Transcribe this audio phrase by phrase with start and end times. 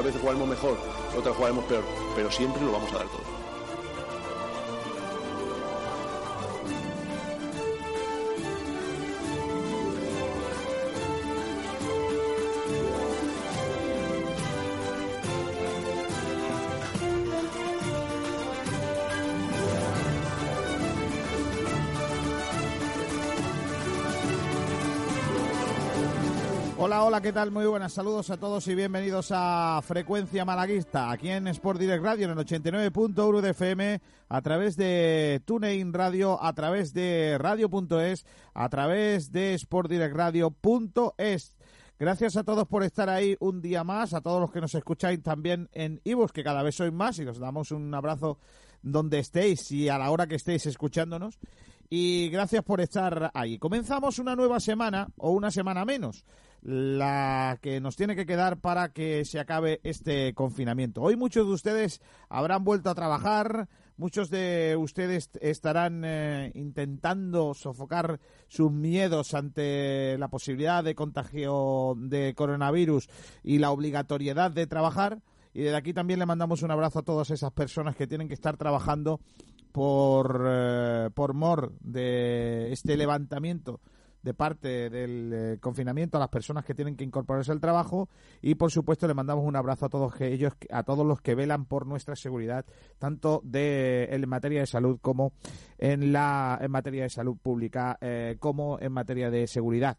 [0.00, 0.78] unas veces jugaremos mejor,
[1.14, 1.84] otras jugaremos peor,
[2.16, 3.39] pero siempre lo vamos a dar todo.
[27.10, 27.50] Hola, ¿qué tal?
[27.50, 32.26] Muy buenas saludos a todos y bienvenidos a Frecuencia Malaguista, aquí en Sport Direct Radio,
[32.26, 38.24] en el 89.1 de FM, a través de TuneIn Radio, a través de Radio.es,
[38.54, 41.56] a través de SportDirectRadio.es.
[41.98, 45.20] Gracias a todos por estar ahí un día más, a todos los que nos escucháis
[45.20, 48.38] también en Ivos, que cada vez sois más y os damos un abrazo
[48.82, 51.40] donde estéis y a la hora que estéis escuchándonos.
[51.92, 53.58] Y gracias por estar ahí.
[53.58, 56.24] Comenzamos una nueva semana o una semana menos
[56.62, 61.02] la que nos tiene que quedar para que se acabe este confinamiento.
[61.02, 68.20] Hoy muchos de ustedes habrán vuelto a trabajar, muchos de ustedes estarán eh, intentando sofocar
[68.48, 73.08] sus miedos ante la posibilidad de contagio de coronavirus
[73.42, 75.22] y la obligatoriedad de trabajar.
[75.52, 78.34] Y desde aquí también le mandamos un abrazo a todas esas personas que tienen que
[78.34, 79.20] estar trabajando
[79.72, 83.80] por, eh, por mor de este levantamiento
[84.22, 88.08] de parte del eh, confinamiento a las personas que tienen que incorporarse al trabajo
[88.42, 91.64] y por supuesto le mandamos un abrazo a todos ellos a todos los que velan
[91.64, 92.64] por nuestra seguridad
[92.98, 95.32] tanto de en materia de salud como
[95.78, 99.98] en la en materia de salud pública eh, como en materia de seguridad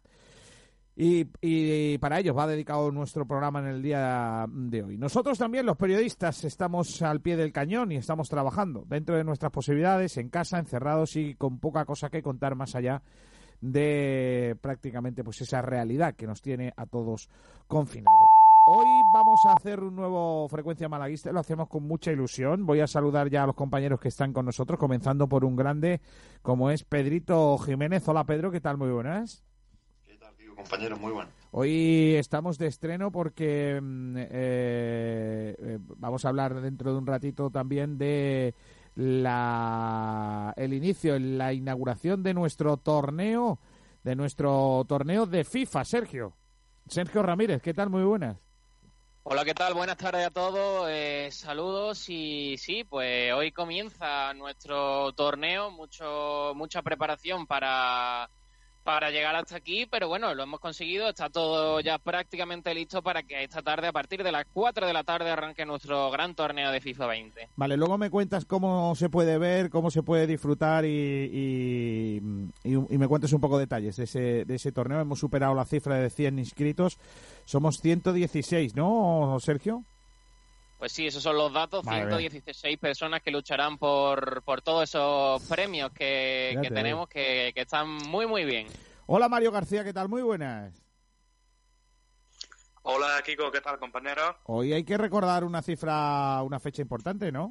[0.94, 4.98] y, y, para ellos va dedicado nuestro programa en el día de hoy.
[4.98, 9.52] Nosotros también, los periodistas, estamos al pie del cañón y estamos trabajando dentro de nuestras
[9.52, 13.02] posibilidades, en casa, encerrados y con poca cosa que contar más allá
[13.62, 17.30] de prácticamente pues esa realidad que nos tiene a todos
[17.66, 18.18] confinados.
[18.66, 22.66] Hoy vamos a hacer un nuevo Frecuencia Malaguista, lo hacemos con mucha ilusión.
[22.66, 26.00] Voy a saludar ya a los compañeros que están con nosotros, comenzando por un grande
[26.42, 28.06] como es Pedrito Jiménez.
[28.06, 28.76] Hola Pedro, ¿qué tal?
[28.76, 29.44] Muy buenas.
[30.06, 30.54] ¿Qué tal, tío?
[30.54, 31.30] Compañero, muy bueno.
[31.52, 34.26] Hoy estamos de estreno porque mm, eh,
[35.58, 38.54] eh, vamos a hablar dentro de un ratito también de
[38.94, 43.58] la, el inicio, la inauguración de nuestro torneo,
[44.02, 46.36] de nuestro torneo de FIFA, Sergio.
[46.88, 47.90] Sergio Ramírez, ¿qué tal?
[47.90, 48.36] Muy buenas.
[49.24, 49.74] Hola, ¿qué tal?
[49.74, 50.88] Buenas tardes a todos.
[50.90, 58.28] Eh, saludos y sí, pues hoy comienza nuestro torneo, mucho mucha preparación para
[58.82, 63.22] para llegar hasta aquí, pero bueno, lo hemos conseguido, está todo ya prácticamente listo para
[63.22, 66.70] que esta tarde, a partir de las 4 de la tarde, arranque nuestro gran torneo
[66.70, 67.48] de FIFA 20.
[67.56, 72.20] Vale, luego me cuentas cómo se puede ver, cómo se puede disfrutar y,
[72.64, 75.00] y, me cuentes un poco detalles de ese, de ese torneo.
[75.00, 76.98] Hemos superado la cifra de 100 inscritos,
[77.44, 79.84] somos 116, ¿no, Sergio?
[80.82, 85.92] Pues sí, esos son los datos, 116 personas que lucharán por, por todos esos premios
[85.92, 88.66] que, tenemos que, que, están muy, muy bien.
[89.06, 90.08] Hola Mario García, ¿qué tal?
[90.08, 90.74] Muy buenas.
[92.82, 94.36] Hola Kiko, ¿qué tal compañero?
[94.46, 97.50] Hoy hay que recordar una cifra, una fecha importante, ¿no?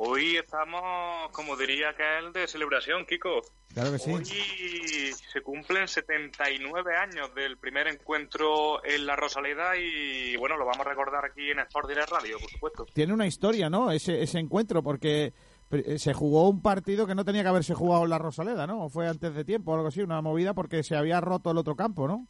[0.00, 3.40] Hoy estamos, como diría que el de celebración, Kiko.
[3.74, 4.12] Claro que sí.
[4.12, 10.86] Hoy se cumplen 79 años del primer encuentro en la Rosaleda y bueno, lo vamos
[10.86, 12.86] a recordar aquí en Sport Direct Radio, por supuesto.
[12.94, 13.90] Tiene una historia, ¿no?
[13.90, 15.32] Ese, ese encuentro, porque
[15.96, 18.88] se jugó un partido que no tenía que haberse jugado en la Rosaleda, ¿no?
[18.88, 21.74] fue antes de tiempo o algo así, una movida porque se había roto el otro
[21.74, 22.24] campo, ¿no?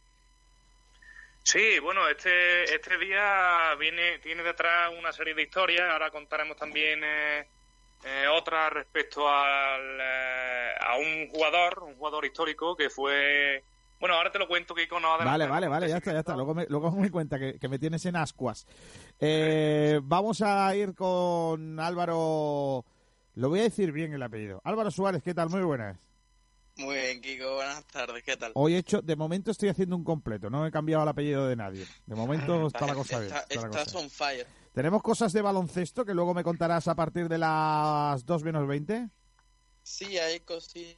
[1.43, 7.01] Sí, bueno, este, este día viene, tiene detrás una serie de historias, ahora contaremos también...
[7.03, 7.47] Eh,
[8.03, 13.63] eh, otra respecto al, eh, a un jugador, un jugador histórico que fue...
[13.99, 16.33] Bueno, ahora te lo cuento, que No vale, vale, vale, ya está, ya está.
[16.33, 18.65] Luego me, luego me cuenta que, me tienes en ascuas.
[19.19, 22.85] Eh, vamos a ir con Álvaro...
[23.35, 24.61] Lo voy a decir bien el apellido.
[24.63, 25.49] Álvaro Suárez, ¿qué tal?
[25.49, 25.97] Muy buenas.
[26.79, 28.53] Muy bien, Kiko, buenas tardes, ¿qué tal?
[28.55, 31.57] Hoy he hecho, de momento estoy haciendo un completo, no he cambiado el apellido de
[31.57, 31.85] nadie.
[32.05, 33.33] De momento está, la cosa bien.
[33.49, 34.47] estás on fire.
[34.73, 39.09] ¿Tenemos cosas de baloncesto que luego me contarás a partir de las 2 menos 20?
[39.83, 40.97] Sí, hay cositas.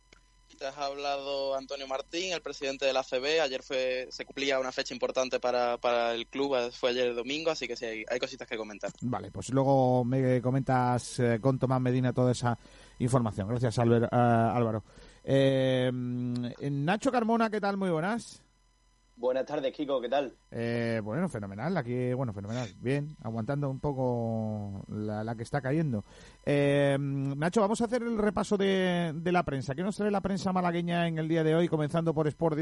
[0.77, 3.41] Ha hablado Antonio Martín, el presidente de la CB.
[3.41, 7.49] Ayer fue, se cumplía una fecha importante para, para el club, fue ayer el domingo,
[7.49, 8.91] así que sí, hay, cositas que comentar.
[9.01, 12.59] Vale, pues luego me comentas eh, con Tomás Medina toda esa
[12.99, 13.47] información.
[13.47, 14.83] Gracias, eh, Álvaro.
[15.23, 17.77] Eh, Nacho Carmona, ¿qué tal?
[17.77, 18.43] Muy buenas.
[19.15, 20.33] Buenas tardes, Kiko, ¿qué tal?
[20.49, 26.03] Eh, bueno, fenomenal, aquí, bueno, fenomenal, bien, aguantando un poco la, que está cayendo.
[26.45, 29.75] Eh, Nacho, vamos a hacer el repaso de, la prensa.
[29.75, 32.57] ¿Qué nos trae la prensa malagueña en el día de hoy, comenzando por Sport?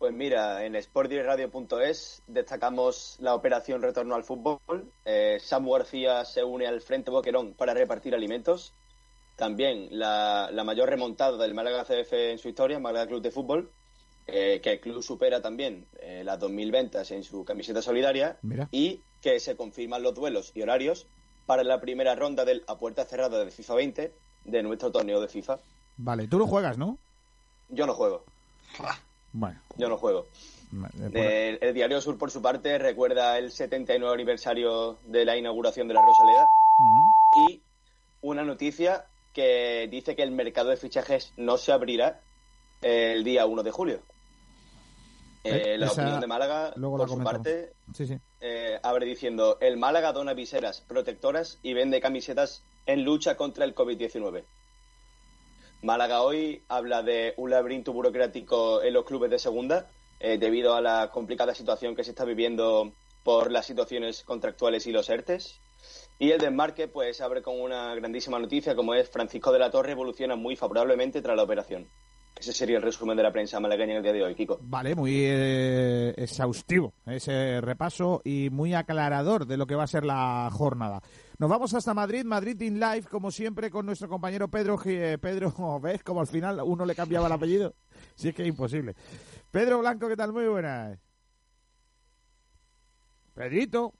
[0.00, 4.90] Pues mira, en sportdirectradio.es destacamos la operación Retorno al Fútbol.
[5.04, 8.74] Eh, Samu García se une al Frente Boquerón para repartir alimentos.
[9.36, 13.70] También la, mayor remontada del Málaga CF en su historia, Málaga Club de Fútbol,
[14.32, 18.38] eh, que el club supera también eh, las 2.000 ventas en su camiseta solidaria
[18.70, 21.06] y que se confirman los duelos y horarios
[21.46, 25.28] para la primera ronda del a puerta cerrada de FIFA 20 de nuestro torneo de
[25.28, 25.58] FIFA.
[25.96, 26.98] Vale, tú no juegas, ¿no?
[27.68, 28.24] Yo no juego.
[29.32, 29.60] Bueno.
[29.76, 30.26] Yo no juego.
[31.12, 36.00] El, Diario Sur, por su parte, recuerda el 79 aniversario de la inauguración de la
[36.00, 36.46] Rosaleda
[37.48, 37.60] y
[38.22, 42.20] una noticia que dice que el mercado de fichajes no se abrirá
[42.82, 44.02] el día 1 de julio.
[45.42, 47.72] Eh, la opinión de Málaga, por su parte,
[48.40, 53.74] eh, abre diciendo: el Málaga dona viseras protectoras y vende camisetas en lucha contra el
[53.74, 54.44] COVID-19.
[55.82, 59.88] Málaga hoy habla de un laberinto burocrático en los clubes de segunda
[60.18, 62.92] eh, debido a la complicada situación que se está viviendo
[63.24, 65.58] por las situaciones contractuales y los ERTES.
[66.18, 69.92] Y el desmarque pues abre con una grandísima noticia como es Francisco de la Torre
[69.92, 71.88] evoluciona muy favorablemente tras la operación.
[72.38, 74.58] Ese sería el resumen de la prensa malagueña en el día de hoy, Kiko.
[74.62, 80.04] Vale, muy eh, exhaustivo ese repaso y muy aclarador de lo que va a ser
[80.06, 81.02] la jornada.
[81.38, 84.80] Nos vamos hasta Madrid, Madrid in live, como siempre, con nuestro compañero Pedro.
[84.86, 86.02] Eh, Pedro, ¿ves?
[86.02, 87.74] Como al final uno le cambiaba el apellido.
[88.14, 88.94] Sí, es que es imposible.
[89.50, 90.32] Pedro Blanco, ¿qué tal?
[90.32, 90.98] Muy buenas.
[93.34, 93.92] Pedrito.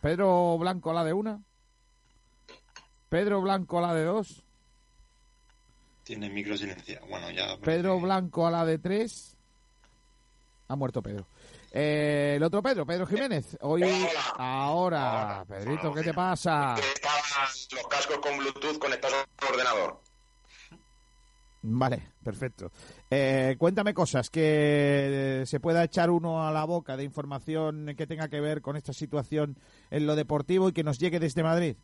[0.00, 1.42] Pedro Blanco, la de una.
[3.08, 4.43] Pedro Blanco, la de dos.
[6.04, 7.06] Tiene micro silenciado.
[7.06, 7.56] Bueno, ya.
[7.58, 9.36] Pedro Blanco a la de tres.
[10.68, 11.26] Ha muerto Pedro.
[11.72, 13.56] Eh, el otro Pedro, Pedro Jiménez.
[13.62, 13.82] Hoy,
[14.36, 16.76] ahora, Pedrito, ¿qué te pasa?
[16.76, 20.00] Estaban los cascos con Bluetooth conectados al ordenador.
[21.62, 22.70] Vale, perfecto.
[23.10, 28.28] Eh, cuéntame cosas que se pueda echar uno a la boca de información que tenga
[28.28, 29.56] que ver con esta situación
[29.90, 31.76] en lo deportivo y que nos llegue desde Madrid.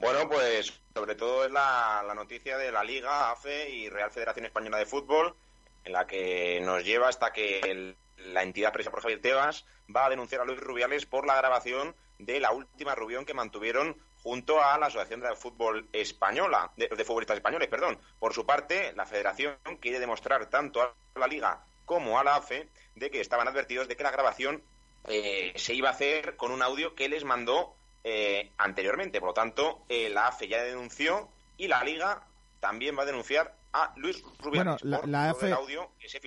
[0.00, 4.78] Bueno, pues sobre todo es la, noticia de la Liga, AFE y Real Federación Española
[4.78, 5.36] de Fútbol,
[5.84, 10.10] en la que nos lleva hasta que la entidad presa por Javier Tebas va a
[10.10, 14.78] denunciar a Luis Rubiales por la grabación de la última reunión que mantuvieron junto a
[14.78, 17.98] la Asociación de Fútbol Española, de, futbolistas españoles, perdón.
[18.18, 22.68] Por su parte, la Federación quiere demostrar tanto a la Liga como a la AFE
[22.94, 24.62] de que estaban advertidos de que la grabación
[25.08, 29.20] eh, se iba a hacer con un audio que les mandó eh, anteriormente.
[29.20, 32.26] Por lo tanto, eh, la AFE ya denunció y la Liga
[32.60, 36.20] también va a denunciar a Luis Rubiales bueno, la, AFE, audio que se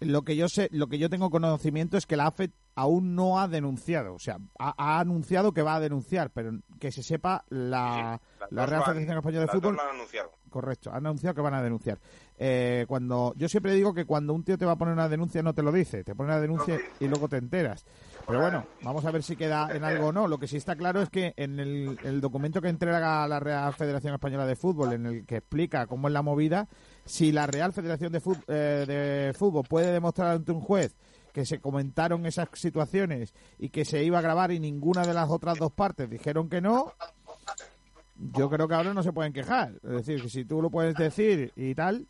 [0.00, 3.38] Lo que yo sé, lo que yo tengo conocimiento es que la AFE aún no
[3.38, 8.20] ha denunciado, o sea, ha, anunciado que va a denunciar, pero que se sepa la,
[8.50, 9.78] la Real Federación Española de Fútbol.
[10.48, 11.98] Correcto, han anunciado que van a denunciar.
[12.36, 15.42] Eh, cuando yo siempre digo que cuando un tío te va a poner una denuncia
[15.42, 17.84] no te lo dice, te pone una denuncia y luego te enteras.
[18.26, 20.28] Pero bueno, vamos a ver si queda en algo o no.
[20.28, 24.14] Lo que sí está claro es que en el, documento que entrega la Real Federación
[24.14, 26.68] Española de Fútbol, en el que explica cómo es la movida,
[27.04, 30.94] si la Real Federación de Fútbol, eh, de Fútbol puede demostrar ante un juez
[31.32, 35.30] que se comentaron esas situaciones y que se iba a grabar y ninguna de las
[35.30, 36.92] otras dos partes dijeron que no,
[38.34, 39.80] yo creo que ahora no se pueden quejar.
[39.82, 42.06] Es decir, que si tú lo puedes decir y tal,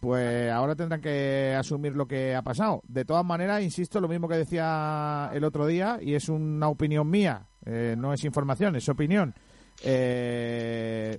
[0.00, 2.82] pues ahora tendrán que asumir lo que ha pasado.
[2.86, 7.08] De todas maneras, insisto, lo mismo que decía el otro día, y es una opinión
[7.10, 9.34] mía, eh, no es información, es opinión.
[9.82, 11.18] Eh,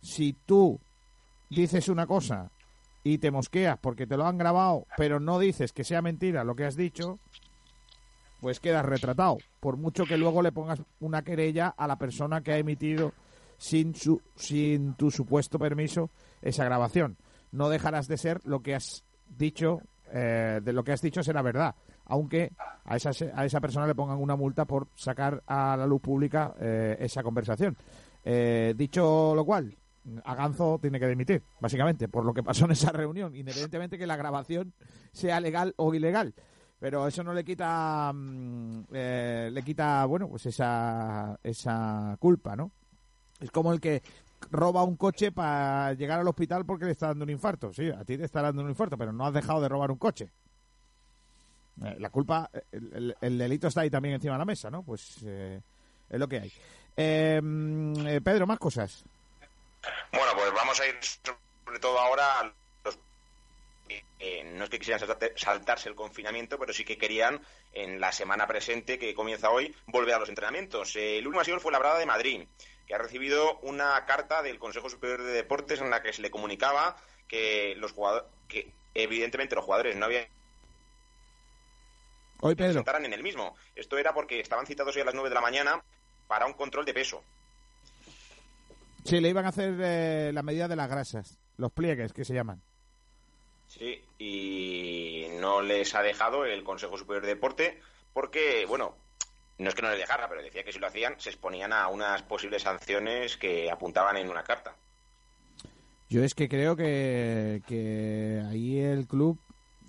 [0.00, 0.78] si tú
[1.48, 2.50] dices una cosa
[3.02, 6.54] y te mosqueas porque te lo han grabado, pero no dices que sea mentira lo
[6.54, 7.18] que has dicho,
[8.40, 9.38] pues quedas retratado.
[9.58, 13.12] Por mucho que luego le pongas una querella a la persona que ha emitido
[13.58, 16.10] sin, su, sin tu supuesto permiso
[16.40, 17.16] esa grabación.
[17.52, 19.80] No dejarás de ser lo que has dicho,
[20.12, 21.74] eh, de lo que has dicho será verdad,
[22.06, 22.52] aunque
[22.84, 26.54] a esa, a esa persona le pongan una multa por sacar a la luz pública
[26.60, 27.76] eh, esa conversación.
[28.24, 29.76] Eh, dicho lo cual,
[30.24, 34.16] Aganzo tiene que dimitir, básicamente, por lo que pasó en esa reunión, independientemente que la
[34.16, 34.72] grabación
[35.12, 36.34] sea legal o ilegal.
[36.78, 42.72] Pero eso no le quita, mm, le quita, bueno, pues esa, esa culpa, ¿no?
[43.38, 44.02] Es como el que
[44.50, 47.72] roba un coche para llegar al hospital porque le está dando un infarto.
[47.72, 49.98] Sí, a ti te está dando un infarto, pero no has dejado de robar un
[49.98, 50.30] coche.
[51.84, 54.82] Eh, la culpa, el, delito está ahí también encima de la mesa, ¿no?
[54.82, 55.60] Pues eh,
[56.08, 56.52] es lo que hay.
[56.96, 59.04] Em, eh, Pedro, más cosas.
[60.12, 62.98] Bueno, pues vamos a ir sobre todo ahora a los
[64.52, 65.00] no es que quisieran
[65.36, 67.40] saltarse el confinamiento, pero sí que querían,
[67.72, 70.94] en la semana presente que comienza hoy, volver a los entrenamientos.
[70.96, 72.42] el último sido fue la Brada de Madrid
[72.90, 76.30] que ha recibido una carta del Consejo Superior de Deportes en la que se le
[76.32, 76.96] comunicaba
[77.28, 80.26] que los jugadores, que evidentemente los jugadores no habían
[82.40, 82.82] Hoy, Pedro.
[82.82, 83.54] se en el mismo.
[83.76, 85.84] Esto era porque estaban citados hoy a las 9 de la mañana
[86.26, 87.22] para un control de peso.
[89.04, 92.34] Sí, le iban a hacer eh, la medida de las grasas, los pliegues que se
[92.34, 92.60] llaman.
[93.68, 97.80] Sí, y no les ha dejado el Consejo Superior de Deporte
[98.12, 98.96] porque, bueno,
[99.60, 101.88] no es que no les dejara, pero decía que si lo hacían se exponían a
[101.88, 104.74] unas posibles sanciones que apuntaban en una carta.
[106.08, 109.38] Yo es que creo que, que ahí el club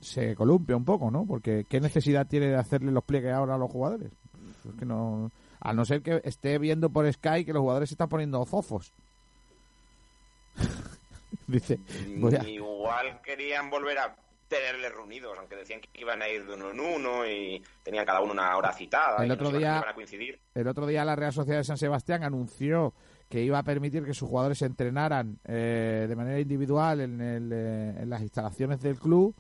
[0.02, 1.26] se columpia un poco, ¿no?
[1.26, 4.12] Porque ¿qué necesidad tiene de hacerle los pliegues ahora a los jugadores?
[4.68, 7.94] Es que no, a no ser que esté viendo por Sky que los jugadores se
[7.94, 8.94] están poniendo fofos.
[11.48, 11.80] Dice,
[12.46, 14.16] igual querían volver a
[14.52, 18.22] tenerles reunidos, aunque decían que iban a ir de uno en uno y tenían cada
[18.22, 19.24] uno una hora citada.
[19.24, 19.84] El otro día,
[20.54, 22.94] el otro día la Real Sociedad de San Sebastián anunció
[23.30, 27.96] que iba a permitir que sus jugadores se entrenaran eh, de manera individual en, eh,
[28.02, 29.34] en las instalaciones del club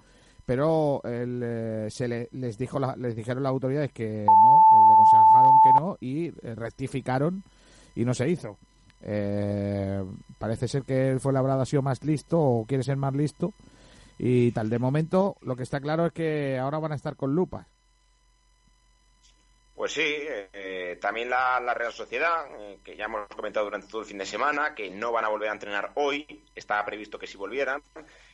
[0.46, 5.98] pero eh, se les dijo les dijeron las autoridades que no, le aconsejaron que no
[6.02, 7.44] y eh, rectificaron
[7.96, 8.58] y no se hizo.
[9.02, 10.04] Eh,
[10.38, 13.54] parece ser que el fue labrado ha sido más listo o quiere ser más listo
[14.24, 14.70] y tal.
[14.70, 17.66] De momento, lo que está claro es que ahora van a estar con lupas.
[19.74, 24.08] Pues sí, eh, también la, Real Sociedad, eh, que ya hemos comentado durante todo el
[24.08, 27.36] fin de semana, que no van a volver a entrenar hoy, estaba previsto que sí
[27.36, 27.82] volvieran,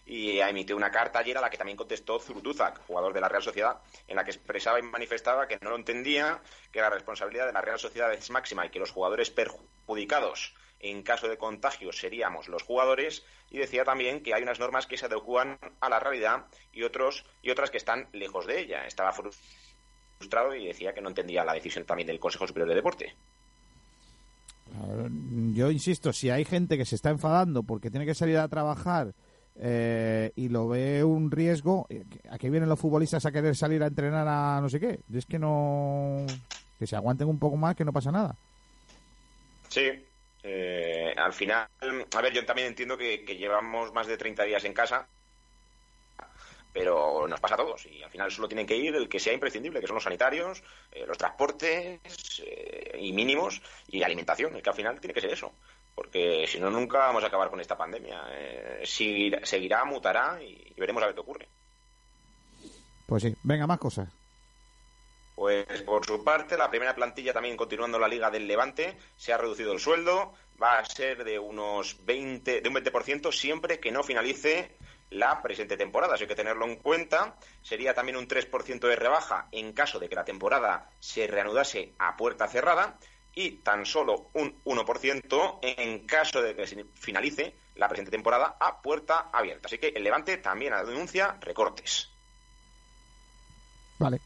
[0.06, 3.30] y ha emitido una carta ayer a la que también contestó Zurutuzak, jugador de la
[3.30, 3.78] Real Sociedad,
[4.10, 7.62] en la que expresaba y manifestaba que no lo entendía, que la responsabilidad de la
[7.62, 12.64] Real Sociedad es máxima y que los jugadores perjudicados en caso de contagio seríamos los
[12.64, 16.84] jugadores y decía también que hay unas normas que se adecuan a la realidad y
[16.84, 18.86] otros y otras que están lejos de ella.
[18.86, 23.16] Estaba frustrado y decía que no entendía la decisión también del Consejo Superior de Deporte.
[25.54, 29.14] Yo insisto, si hay gente que se está enfadando porque tiene que salir a trabajar
[29.56, 33.82] eh, y lo ve un riesgo, eh, ¿a qué vienen los futbolistas a querer salir
[33.82, 35.00] a entrenar a no sé qué?
[35.14, 36.26] Es que no.
[36.78, 38.36] que se aguanten un poco más, que no pasa nada.
[39.70, 39.90] Sí,
[40.50, 41.68] eh, al final,
[42.16, 45.08] a ver, yo también entiendo que, llevamos más de 30 días en casa
[46.72, 49.34] pero nos pasa a todos y al final solo tienen que ir el que sea
[49.34, 50.62] imprescindible, que son los sanitarios,
[50.92, 52.00] eh, los transportes
[52.46, 55.54] eh, y mínimos y alimentación, que al final tiene que ser eso,
[55.96, 58.22] porque si no nunca vamos a acabar con esta pandemia.
[58.32, 61.48] Eh, seguirá, mutará y, veremos a ver qué ocurre.
[63.08, 64.08] Pues sí, venga, más cosas.
[65.38, 69.38] Pues por su parte, la primera plantilla también continuando la Liga del Levante, se ha
[69.38, 74.02] reducido el sueldo, va a ser de unos 20, de un 20% siempre que no
[74.02, 74.76] finalice
[75.12, 76.16] la presente temporada.
[76.16, 77.36] Así que tenerlo en cuenta.
[77.62, 82.18] Sería también un 3% de rebaja en caso de que la temporada se reanudase a
[82.18, 82.98] puerta cerrada
[83.36, 88.82] y tan solo un 1% en caso de que se finalice la presente temporada a
[88.82, 89.68] puerta abierta.
[89.68, 92.10] Así que el Levante también denuncia recortes.
[94.00, 94.20] Vale.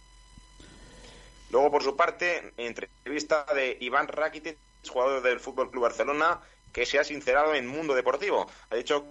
[1.52, 6.40] Luego, por su parte, entrevista de Iván Rakitic, jugador del Fútbol Club Barcelona,
[6.72, 8.50] que se ha sincerado en Mundo Deportivo.
[8.70, 9.06] Ha dicho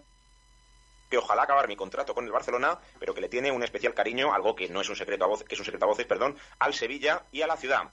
[1.11, 4.33] que ojalá acabar mi contrato con el Barcelona, pero que le tiene un especial cariño,
[4.33, 6.37] algo que no es un secreto a voces, que es un secreto a voces, perdón,
[6.59, 7.91] al Sevilla y a la ciudad.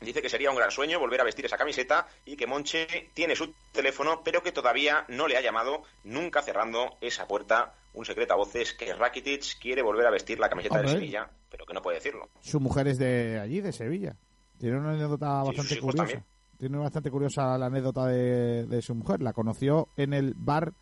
[0.00, 3.36] Dice que sería un gran sueño volver a vestir esa camiseta y que Monche tiene
[3.36, 7.74] su teléfono, pero que todavía no le ha llamado, nunca cerrando esa puerta.
[7.92, 11.66] Un secreto a voces que Rakitic quiere volver a vestir la camiseta de Sevilla, pero
[11.66, 12.28] que no puede decirlo.
[12.40, 14.16] Su mujer es de allí, de Sevilla.
[14.58, 16.24] Tiene una anécdota bastante curiosa.
[16.58, 19.22] Tiene bastante curiosa la anécdota de, de su mujer.
[19.22, 20.74] La conoció en el bar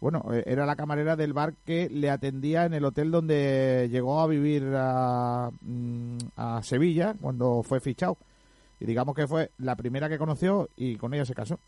[0.00, 4.20] bueno, eh, era la camarera del bar que le atendía en el hotel donde llegó
[4.20, 6.18] a vivir a, mm,
[6.62, 8.16] Sevilla cuando fue fichado.
[8.80, 11.58] Y digamos que fue la primera que conoció y con ella se casó.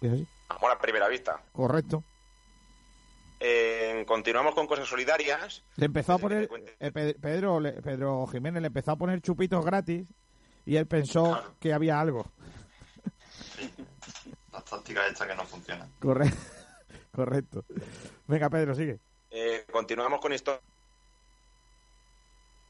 [0.00, 0.26] ¿Es así?
[0.48, 1.42] Amor a primera vista.
[1.52, 2.02] Correcto.
[3.38, 5.62] Eh, continuamos con cosas solidarias.
[5.76, 6.48] Le empezó a poner,
[6.80, 10.08] eh, Pedro, Pedro Jiménez le empezó a poner chupitos gratis
[10.64, 12.30] y él pensó que había algo.
[14.52, 15.88] La táctica esta que no funciona.
[16.00, 16.38] Correcto.
[17.12, 17.64] Correcto.
[18.26, 18.98] Venga, Pedro, sigue.
[19.30, 20.60] Eh, continuamos con esto.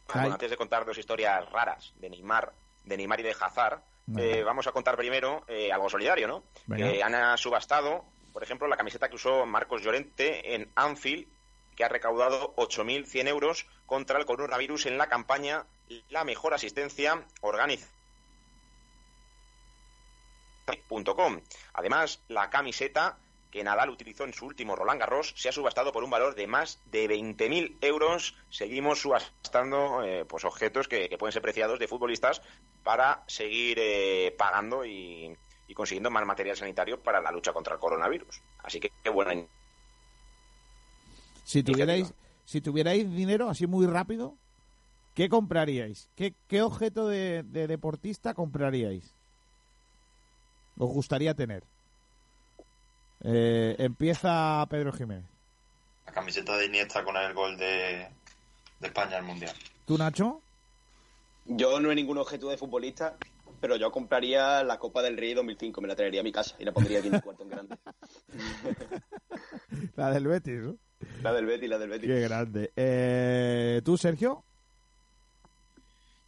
[0.08, 2.52] antes de contar dos historias raras de Neymar,
[2.84, 3.82] de Neymar y de Hazard,
[4.16, 6.44] eh, vamos a contar primero eh, algo solidario, ¿no?
[6.76, 8.04] Que han subastado,
[8.36, 11.26] por ejemplo, la camiseta que usó Marcos Llorente en Anfield,
[11.74, 15.64] que ha recaudado 8.100 euros contra el coronavirus en la campaña
[16.10, 17.90] La Mejor Asistencia Organizada.
[21.72, 23.16] Además, la camiseta
[23.50, 26.46] que Nadal utilizó en su último Roland Garros se ha subastado por un valor de
[26.46, 28.36] más de 20.000 euros.
[28.50, 32.42] Seguimos subastando eh, pues objetos que, pueden ser preciados de futbolistas
[32.84, 35.34] para seguir eh, pagando y,
[35.74, 38.40] consiguiendo más material sanitario para la lucha contra el coronavirus.
[38.62, 39.34] Así que qué buena
[41.44, 42.12] Si tuvierais,
[42.44, 44.36] si tuvierais dinero así muy rápido,
[45.14, 46.08] ¿qué compraríais?
[46.16, 49.14] ¿Qué, qué objeto de, de deportista compraríais?
[50.78, 51.64] ¿Os gustaría tener?
[53.24, 55.24] Eh, empieza Pedro Jiménez.
[56.04, 58.08] La camiseta de Iniesta con el gol de,
[58.80, 59.54] de España al Mundial.
[59.86, 60.42] ¿Tú, Nacho?
[61.46, 63.16] Yo no he ningún objeto de futbolista,
[63.66, 66.64] pero yo compraría la Copa del Rey 2005, me la traería a mi casa y
[66.64, 67.76] la pondría aquí en mi cuarto en grande.
[69.96, 70.78] la del Betis, ¿no?
[71.20, 72.08] La del Betis, la del Betis.
[72.08, 72.70] Qué grande.
[72.76, 74.44] Eh, ¿Tú, Sergio?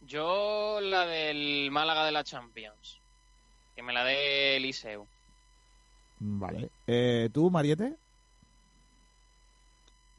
[0.01, 2.99] Yo la del Málaga de la Champions,
[3.73, 5.07] que me la dé Eliseu.
[6.19, 6.71] Vale.
[6.87, 7.95] Eh, ¿Tú, Mariette?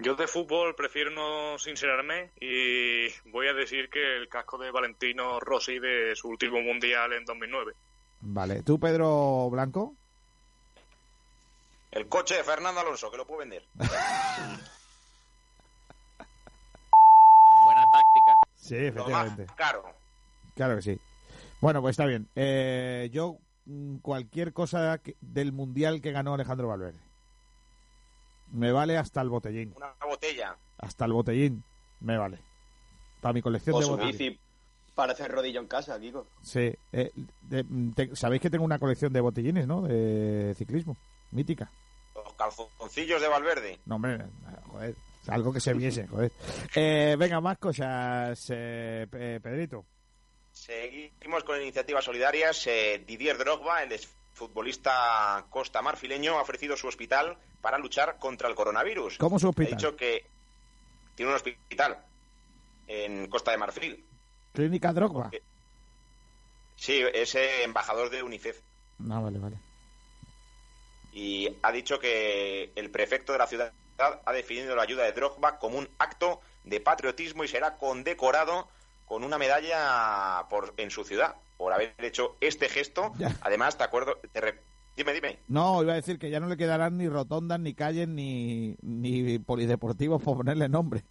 [0.02, 5.38] Yo de fútbol prefiero no sincerarme y voy a decir que el casco de Valentino
[5.40, 7.74] Rossi de su último mundial en 2009.
[8.22, 8.62] Vale.
[8.62, 9.94] ¿Tú, Pedro Blanco?
[11.90, 13.62] El coche de Fernando Alonso, que lo puedo vender.
[13.74, 13.90] Buena
[17.92, 18.38] táctica.
[18.56, 19.46] Sí, efectivamente.
[19.54, 19.84] Claro.
[20.54, 20.98] Claro que sí.
[21.60, 22.26] Bueno, pues está bien.
[22.34, 27.09] Eh, yo mm, cualquier cosa del mundial que ganó Alejandro Valverde.
[28.52, 29.72] Me vale hasta el botellín.
[29.76, 30.56] Una botella.
[30.78, 31.62] Hasta el botellín
[32.00, 32.38] me vale.
[33.20, 34.38] Para mi colección o de botellín.
[34.94, 36.26] para hacer rodillo en casa, Kiko.
[36.42, 36.72] Sí.
[36.92, 37.10] Eh,
[37.42, 37.64] de,
[37.94, 39.82] te, Sabéis que tengo una colección de botellines, ¿no?
[39.82, 40.96] De ciclismo.
[41.30, 41.70] Mítica.
[42.14, 43.78] Los calzoncillos de Valverde.
[43.86, 44.18] No, hombre,
[44.66, 44.94] joder.
[45.28, 46.32] Algo que se viese, joder.
[46.74, 49.84] Eh, venga, más cosas, eh, Pedrito.
[50.52, 52.66] Seguimos con iniciativas solidarias.
[52.66, 53.90] Eh, Didier Drogba, el
[54.32, 59.18] futbolista costa marfileño, ha ofrecido su hospital para luchar contra el coronavirus.
[59.18, 59.72] ¿Cómo su hospital?
[59.72, 60.26] Ha dicho que
[61.14, 61.98] tiene un hospital
[62.86, 64.04] en Costa de Marfil.
[64.52, 65.24] ¿Clínica Drogba?
[65.24, 65.42] Porque...
[66.76, 68.60] Sí, es embajador de UNICEF.
[69.10, 69.56] Ah, vale, vale.
[71.12, 75.58] Y ha dicho que el prefecto de la ciudad ha definido la ayuda de Drogba
[75.58, 78.68] como un acto de patriotismo y será condecorado
[79.10, 83.12] con una medalla por, en su ciudad por haber hecho este gesto.
[83.18, 83.36] Ya.
[83.40, 84.60] Además, te acuerdo, te re...
[84.96, 85.40] dime, dime.
[85.48, 89.40] No, iba a decir que ya no le quedarán ni rotondas, ni calles, ni, ni
[89.40, 91.02] polideportivos por ponerle nombre.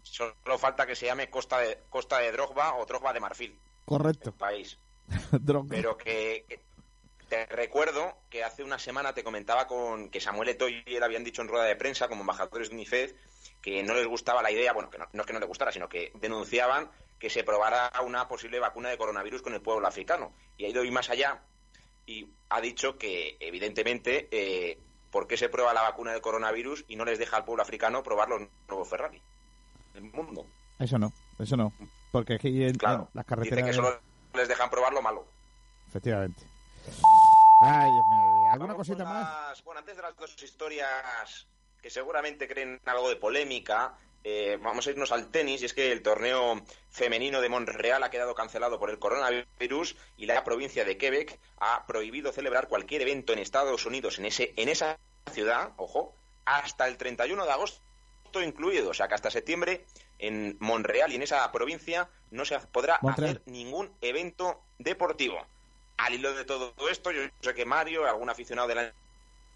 [0.00, 3.58] Solo falta que se llame Costa de, Costa de Drogba o Drogba de Marfil.
[3.84, 4.30] Correcto.
[4.30, 4.78] El país.
[5.32, 5.68] Drogba.
[5.68, 6.60] Pero que, que,
[7.32, 11.24] te recuerdo que hace una semana te comentaba con que Samuel Eto'o y él habían
[11.24, 13.14] dicho en rueda de prensa como embajadores de UNICEF
[13.62, 15.72] que no les gustaba la idea, bueno, que no, no es que no les gustara,
[15.72, 20.34] sino que denunciaban que se probara una posible vacuna de coronavirus con el pueblo africano.
[20.58, 21.40] Y ha ido más allá
[22.04, 24.78] y ha dicho que, evidentemente, eh,
[25.10, 28.02] ¿por qué se prueba la vacuna del coronavirus y no les deja al pueblo africano
[28.02, 29.22] probar los nuevos Ferrari?
[29.94, 30.44] El mundo.
[30.78, 31.72] Eso no, eso no.
[32.10, 33.64] Porque aquí en, claro, en las carreteras...
[33.64, 33.98] Dice que solo
[34.34, 35.24] les dejan probar lo malo.
[35.88, 36.52] Efectivamente.
[37.64, 38.50] Ay, Dios mío.
[38.50, 39.62] ¿Alguna Vamos cosita más?
[39.62, 41.46] Bueno, antes de las dos historias
[41.80, 45.92] que seguramente creen algo de polémica, eh, vamos a irnos al tenis y es que
[45.92, 50.98] el torneo femenino de Montreal ha quedado cancelado por el coronavirus y la provincia de
[50.98, 54.98] Quebec ha prohibido celebrar cualquier evento en Estados Unidos en ese en esa
[55.30, 57.80] ciudad, ojo, hasta el 31 de agosto
[58.44, 59.84] incluido, o sea que hasta septiembre
[60.18, 63.36] en Montreal y en esa provincia no se podrá Montreal.
[63.36, 65.46] hacer ningún evento deportivo.
[66.02, 68.92] Al hilo de todo esto, yo sé que Mario, algún aficionado de la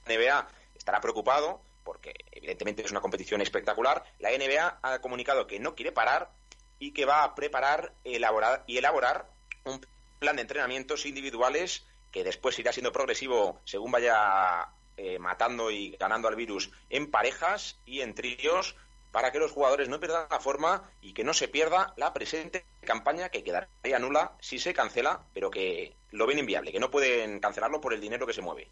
[0.06, 4.04] NBA, estará preocupado porque evidentemente es una competición espectacular.
[4.20, 6.30] La NBA ha comunicado que no quiere parar
[6.78, 9.26] y que va a preparar elaborar, y elaborar
[9.64, 9.85] un
[10.20, 16.28] plan de entrenamientos individuales que después irá siendo progresivo según vaya eh, matando y ganando
[16.28, 18.76] al virus en parejas y en tríos
[19.12, 22.64] para que los jugadores no pierdan la forma y que no se pierda la presente
[22.83, 27.40] campaña que quedaría nula si se cancela, pero que lo ven inviable, que no pueden
[27.40, 28.69] cancelarlo por el dinero que se mueve.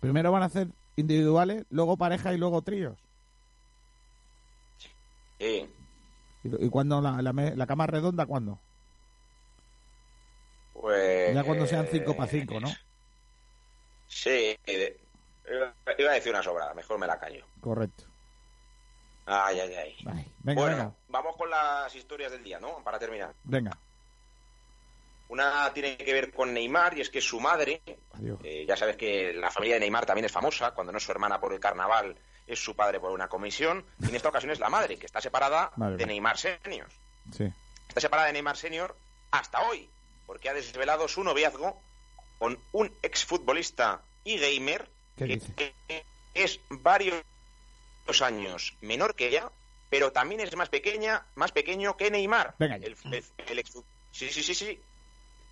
[0.00, 2.98] Primero van a hacer individuales, luego pareja y luego tríos.
[5.38, 5.68] Eh,
[6.44, 8.58] ¿Y, y cuándo la, la, la cama redonda, cuándo?
[10.72, 12.68] pues, Ya cuando sean 5 para 5, ¿no?
[14.08, 15.00] Sí, eh,
[15.98, 17.44] iba a decir una sobrada, mejor me la callo.
[17.60, 18.04] Correcto.
[19.26, 19.96] Ay, ay, ay.
[20.06, 22.82] Ay, venga, bueno, venga, vamos con las historias del día, ¿no?
[22.84, 23.34] Para terminar.
[23.44, 23.76] venga.
[25.28, 27.82] Una tiene que ver con Neymar y es que su madre,
[28.44, 31.10] eh, ya sabes que la familia de Neymar también es famosa, cuando no es su
[31.10, 34.60] hermana por el carnaval, es su padre por una comisión, y en esta ocasión es
[34.60, 36.06] la madre, que está separada Madre de.
[36.06, 36.86] Neymar Senior.
[37.32, 37.52] Sí.
[37.88, 38.96] Está separada de Neymar Senior
[39.32, 39.90] hasta hoy,
[40.26, 41.80] porque ha desvelado su noviazgo
[42.38, 47.20] con un exfutbolista y gamer ¿Qué que, que es varios
[48.22, 49.50] años menor que ella,
[49.90, 52.54] pero también es más pequeña, más pequeño que Neymar.
[52.58, 52.86] Venga ya.
[52.86, 54.80] El, el- el exfu- sí, sí, sí, sí.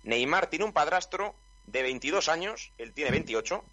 [0.03, 1.35] Neymar tiene un padrastro
[1.67, 3.63] de 22 años, él tiene 28,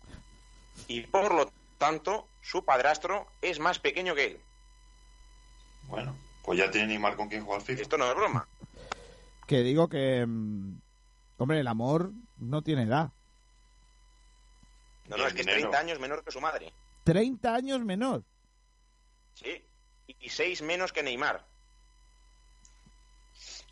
[0.88, 4.40] y por lo tanto, su padrastro es más pequeño que él.
[5.88, 7.82] Bueno, pues ya tiene Neymar con quien jugar FIFA.
[7.82, 8.46] Esto no es broma.
[9.46, 10.78] Que digo que, mm,
[11.38, 13.10] hombre, el amor no tiene edad.
[15.08, 16.72] No, no, es que es 30 años menor que su madre.
[17.04, 18.22] 30 años menor.
[19.34, 19.62] Sí,
[20.20, 21.44] y 6 menos que Neymar.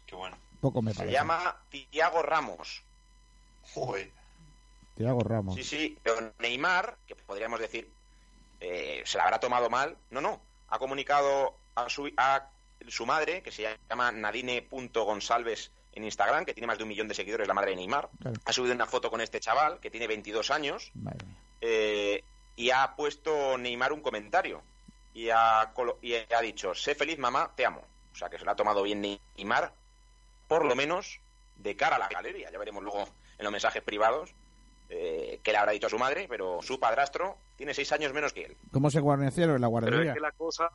[0.06, 0.36] Qué bueno.
[0.60, 1.12] Poco me Se parece.
[1.14, 2.82] llama Tiago Ramos.
[3.74, 4.10] Joder.
[4.96, 5.54] Tiago Ramos.
[5.54, 7.88] Sí, sí, pero Neymar, que podríamos decir,
[8.60, 9.96] eh, se la habrá tomado mal.
[10.10, 10.40] No, no.
[10.68, 12.48] Ha comunicado a su, a
[12.88, 17.14] su madre, que se llama nadine.gonsalves en Instagram, que tiene más de un millón de
[17.14, 18.08] seguidores, la madre de Neymar.
[18.20, 18.40] Claro.
[18.44, 21.36] Ha subido una foto con este chaval, que tiene 22 años, Madre mía.
[21.62, 22.24] eh,
[22.56, 24.62] y ha puesto Neymar un comentario.
[25.14, 27.82] Y ha, colo- y ha dicho, sé feliz mamá, te amo.
[28.12, 29.00] O sea, que se lo ha tomado bien
[29.36, 29.72] Neymar,
[30.48, 31.20] por lo menos
[31.56, 32.50] de cara a la galería.
[32.50, 33.02] Ya veremos luego
[33.38, 34.30] en los mensajes privados
[34.88, 38.32] eh, qué le habrá dicho a su madre, pero su padrastro tiene seis años menos
[38.32, 38.56] que él.
[38.72, 40.14] ¿Cómo se guarnecieron en la Pero es guardería?
[40.14, 40.70] que la cosa,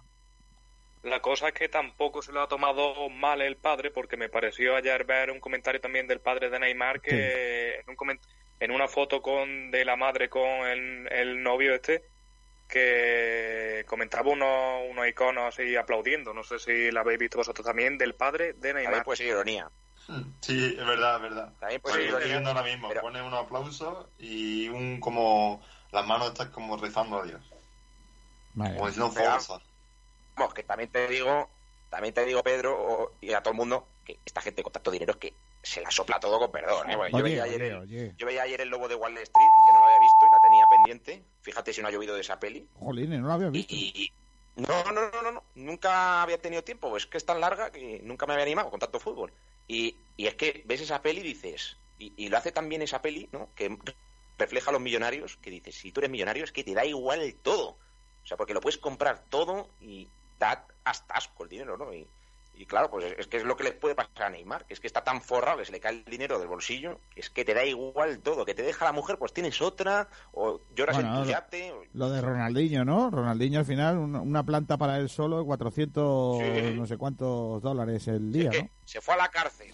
[1.03, 4.75] la cosa es que tampoco se lo ha tomado mal el padre, porque me pareció
[4.75, 8.21] ayer ver un comentario también del padre de Neymar que en, un coment-
[8.59, 12.03] en una foto con de la madre con el, el novio este
[12.69, 13.34] que
[13.85, 18.15] comentaba unos, unos iconos así aplaudiendo, no sé si la habéis visto vosotros también, del
[18.15, 19.03] padre de También Neymar.
[19.03, 19.69] puede ser ironía.
[20.41, 21.53] Sí, es verdad, es verdad.
[21.59, 22.35] También puede ser lo estoy ironía.
[22.35, 22.87] viendo ahora mismo.
[22.89, 27.41] pero- Pone unos aplausos y un como las manos están como rezando a Dios.
[28.53, 28.71] Mía.
[28.71, 29.59] diciendo Pero- forza.
[30.35, 31.49] Vamos, que también te digo,
[31.89, 34.91] también te digo, Pedro, o- y a todo el mundo, que esta gente con tanto
[34.91, 36.89] dinero es que se la sopla todo con perdón.
[36.91, 36.95] ¿eh?
[36.95, 38.13] Porque yo, Oye, veía ayer oye, el, oye.
[38.17, 40.39] yo veía ayer el lobo de Wall Street, que no lo había visto y la
[40.39, 41.23] tenía pendiente.
[41.41, 42.67] Fíjate si no ha llovido de esa peli.
[42.79, 43.73] Jolines, no lo había visto.
[43.75, 44.11] y- y-
[44.55, 47.99] no, no, no, no, no, nunca había tenido tiempo, es que es tan larga que
[48.03, 49.33] nunca me había animado con tanto fútbol.
[49.67, 52.81] Y, y es que ves esa peli y dices, y, y lo hace tan bien
[52.81, 53.49] esa peli, ¿no?
[53.53, 53.77] Que
[54.37, 57.35] refleja a los millonarios, que dices, si tú eres millonario es que te da igual
[57.41, 57.77] todo.
[58.23, 60.07] O sea, porque lo puedes comprar todo y
[60.39, 61.93] da hasta asco el dinero, ¿no?
[61.93, 62.07] Y,
[62.57, 64.73] y claro, pues es, es que es lo que le puede pasar a Neymar, que
[64.73, 67.43] es que está tan forrado que se le cae el dinero del bolsillo, es que
[67.45, 71.09] te da igual todo, que te deja la mujer, pues tienes otra, o lloras Bueno,
[71.09, 73.09] en tu lo- yate, o- Lo de Ronaldinho, ¿no?
[73.09, 76.73] Ronaldinho al final, una, una planta para él solo, 400 Sí.
[76.75, 78.69] no sé cuántos dólares el día, Es que ¿no?
[78.85, 79.73] se fue a la cárcel.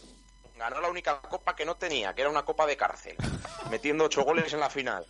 [0.57, 3.15] Ganó la única copa que no tenía, que era una copa de cárcel,
[3.71, 5.05] metiendo ocho goles en la final.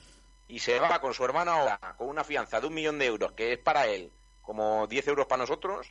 [0.48, 3.32] Y se va con su hermana ahora, con una fianza de un millón de euros,
[3.34, 5.88] que es para él como 10 euros para nosotros,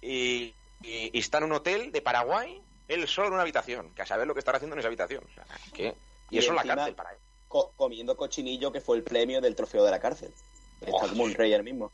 [0.00, 0.54] y,
[0.86, 4.06] y- y está en un hotel de Paraguay, él solo en una habitación, que a
[4.06, 5.24] saber lo que estará haciendo en esa habitación.
[5.28, 5.44] O sea,
[5.74, 5.94] que-
[6.30, 7.18] y, Y eso en la cárcel para él.
[7.48, 10.32] Co- comiendo cochinillo que fue el premio del trofeo de la cárcel.
[10.80, 11.92] Está como un rey ahora mismo.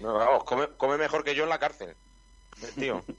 [0.00, 1.96] No, vamos, come, come mejor que yo en la cárcel.
[2.76, 3.02] Tío.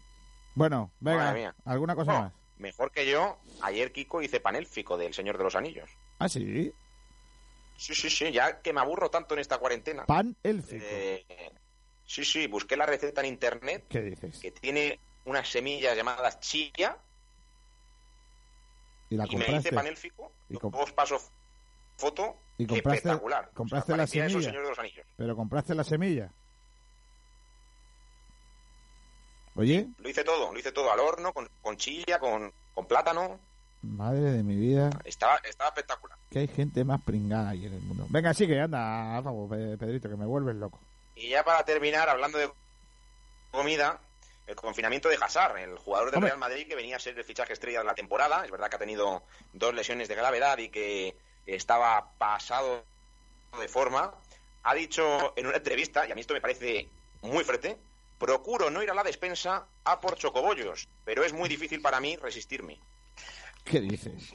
[0.58, 1.56] Bueno, venga, Madre mía.
[1.66, 2.34] ¿alguna cosa No, más?
[2.60, 5.90] mejor que yo, ayer Kiko hice panélfico del Señor de los Anillos.
[6.18, 6.72] Ah, sí,
[7.76, 10.06] Sí, sí, sí, ya que me aburro tanto en esta cuarentena.
[10.06, 10.86] pan élfico.
[10.88, 11.26] eh,
[12.06, 14.39] sí, sí, busqué la receta en internet ¿Qué dices?
[14.39, 16.98] que tiene unas semillas llamadas chía
[19.10, 20.32] ¿Y la y me hice panélfico.
[20.50, 21.18] Y com- Luego os paso
[21.98, 22.36] foto.
[22.58, 23.52] ¿Y compraste- espectacular.
[23.54, 24.52] compraste O sea, la semilla?
[24.52, 25.06] De los Anillos.
[25.15, 26.32] ¿Pero compraste la semilla?
[29.56, 33.39] Oye, Lo hice todo, lo hice todo al horno, con, con chilla, con, con plátano.
[33.84, 36.18] madre de mi vida, Estaba, estaba espectacular.
[36.30, 38.06] que hay gente más pringada ahí en el mundo.
[38.10, 40.80] Venga, sigue, anda, vamos, Pe- Pedrito, que me vuelves loco.
[41.15, 42.51] Y ya para terminar, hablando de
[43.51, 43.99] comida,
[44.47, 46.21] el confinamiento de Hazard, el jugador del.
[46.21, 48.45] Real Madrid que venía a ser el fichaje estrella de la temporada.
[48.45, 49.23] Es verdad que ha tenido
[49.54, 52.84] dos lesiones de gravedad y que estaba pasado
[53.60, 54.13] de forma.
[54.63, 56.89] Ha dicho en una entrevista, y a mí esto me parece
[57.21, 57.78] muy fuerte,
[58.17, 62.15] procuro no ir a la despensa a por chocobollos, pero es muy difícil para mí
[62.17, 62.80] resistirme.
[63.63, 64.34] ¿Qué dices?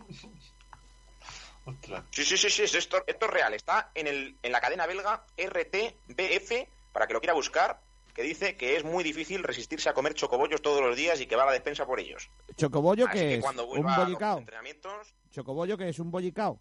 [1.64, 2.04] Ostras.
[2.10, 3.54] Sí, sí, sí, sí, esto, esto es real.
[3.54, 6.52] Está en, el, en la cadena belga RTBF,
[6.92, 7.80] para que lo quiera buscar,
[8.14, 11.36] que dice que es muy difícil resistirse a comer chocobollos todos los días y que
[11.36, 12.28] va a la despensa por ellos.
[12.56, 13.40] ¿Chocobollo Así que es?
[13.40, 14.38] cuando ¿Un bollicao?
[14.38, 15.98] entrenamientos, ¿Chocobollo qué es?
[16.00, 16.60] ¿Un bollicao?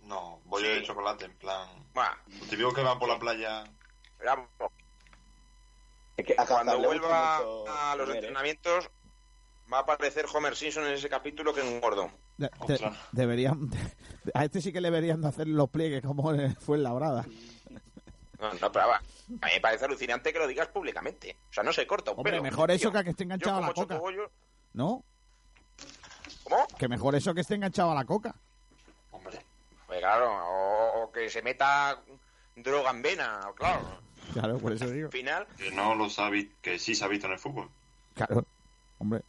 [0.00, 0.80] No, bollo Sí.
[0.80, 1.68] de chocolate, en plan.
[1.92, 2.10] bueno,
[2.48, 3.64] Te digo que van por la playa.
[4.24, 4.48] vamos,
[6.16, 8.18] Es que cuando vuelva a los comer, ¿eh?
[8.18, 8.88] entrenamientos,
[9.72, 12.10] va a aparecer Homer Simpson en ese capítulo que engordo.
[12.38, 13.70] De- de- deberían,
[14.34, 17.24] a este sí que le deberían de hacer los pliegues como fue en la brada.
[18.38, 19.00] No, no, pero va, a
[19.46, 21.36] mí me parece alucinante que lo digas públicamente.
[21.50, 22.42] O sea, no se corta un Hombre, pelo.
[22.42, 22.92] mejor eso tío.
[22.92, 23.98] que a que esté enganchado a la coca.
[24.74, 25.02] ¿No?
[26.44, 26.66] ¿Cómo?
[26.78, 28.34] Que mejor eso que esté enganchado a la coca.
[29.10, 29.40] Hombre.
[29.86, 31.98] Pues claro, o, o que se meta
[32.56, 34.00] droga en vena, claro.
[34.32, 35.06] Claro, por eso digo.
[35.06, 37.70] Al final, Que no lo sabe, que sí se ha visto en el fútbol.
[38.14, 38.44] Claro,
[38.98, 39.22] hombre.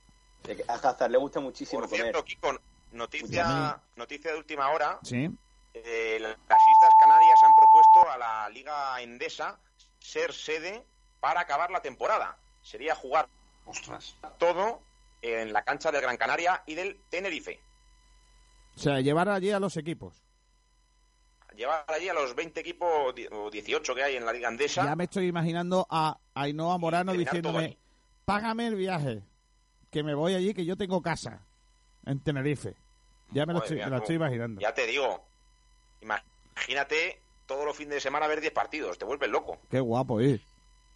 [0.67, 2.03] A Hazard le gusta muchísimo por comer.
[2.05, 2.59] cierto, Kiko,
[2.97, 4.99] noticia, noticia de última hora.
[5.03, 5.29] Sí.
[5.73, 9.59] eh, las Islas Canarias han propuesto a la Liga Endesa
[9.99, 10.83] ser sede
[11.19, 12.37] para acabar la temporada.
[12.61, 13.27] Sería jugar
[14.37, 14.81] todo
[15.21, 17.59] en la cancha del Gran Canaria y del Tenerife.
[18.75, 20.23] O sea, llevar allí a los equipos.
[21.55, 22.87] Llevar allí a los 20 equipos
[23.31, 24.85] o 18 que hay en la Liga Andesa.
[24.85, 27.77] Ya me estoy imaginando a Ainhoa Morano diciéndome,
[28.25, 29.23] págame el viaje,
[29.89, 31.41] que me voy allí, que yo tengo casa
[32.05, 32.75] en Tenerife.
[33.31, 34.61] Ya me lo, estoy, imaginando.
[34.61, 35.23] Ya te digo,
[36.01, 39.59] imagínate todos los fines de semana ver 10 partidos, te vuelves loco.
[39.69, 40.39] Qué guapo, ¿eh?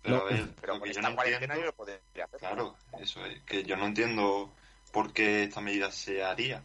[0.02, 0.26] Pero,
[0.60, 2.40] pero con esta cuarentena yo lo podría hacer.
[2.40, 4.52] Claro, eso es, que yo no entiendo
[4.92, 6.64] por qué esta medida se haría.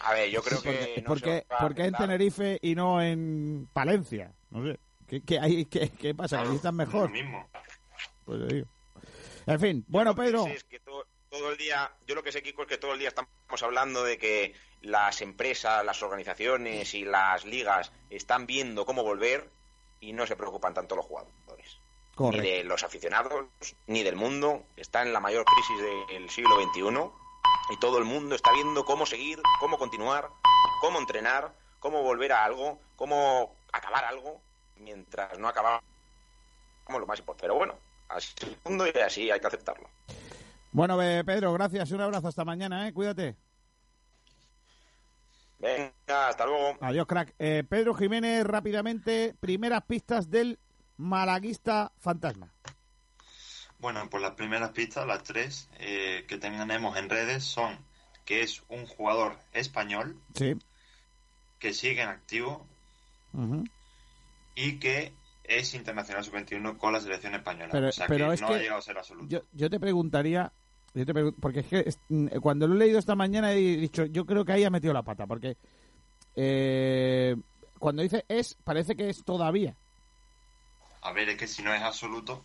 [0.00, 1.02] A ver, yo creo que...
[1.06, 1.44] ¿Por qué,
[1.84, 4.32] en Tenerife y no en Palencia?
[4.50, 4.78] No sé.
[5.26, 6.42] ¿Qué, hay, qué, pasa?
[6.44, 7.08] ¿Que están mejor?
[7.08, 7.48] Lo mismo.
[8.24, 8.66] Pues digo.
[9.46, 10.46] En fin, bueno, Pedro...
[10.46, 12.98] Es que todo, todo, el día, yo lo que sé, Kiko, es que todo el
[12.98, 19.02] día estamos hablando de que las empresas, las organizaciones y las ligas están viendo cómo
[19.02, 19.48] volver
[20.00, 21.78] y no se preocupan tanto los jugadores.
[22.18, 23.46] Ni de los aficionados,
[23.86, 24.64] ni del mundo.
[24.76, 29.06] Está en la mayor crisis del siglo XXI y todo el mundo está viendo cómo
[29.06, 30.28] seguir, cómo continuar,
[30.82, 34.42] cómo entrenar, cómo volver a algo, cómo acabar algo,
[34.76, 35.82] mientras no acabamos
[36.90, 37.42] lo más importante.
[37.44, 39.88] Pero bueno, así es el mundo y así hay que aceptarlo.
[40.72, 41.90] Bueno, Pedro, gracias.
[41.92, 42.92] Un abrazo hasta mañana, ¿eh?
[42.92, 43.36] Cuídate.
[45.58, 46.76] Venga, hasta luego.
[46.80, 47.34] Adiós, crack.
[47.38, 50.58] Eh, Pedro Jiménez, rápidamente, primeras pistas del
[50.96, 52.52] malaguista fantasma.
[53.78, 57.76] Bueno, pues las primeras pistas, las tres eh, que tenemos en redes son
[58.24, 60.56] que es un jugador español sí.
[61.58, 62.66] que sigue en activo
[64.54, 65.12] y que
[65.44, 67.70] es internacional sub-21 con la selección española.
[67.72, 69.44] Pero, o sea que no ha llegado a ser absoluto.
[69.52, 70.52] Yo, te preguntaría,
[70.94, 74.26] yo te porque es que mm, cuando lo he leído esta mañana he dicho, yo
[74.26, 75.56] creo que ahí ha metido la pata, porque
[76.36, 77.34] eh,
[77.78, 79.74] cuando dice es, parece que es todavía.
[81.02, 82.42] A ver, es que si no es absoluto.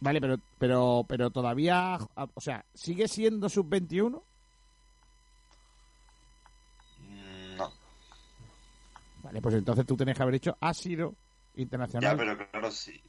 [0.00, 1.98] Vale, pero, pero, pero todavía,
[2.34, 4.22] o sea, ¿sigue siendo sub-21?
[6.98, 7.72] Mm, no.
[9.22, 11.14] Vale, pues entonces tú tenés que haber dicho ha sido
[11.56, 12.12] internacional.
[12.12, 13.00] Ya, pero claro, si,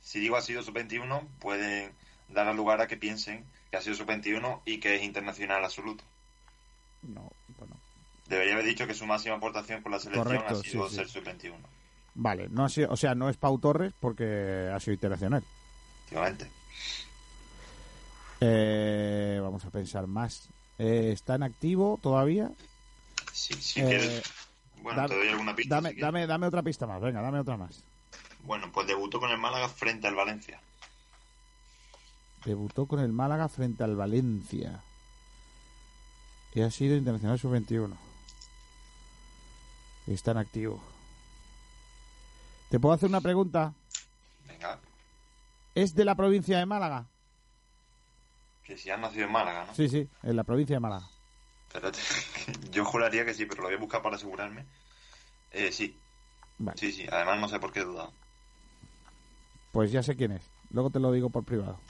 [0.00, 1.92] si digo ha sido sub-21, pueden
[2.28, 6.04] dar lugar a que piensen que ha sido sub-21 y que es internacional absoluto.
[7.00, 7.74] No, bueno.
[8.26, 11.54] Debería haber dicho que su máxima aportación por la selección ha sido ser sub-21.
[12.14, 15.42] Vale, no ha sido, o sea, no es Pau Torres porque ha sido internacional.
[18.42, 20.50] Eh, vamos a pensar más.
[20.78, 22.50] Eh, ¿Está en activo todavía?
[23.32, 24.22] Sí, sí eh,
[24.82, 25.80] Bueno, te doy alguna pista.
[25.80, 27.82] Dame, dame, otra pista más, venga, dame otra más.
[28.44, 30.60] Bueno, pues debutó con el Málaga frente al Valencia.
[32.44, 34.82] Debutó con el Málaga frente al Valencia.
[36.54, 37.94] Y ha sido internacional sub-21.
[40.06, 40.80] Está en activo.
[42.68, 43.72] ¿Te puedo hacer una pregunta?
[44.48, 44.78] Venga
[45.74, 47.06] es de la provincia de Málaga.
[48.64, 49.74] Que si has nacido en Málaga, ¿no?
[49.74, 51.08] Sí, sí, en la provincia de Málaga.
[51.68, 51.98] Espérate,
[52.70, 54.66] yo juraría que sí, pero lo voy a buscar para asegurarme.
[55.50, 55.98] Eh, sí.
[56.76, 58.12] Sí, sí, además no sé por qué he dudado.
[59.72, 60.48] Pues ya sé quién es.
[60.70, 61.80] Luego te lo digo por privado.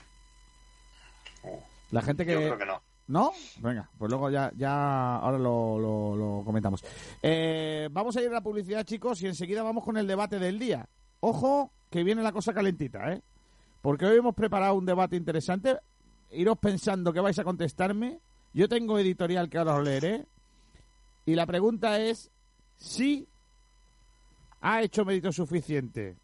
[1.90, 2.33] La gente que...
[2.33, 2.83] Yo creo que no.
[3.09, 3.33] ¿No?
[3.59, 6.85] Venga, pues luego ya, ya ahora lo, lo, comentamos.
[7.22, 10.59] Eh, vamos a ir a la publicidad, chicos, y enseguida vamos con el debate del
[10.59, 10.88] día.
[11.20, 13.20] Ojo, que viene la cosa calentita, ¿eh?
[13.83, 15.78] porque hoy hemos preparado un debate interesante.
[16.31, 18.20] Iros pensando que vais a contestarme.
[18.55, 20.24] Yo tengo editorial que ahora os leeré.
[21.26, 22.31] Y la pregunta es
[22.78, 23.26] si
[24.61, 26.16] ha hecho mérito suficiente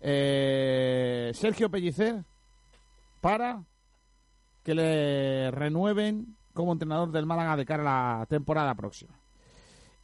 [0.00, 2.24] eh, Sergio Pellicer
[3.20, 3.62] para
[4.62, 9.22] que le renueven como entrenador del Málaga de cara a la temporada próxima.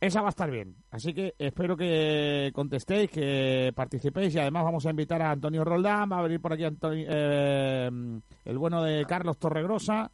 [0.00, 0.76] Esa va a estar bien.
[0.90, 6.10] Así que espero que contestéis, que participéis y además vamos a invitar a Antonio Roldán,
[6.10, 7.90] va a venir por aquí eh,
[8.44, 10.10] el bueno de Carlos Torregrosa.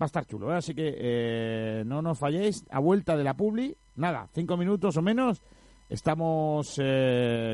[0.00, 0.56] Va a estar chulo, ¿eh?
[0.56, 2.64] así que eh, no nos falléis.
[2.70, 5.42] A vuelta de la Publi, nada, cinco minutos o menos.
[5.88, 6.80] Estamos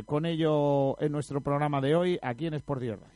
[0.04, 3.15] con ello en nuestro programa de hoy aquí en Sport Radio.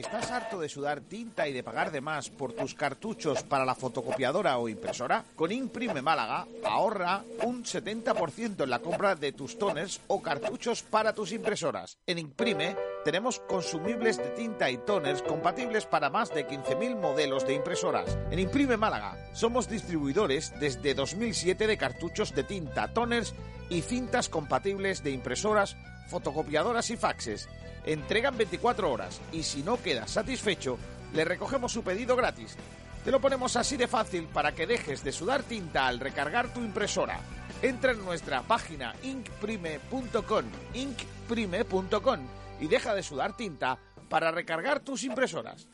[0.00, 3.74] ¿Estás harto de sudar tinta y de pagar de más por tus cartuchos para la
[3.74, 5.22] fotocopiadora o impresora?
[5.36, 11.12] Con Imprime Málaga ahorra un 70% en la compra de tus toners o cartuchos para
[11.12, 11.98] tus impresoras.
[12.06, 17.54] En Imprime tenemos consumibles de tinta y toners compatibles para más de 15.000 modelos de
[17.54, 18.18] impresoras.
[18.30, 23.34] En Imprime Málaga somos distribuidores desde 2007 de cartuchos de tinta, toners
[23.68, 25.76] y cintas compatibles de impresoras,
[26.08, 27.48] fotocopiadoras y faxes
[27.84, 30.78] entregan 24 horas y si no queda satisfecho,
[31.12, 32.56] le recogemos su pedido gratis.
[33.04, 36.60] Te lo ponemos así de fácil para que dejes de sudar tinta al recargar tu
[36.60, 37.18] impresora.
[37.62, 42.20] Entra en nuestra página inkprime.com, inkprime.com
[42.60, 45.68] y deja de sudar tinta para recargar tus impresoras.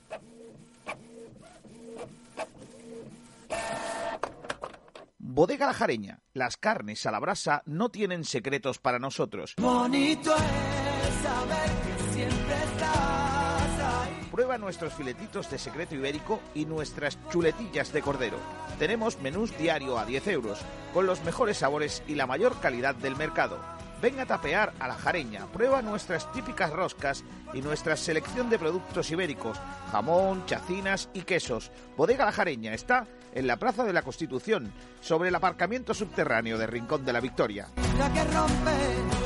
[5.37, 6.23] Bodega La Jareña.
[6.33, 9.55] Las carnes a la brasa no tienen secretos para nosotros.
[9.59, 14.29] Bonito es saber que siempre estás ahí.
[14.31, 18.39] Prueba nuestros filetitos de secreto ibérico y nuestras chuletillas de cordero.
[18.79, 20.61] Tenemos menús diario a 10 euros,
[20.95, 23.76] con los mejores sabores y la mayor calidad del mercado.
[24.01, 29.11] Ven a tapear a la jareña, prueba nuestras típicas roscas y nuestra selección de productos
[29.11, 29.59] ibéricos,
[29.91, 31.71] jamón, chacinas y quesos.
[31.97, 36.67] Bodega La Jareña está en la Plaza de la Constitución, sobre el aparcamiento subterráneo de
[36.67, 37.69] Rincón de la Victoria.
[37.99, 39.26] La que rompe.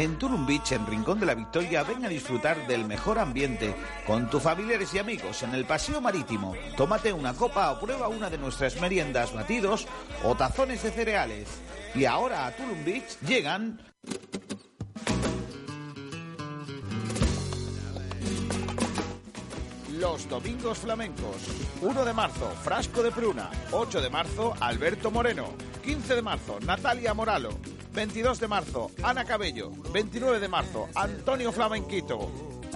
[0.00, 3.74] En Turum Beach, en Rincón de la Victoria, ven a disfrutar del mejor ambiente
[4.06, 6.54] con tus familiares y amigos en el paseo marítimo.
[6.74, 9.86] Tómate una copa o prueba una de nuestras meriendas, batidos
[10.24, 11.48] o tazones de cereales.
[11.94, 13.78] Y ahora a Turum Beach llegan
[20.00, 21.36] Los Domingos Flamencos.
[21.82, 23.50] 1 de marzo, Frasco de Pruna.
[23.70, 25.52] 8 de marzo, Alberto Moreno.
[25.84, 27.50] 15 de marzo, Natalia Moralo.
[27.92, 29.70] 22 de marzo, Ana Cabello.
[29.92, 32.30] 29 de marzo, Antonio Flamenquito.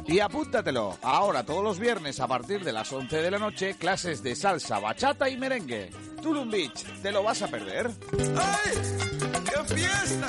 [0.07, 4.23] Y apúntatelo, ahora todos los viernes a partir de las 11 de la noche, clases
[4.23, 5.91] de salsa, bachata y merengue.
[6.23, 7.91] Tulum Beach, ¿te lo vas a perder?
[8.37, 8.73] ¡Ay!
[9.45, 10.29] ¡Qué fiesta!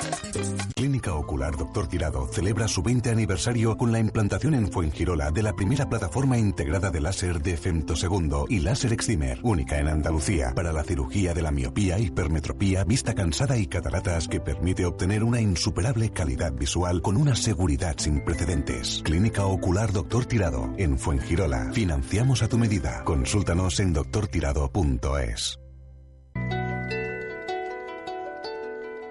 [0.74, 1.88] Clínica Ocular Dr.
[1.88, 6.90] Tirado celebra su 20 aniversario con la implantación en Fuengirola de la primera plataforma integrada
[6.90, 11.50] de láser de femtosegundo y láser excimer, única en Andalucía, para la cirugía de la
[11.50, 17.34] miopía, hipermetropía, vista cansada y cataratas que permite obtener una insuperable calidad visual con una
[17.34, 19.00] seguridad sin precedentes.
[19.02, 20.26] Clínica Ocular Dr.
[20.26, 21.72] Tirado, en Fuengirola.
[21.72, 23.02] Financiamos a tu medida.
[23.04, 25.58] Consúltanos en doctortirado.es.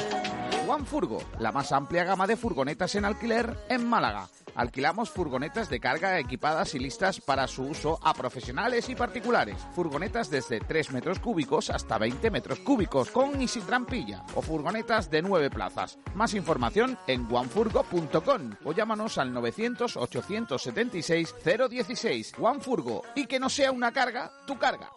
[0.66, 4.27] One Furgo, la más amplia gama de furgonetas en alquiler en Málaga.
[4.55, 9.57] Alquilamos furgonetas de carga equipadas y listas para su uso a profesionales y particulares.
[9.75, 14.23] Furgonetas desde 3 metros cúbicos hasta 20 metros cúbicos, con y sin trampilla.
[14.35, 15.99] O furgonetas de 9 plazas.
[16.15, 22.35] Más información en onefurgo.com o llámanos al 900-876-016.
[22.38, 23.03] OneFurgo.
[23.15, 24.90] Y que no sea una carga, tu carga.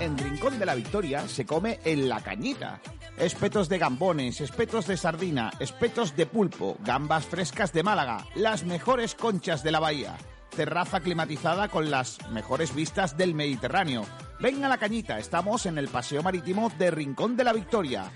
[0.00, 2.80] En Rincón de la Victoria se come en la cañita.
[3.18, 9.14] Espetos de gambones, espetos de sardina, espetos de pulpo, gambas frescas de Málaga, las mejores
[9.14, 10.16] conchas de la bahía.
[10.56, 14.06] Terraza climatizada con las mejores vistas del Mediterráneo.
[14.40, 18.10] Ven a la cañita, estamos en el Paseo Marítimo de Rincón de la Victoria.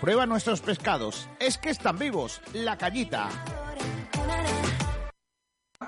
[0.00, 3.28] Prueba nuestros pescados, es que están vivos, la cañita.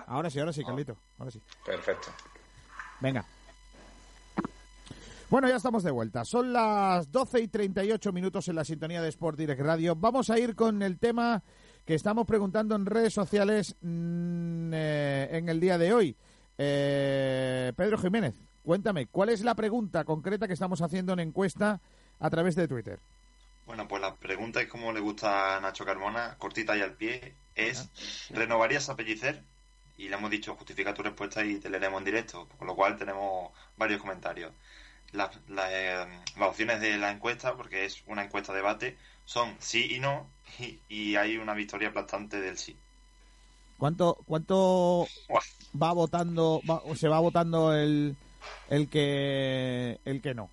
[0.06, 1.40] Ahora sí, ahora sí, Carlito, ahora sí.
[1.64, 2.08] Perfecto.
[3.00, 3.24] Venga.
[5.30, 6.24] Bueno, ya estamos de vuelta.
[6.24, 9.94] Son las 12 y 38 minutos en la sintonía de Sport Direct Radio.
[9.94, 11.42] Vamos a ir con el tema
[11.86, 16.16] que estamos preguntando en redes sociales mm, eh, en el día de hoy.
[16.58, 21.80] Eh, Pedro Jiménez, cuéntame, ¿cuál es la pregunta concreta que estamos haciendo en encuesta
[22.20, 23.00] a través de Twitter.
[23.66, 27.34] Bueno, pues la pregunta es como le gusta a Nacho Carmona, cortita y al pie,
[27.54, 27.88] es
[28.30, 29.42] ¿renovarías a Pellicer?
[29.96, 32.96] Y le hemos dicho, justifica tu respuesta y te leeremos en directo, con lo cual
[32.96, 34.52] tenemos varios comentarios.
[35.12, 35.36] Las,
[35.70, 36.06] eh,
[36.38, 40.28] las opciones de la encuesta, porque es una encuesta debate, son sí y no,
[40.88, 42.76] y, hay una victoria aplastante del sí.
[43.78, 45.06] ¿Cuánto, cuánto
[45.80, 48.14] va votando, o se va votando el,
[48.68, 50.50] el que el que no?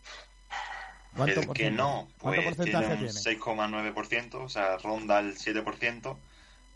[1.26, 6.18] el que no, pues tiene un 6,9%, o sea, ronda el 7%,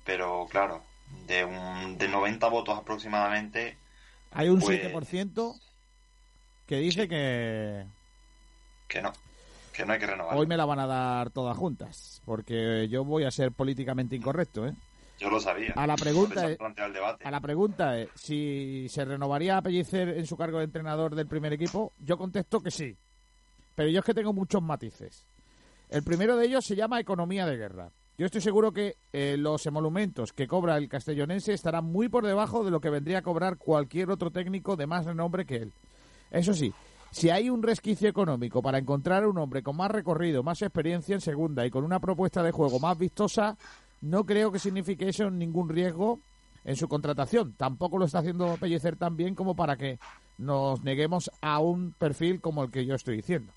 [0.04, 0.82] pero claro,
[1.28, 3.78] de, un, de 90 votos aproximadamente.
[4.32, 5.71] Hay un 7% pues
[6.72, 7.86] que dice que.
[8.88, 9.12] Que no,
[9.74, 10.38] que no hay que renovar.
[10.38, 14.66] Hoy me la van a dar todas juntas, porque yo voy a ser políticamente incorrecto,
[14.66, 14.74] ¿eh?
[15.20, 15.74] Yo lo sabía.
[15.76, 16.58] A la pregunta es,
[17.26, 21.28] a la pregunta es si se renovaría a Pellicer en su cargo de entrenador del
[21.28, 22.96] primer equipo, yo contesto que sí.
[23.76, 25.26] Pero yo es que tengo muchos matices.
[25.90, 27.90] El primero de ellos se llama economía de guerra.
[28.18, 32.64] Yo estoy seguro que eh, los emolumentos que cobra el castellonense estarán muy por debajo
[32.64, 35.74] de lo que vendría a cobrar cualquier otro técnico de más renombre que él.
[36.32, 36.74] Eso sí,
[37.12, 41.14] si hay un resquicio económico para encontrar a un hombre con más recorrido, más experiencia
[41.14, 43.58] en segunda y con una propuesta de juego más vistosa,
[44.00, 46.22] no creo que signifique eso ningún riesgo
[46.64, 47.54] en su contratación.
[47.58, 50.00] Tampoco lo está haciendo Pellecer tan bien como para que
[50.38, 53.52] nos neguemos a un perfil como el que yo estoy diciendo.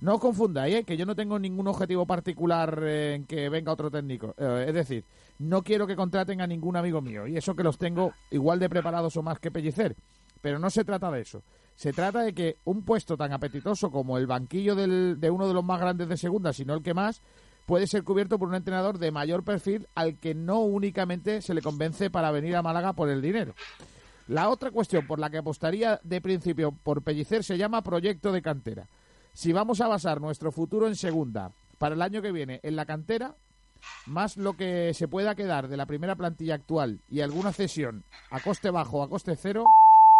[0.00, 0.84] No os confundáis, ¿eh?
[0.84, 4.34] que yo no tengo ningún objetivo particular en que venga otro técnico.
[4.38, 5.04] Eh, es decir,
[5.38, 7.26] no quiero que contraten a ningún amigo mío.
[7.26, 9.96] Y eso que los tengo igual de preparados o más que Pellicer.
[10.40, 11.42] Pero no se trata de eso.
[11.78, 15.62] Se trata de que un puesto tan apetitoso como el banquillo de uno de los
[15.62, 17.22] más grandes de segunda, sino el que más,
[17.66, 21.62] puede ser cubierto por un entrenador de mayor perfil al que no únicamente se le
[21.62, 23.54] convence para venir a Málaga por el dinero.
[24.26, 28.42] La otra cuestión por la que apostaría de principio por Pellicer se llama proyecto de
[28.42, 28.88] cantera.
[29.32, 32.86] Si vamos a basar nuestro futuro en segunda para el año que viene en la
[32.86, 33.36] cantera,
[34.06, 38.02] más lo que se pueda quedar de la primera plantilla actual y alguna cesión
[38.32, 39.62] a coste bajo a coste cero,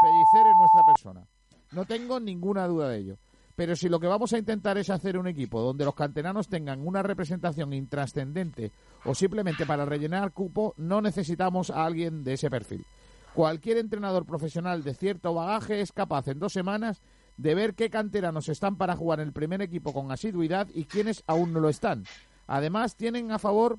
[0.01, 1.38] Pellicer es nuestra persona.
[1.73, 3.17] No tengo ninguna duda de ello.
[3.59, 6.87] Pero si lo que vamos a intentar es hacer un equipo donde los canteranos tengan
[6.87, 8.71] una representación intrascendente
[9.05, 12.87] o simplemente para rellenar cupo, no necesitamos a alguien de ese perfil.
[13.35, 17.03] Cualquier entrenador profesional de cierto bagaje es capaz en dos semanas
[17.37, 21.25] de ver qué canteranos están para jugar en el primer equipo con asiduidad y quiénes
[21.27, 22.05] aún no lo están.
[22.47, 23.79] Además, tienen a favor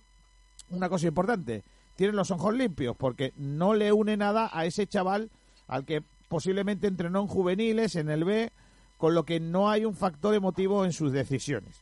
[0.70, 1.64] una cosa importante,
[1.96, 5.30] tienen los ojos limpios, porque no le une nada a ese chaval
[5.68, 8.54] al que posiblemente entrenó en juveniles, en el B,
[8.98, 11.82] con lo que no hay un factor emotivo en sus decisiones.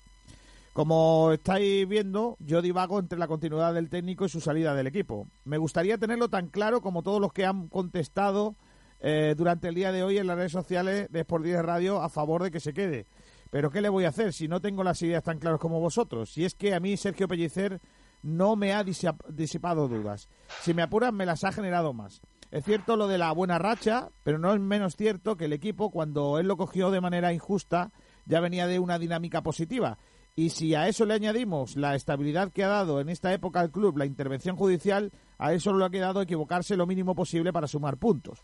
[0.74, 5.28] Como estáis viendo, yo divago entre la continuidad del técnico y su salida del equipo.
[5.44, 8.56] Me gustaría tenerlo tan claro como todos los que han contestado
[9.00, 12.10] eh, durante el día de hoy en las redes sociales de Sport de Radio a
[12.10, 13.08] favor de que se quede.
[13.50, 16.32] Pero ¿qué le voy a hacer si no tengo las ideas tan claras como vosotros?
[16.32, 17.82] Si es que a mí Sergio Pellicer
[18.22, 20.30] no me ha disipado dudas.
[20.62, 22.22] Si me apuran, me las ha generado más.
[22.52, 25.92] Es cierto lo de la buena racha, pero no es menos cierto que el equipo,
[25.92, 27.92] cuando él lo cogió de manera injusta,
[28.26, 29.98] ya venía de una dinámica positiva.
[30.36, 33.72] Y si a eso le añadimos la estabilidad que ha dado en esta época al
[33.72, 37.98] club la intervención judicial, a eso le ha quedado equivocarse lo mínimo posible para sumar
[37.98, 38.44] puntos.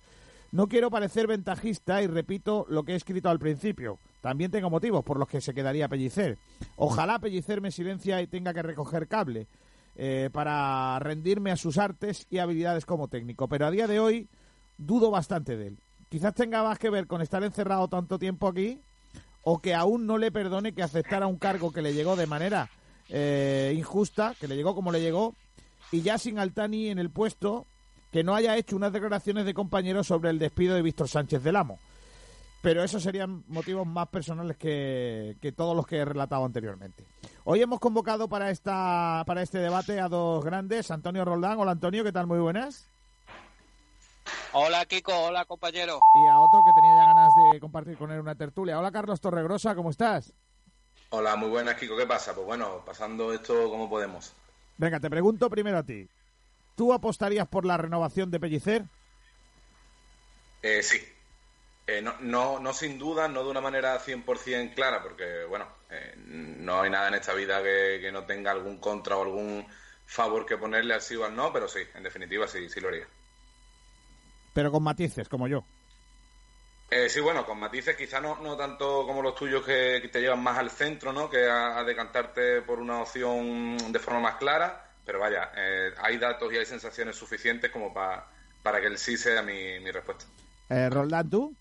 [0.51, 3.99] No quiero parecer ventajista y repito lo que he escrito al principio.
[4.21, 6.37] También tengo motivos por los que se quedaría Pellicer.
[6.75, 9.47] Ojalá Pellicer me silencia y tenga que recoger cable.
[9.95, 13.47] Eh, para rendirme a sus artes y habilidades como técnico.
[13.47, 14.27] Pero a día de hoy
[14.77, 15.77] dudo bastante de él.
[16.09, 18.79] Quizás tenga más que ver con estar encerrado tanto tiempo aquí
[19.43, 22.69] o que aún no le perdone que aceptara un cargo que le llegó de manera
[23.09, 25.35] eh, injusta, que le llegó como le llegó,
[25.91, 27.67] y ya sin Altani en el puesto,
[28.11, 31.57] que no haya hecho unas declaraciones de compañeros sobre el despido de Víctor Sánchez del
[31.57, 31.79] Amo.
[32.61, 37.03] Pero esos serían motivos más personales que, que todos los que he relatado anteriormente.
[37.45, 41.59] Hoy hemos convocado para esta para este debate a dos grandes, Antonio Roldán.
[41.59, 42.25] Hola Antonio, ¿qué tal?
[42.25, 42.87] Muy buenas.
[44.53, 45.99] Hola Kiko, hola compañero.
[46.23, 48.79] Y a otro que tenía ya ganas de compartir con él una tertulia.
[48.79, 50.31] Hola Carlos Torregrosa, ¿cómo estás?
[51.09, 52.33] Hola, muy buenas Kiko, ¿qué pasa?
[52.33, 54.33] Pues bueno, pasando esto como podemos.
[54.77, 56.07] Venga, te pregunto primero a ti.
[56.77, 58.85] ¿Tú apostarías por la renovación de Pellicer?
[60.61, 60.97] Eh, sí,
[61.85, 66.13] eh, no, no, no, sin duda, no de una manera 100% clara, porque, bueno, eh,
[66.17, 69.67] no hay nada en esta vida que, no tenga algún contra o algún
[70.05, 72.87] favor que ponerle al sí o al no, pero sí, en definitiva sí, sí lo
[72.87, 73.05] haría.
[74.53, 75.65] Pero con matices, como yo.
[76.89, 80.41] Eh, sí, bueno, con matices quizá no, no tanto como los tuyos que, te llevan
[80.41, 81.29] más al centro, ¿no?
[81.29, 85.51] Que a, decantarte por una opción de forma más clara, pero vaya,
[85.97, 90.25] hay datos y hay sensaciones suficientes como para que el sí sea mi, mi respuesta.
[90.69, 91.55] Eh, Roldán, ¿tú?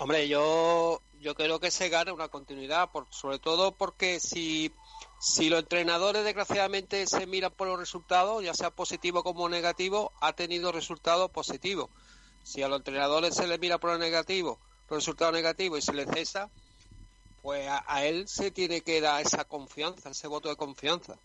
[0.00, 4.72] Hombre, yo, yo creo que se gana una continuidad, por, sobre todo porque si,
[5.20, 10.32] si los entrenadores desgraciadamente se miran por los resultados, ya sea positivo como negativo, ha
[10.32, 11.90] tenido resultados positivos.
[12.42, 14.58] Si a los entrenadores se les mira por lo negativo,
[14.90, 16.50] los resultados negativos y se les cesa,
[17.40, 21.16] pues a, él se tiene que dar esa confianza, ese voto de confianza.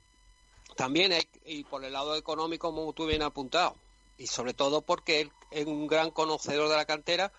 [0.75, 1.11] También,
[1.43, 3.75] y por el lado económico, como tú bien apuntado,
[4.17, 7.31] y sobre todo porque él es un gran conocedor de la cantera,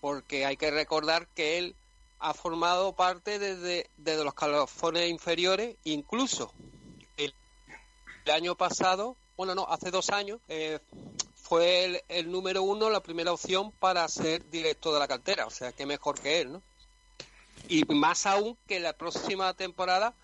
[0.00, 1.76] porque hay que recordar que él
[2.18, 3.88] ha formado parte desde,
[4.24, 6.52] los calafones inferiores, incluso
[7.16, 7.32] el,
[8.32, 10.80] año pasado, bueno, no, hace dos años, eh,
[11.34, 15.72] fue el, número uno, la primera opción para ser directo de la cantera, o sea,
[15.72, 16.62] que mejor que él, ¿no?
[17.68, 20.14] Y más aún que la próxima temporada,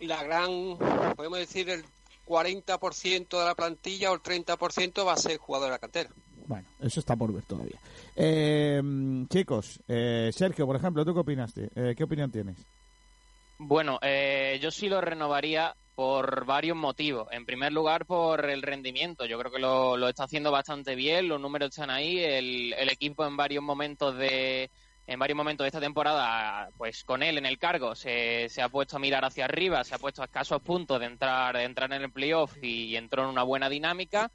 [0.00, 0.78] la gran,
[1.16, 1.84] podemos decir, el
[2.26, 6.10] 40% de la plantilla o el 30% va a ser jugador de la cantera.
[6.46, 7.78] Bueno, eso está por ver todavía.
[8.14, 8.80] Eh,
[9.28, 11.70] chicos, eh, Sergio, por ejemplo, ¿tú qué opinaste?
[11.74, 12.56] Eh, ¿Qué opinión tienes?
[13.58, 13.98] Bueno,
[14.60, 17.26] yo sí lo renovaría por varios motivos.
[17.32, 19.24] En primer lugar, por el rendimiento.
[19.24, 23.24] Yo creo que lo, está haciendo bastante bien, los números están ahí, el, el equipo
[23.24, 24.70] en varios momentos de,
[25.06, 28.68] en varios momentos de esta temporada, pues con él en el cargo, se, se, ha
[28.68, 31.92] puesto a mirar hacia arriba, se ha puesto a escasos puntos de entrar, de entrar
[31.92, 34.32] en el playoff y entró en una buena dinámica.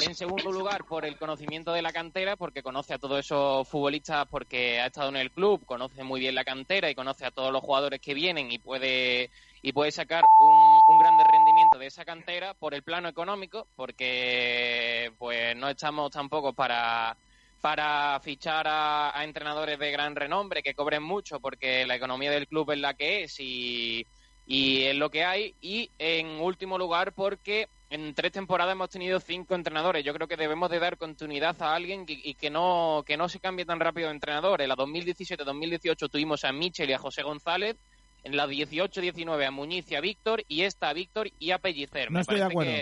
[0.00, 4.26] En segundo lugar, por el conocimiento de la cantera, porque conoce a todos esos futbolistas,
[4.28, 7.52] porque ha estado en el club, conoce muy bien la cantera y conoce a todos
[7.52, 9.30] los jugadores que vienen y puede,
[9.60, 15.12] y puede sacar un, un grande rendimiento de esa cantera por el plano económico, porque
[15.18, 17.16] pues no estamos tampoco para
[17.62, 22.72] para fichar a, entrenadores de gran renombre que cobren mucho porque la economía del club
[22.72, 24.04] es la que es y,
[24.46, 25.54] es lo que hay.
[25.62, 30.02] Y en último lugar porque en tres temporadas hemos tenido cinco entrenadores.
[30.02, 33.38] Yo creo que debemos de dar continuidad a alguien y, que no que no se
[33.38, 34.62] cambie tan rápido de entrenador.
[34.62, 37.76] En la 2017-2018 tuvimos a Michel y a José González.
[38.24, 40.42] En la 18-19 a Muñiz y a Víctor.
[40.48, 42.10] Y esta a Víctor y a Pellicer.
[42.10, 42.72] No estoy de acuerdo.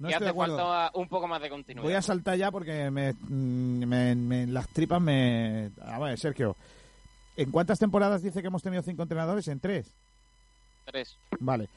[0.00, 1.84] No y hace falta un poco más de continuidad.
[1.84, 5.70] Voy a saltar ya porque me, me, las tripas me...
[5.82, 6.56] A ver, Sergio,
[7.38, 9.48] ¿en cuántas temporadas dice que hemos tenido cinco entrenadores?
[9.48, 9.94] ¿En tres?
[10.84, 11.16] Tres.
[11.40, 11.68] Vale.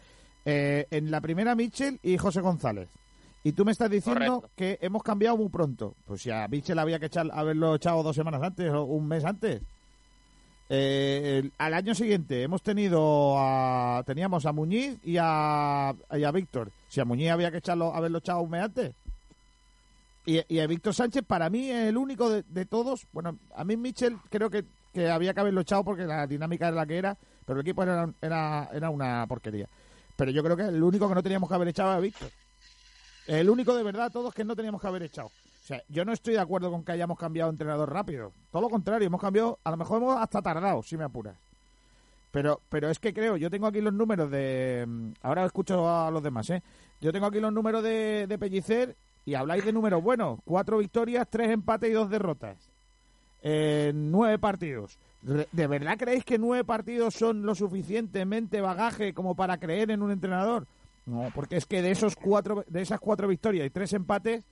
[0.45, 2.89] Eh, en la primera, Mitchell y José González.
[3.43, 5.95] Y tú me estás diciendo que hemos cambiado muy pronto.
[6.05, 9.25] Pues si a Mitchell había que echar, haberlo echado dos semanas antes o un mes
[9.25, 9.61] antes.
[10.73, 16.71] Eh, al año siguiente hemos tenido a, teníamos a Muñiz y a, y a Víctor.
[16.87, 18.93] Si a Muñiz había que echarlo, haberlo echado un mes antes.
[20.23, 23.07] Y, a Víctor Sánchez, para mí, es el único de, todos.
[23.11, 24.63] Bueno, a mí Michel creo que,
[24.93, 27.81] que, había que haberlo echado porque la dinámica era la que era, pero el equipo
[27.81, 29.67] era, era, era una porquería.
[30.22, 32.30] Pero yo creo que el único que no teníamos que haber echado a Víctor.
[33.26, 35.30] El único de verdad, todos que no teníamos que haber echado.
[35.30, 38.32] O sea, yo no estoy de acuerdo con que hayamos cambiado de entrenador rápido.
[38.51, 41.36] Todo lo contrario, hemos cambiado, a lo mejor hemos hasta tardado, si me apuras.
[42.30, 44.86] Pero, pero es que creo, yo tengo aquí los números de.
[44.88, 46.61] Mm, ahora escucho a los demás, ¿eh?
[47.01, 48.95] Yo tengo aquí los números de, de Pellicer
[49.26, 52.59] y habláis de números buenos: cuatro victorias, tres empates y dos derrotas.
[53.41, 54.99] En nueve partidos.
[55.22, 60.11] ¿De verdad creéis que nueve partidos son lo suficientemente bagaje como para creer en un
[60.11, 60.65] entrenador?
[61.05, 64.43] No, porque es que de esos cuatro, de esas cuatro victorias y tres empates,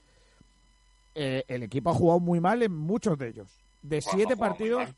[1.15, 3.59] eh, el equipo ha jugado muy mal en muchos de ellos.
[3.81, 4.89] De siete partidos,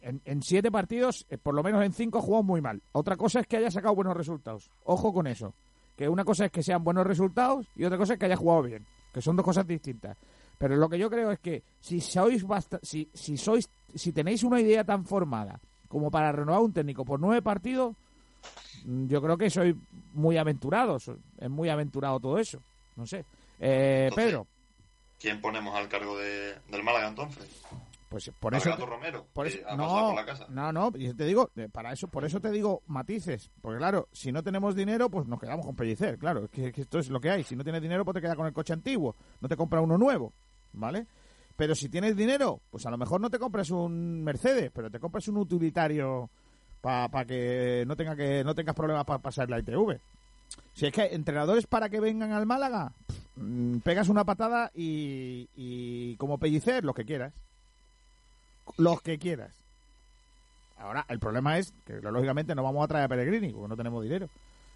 [0.00, 2.82] en, siete partidos, eh, por lo menos en cinco ha jugado muy mal.
[2.92, 4.70] Otra cosa es que haya sacado buenos resultados.
[4.84, 5.54] Ojo con eso.
[5.96, 8.62] Que una cosa es que sean buenos resultados y otra cosa es que haya jugado
[8.62, 8.86] bien.
[9.12, 10.16] Que son dos cosas distintas.
[10.58, 12.44] Pero lo que yo creo es que si sois
[12.82, 17.20] si, si sois si tenéis una idea tan formada como para renovar un técnico por
[17.20, 17.94] nueve partidos,
[18.84, 19.74] mm, yo creo que sois
[20.14, 21.10] muy aventurados.
[21.38, 22.60] Es muy aventurado todo eso.
[22.96, 23.24] No sé.
[23.60, 24.46] Eh, Pedro.
[25.18, 27.62] ¿Quién ponemos al cargo de, del Málaga entonces?
[28.12, 28.76] Pues por eso.
[28.76, 30.14] Romero, por eso no,
[30.50, 33.50] no, no, y te digo, eh, para eso, por eso te digo matices.
[33.62, 36.44] Porque claro, si no tenemos dinero, pues nos quedamos con pellicer, claro.
[36.44, 37.42] Es que, esto es lo que hay.
[37.42, 39.16] Si no tienes dinero, pues te quedas con el coche antiguo.
[39.40, 40.34] No te compras uno nuevo,
[40.72, 41.06] ¿vale?
[41.56, 44.98] Pero si tienes dinero, pues a lo mejor no te compras un Mercedes, pero te
[44.98, 46.30] compras un utilitario
[46.80, 50.00] para que no tenga que no tengas problemas para pasar la ITV.
[50.72, 52.92] Si es que entrenadores para que vengan al Málaga,
[53.36, 57.32] Mm, pegas una patada y, como pellicer, lo que quieras.
[58.76, 59.54] Los que quieras.
[60.76, 64.02] Ahora, el problema es que lógicamente no vamos a traer a Pellegrini porque no tenemos
[64.02, 64.28] dinero.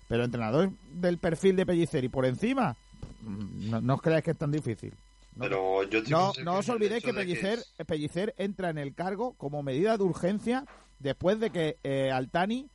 [0.08, 2.76] Pero entrenador del perfil de Pellicer y por encima,
[3.22, 4.94] mm, no, os creáis que es tan difícil.
[5.36, 9.62] No, Pero yo no, no os olvidéis que Pellicer, Pellicer entra en el cargo como
[9.62, 10.64] medida de urgencia
[10.98, 12.70] después de que eh, Altani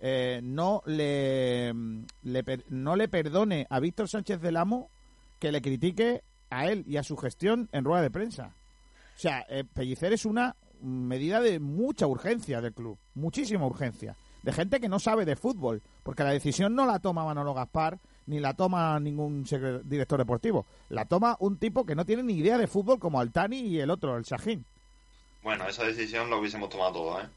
[0.00, 1.72] eh, no, le,
[2.22, 4.90] le, no le perdone a Víctor Sánchez del Amo
[5.38, 8.54] que le critique a él y a su gestión en rueda de prensa.
[9.16, 14.52] O sea, eh, Pellicer es una medida de mucha urgencia del club, muchísima urgencia, de
[14.52, 18.40] gente que no sabe de fútbol, porque la decisión no la toma Manolo Gaspar ni
[18.40, 19.44] la toma ningún
[19.84, 23.60] director deportivo, la toma un tipo que no tiene ni idea de fútbol como Altani
[23.60, 24.64] y el otro, el Sajín.
[25.42, 27.28] Bueno, esa decisión la hubiésemos tomado todos, ¿eh?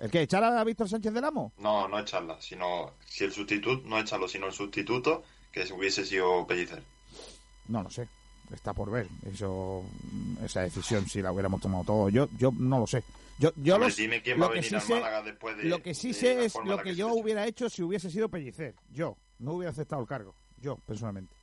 [0.00, 0.22] ¿El qué?
[0.22, 1.52] ¿Echar a Víctor Sánchez del Amo?
[1.58, 6.46] No, no echarla, sino si el sustituto, no echarlo, sino el sustituto que hubiese sido
[6.46, 6.82] Pellicer.
[7.68, 8.08] No lo sé,
[8.50, 9.84] está por ver eso,
[10.42, 12.12] esa decisión si la hubiéramos tomado todos.
[12.12, 13.04] Yo, yo no lo sé.
[13.38, 15.64] Yo, yo lo, dime quién va a venir sí Málaga después de.
[15.64, 18.74] Lo que sí sé es lo que, yo hubiera hecho si hubiese sido Pellicer.
[18.92, 20.34] Yo no hubiera aceptado el cargo.
[20.60, 21.34] Yo personalmente.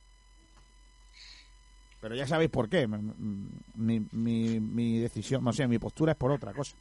[2.00, 2.86] Pero ya sabéis por qué.
[2.86, 6.76] Mi, mi, mi decisión, no sé, mi postura es por otra cosa.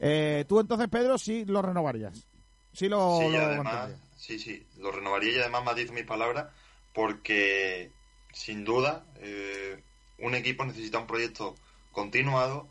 [0.00, 2.26] Eh, tú entonces, Pedro, sí lo renovarías.
[2.72, 6.52] Sí lo, sí, además, sí, sí, lo renovaría y además me dicho mi palabra
[6.92, 7.90] porque
[8.32, 9.82] sin duda eh,
[10.18, 11.56] un equipo necesita un proyecto
[11.92, 12.68] continuado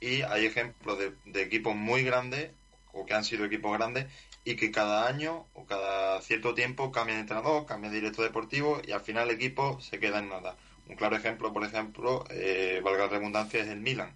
[0.00, 2.50] y hay ejemplos de, equipos muy grandes
[2.92, 4.06] o que han sido equipos grandes
[4.46, 8.80] y que cada año o cada cierto tiempo cambian de entrenador, cambian de director deportivo
[8.86, 10.56] y al final el equipo se queda en nada.
[10.88, 14.14] Un claro ejemplo, por ejemplo, eh, valga la redundancia, es el Milan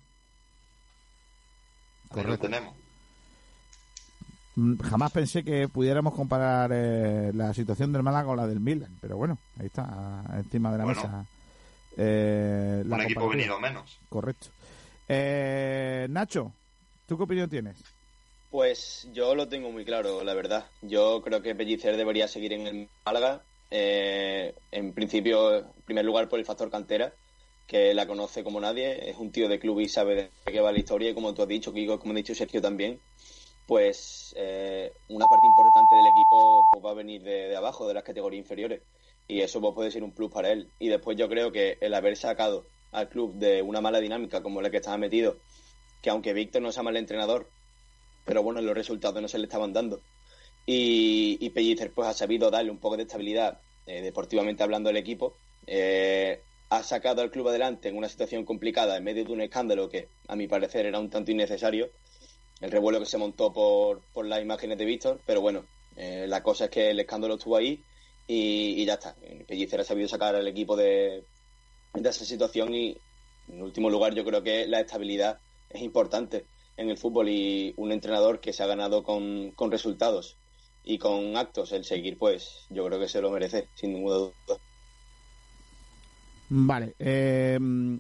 [2.09, 2.31] Correcto.
[2.31, 2.75] Lo tenemos.
[4.55, 8.97] Mm, jamás pensé que pudiéramos comparar eh, la situación del Málaga con la del Milan,
[9.01, 11.27] pero bueno, ahí está, encima de la mesa.
[11.97, 13.99] Eh, un equipo venido menos.
[14.09, 14.47] Correcto.
[15.09, 16.53] Eh, Nacho,
[17.09, 17.83] ¿tú qué opinión tienes?
[18.51, 20.67] Pues yo lo tengo muy claro, la verdad.
[20.83, 23.45] Yo creo que Pellicer debería seguir en el Málaga.
[23.71, 27.15] Eh, en principio, en primer lugar, por el factor cantera
[27.71, 30.73] que la conoce como nadie, es un tío de club y sabe de qué va
[30.73, 32.99] la historia y como tú has dicho, Kiko, como ha dicho Sergio también,
[33.65, 38.03] pues eh, una parte importante del equipo pues, va a venir de, abajo, de las
[38.03, 38.83] categorías inferiores
[39.29, 40.69] y eso pues, puede ser un plus para él.
[40.81, 44.61] Y después yo creo que el haber sacado al club de una mala dinámica como
[44.61, 45.37] la que estaba metido,
[46.03, 47.49] que aunque Víctor no sea mal entrenador,
[48.31, 50.03] pero bueno, los resultados no se le estaban dando.
[50.65, 54.97] Y, y Pellicer pues ha sabido darle un poco de estabilidad eh, deportivamente hablando al
[54.97, 55.35] equipo.
[55.67, 59.89] Eh, ha sacado al club adelante en una situación complicada en medio de un escándalo
[59.89, 61.91] que, a mi parecer, era un tanto innecesario.
[62.61, 65.65] El revuelo que se montó por, por las imágenes de Víctor, pero bueno,
[65.97, 67.83] eh, la cosa es que el escándalo estuvo ahí
[68.29, 69.17] y, ya está.
[69.49, 71.25] Pellicer ha sabido sacar al equipo de,
[71.95, 72.97] de esa situación y,
[73.49, 76.45] en último lugar, yo creo que la estabilidad es importante
[76.81, 80.37] en el fútbol y un entrenador que se ha ganado con, con resultados
[80.83, 84.33] y con actos el seguir, pues yo creo que se lo merece, sin ninguna duda.
[86.49, 87.59] Vale, eh,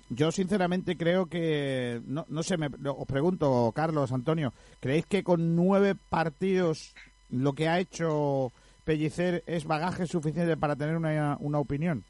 [0.08, 5.54] yo sinceramente creo que, no, no sé, me, os pregunto, Carlos, Antonio, ¿creéis que con
[5.54, 6.94] nueve partidos
[7.28, 8.50] lo que ha hecho
[8.84, 12.02] Pellicer es bagaje suficiente para tener una, una opinión?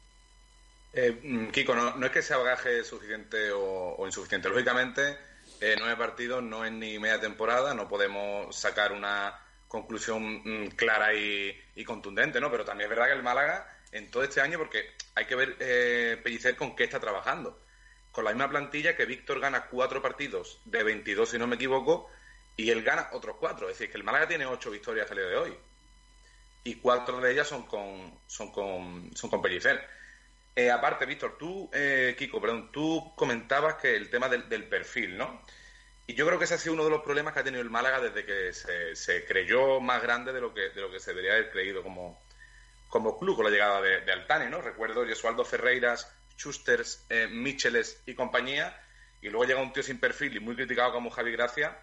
[0.93, 4.49] Eh, mm, Kiko, no, es que sea bagaje suficiente o, insuficiente.
[4.49, 5.17] Lógicamente,
[5.61, 11.13] eh, nueve partidos no es ni media temporada, no podemos sacar una conclusión mm, clara
[11.13, 12.49] y, contundente, ¿no?
[12.49, 15.55] Pero también es verdad que el Málaga en todo este año, porque hay que ver
[15.59, 17.59] eh, Pellicer con qué está trabajando.
[18.11, 22.09] Con la misma plantilla que Víctor gana cuatro partidos de 22, si no me equivoco,
[22.57, 23.69] y él gana otros cuatro.
[23.69, 25.57] Es decir, que el Málaga tiene ocho victorias el día de hoy.
[26.63, 29.87] Y cuatro de ellas son con, son con, son con Pellicer.
[30.55, 35.41] Eh, aparte, Víctor, tú, eh, Kiko, perdón, tú comentabas que el tema del, perfil, ¿no?
[36.07, 37.69] Y yo creo que ese ha sido uno de los problemas que ha tenido el
[37.69, 41.11] Málaga desde que se, se creyó más grande de lo que, de lo que se
[41.11, 42.21] debería haber creído como,
[42.89, 44.61] como club con la llegada de, Altani, ¿no?
[44.61, 48.77] Recuerdo Jesualdo Ferreiras, Schusters, eh, Micheles y compañía,
[49.21, 51.77] y luego llega un tío sin perfil y muy criticado como Javi Gracia,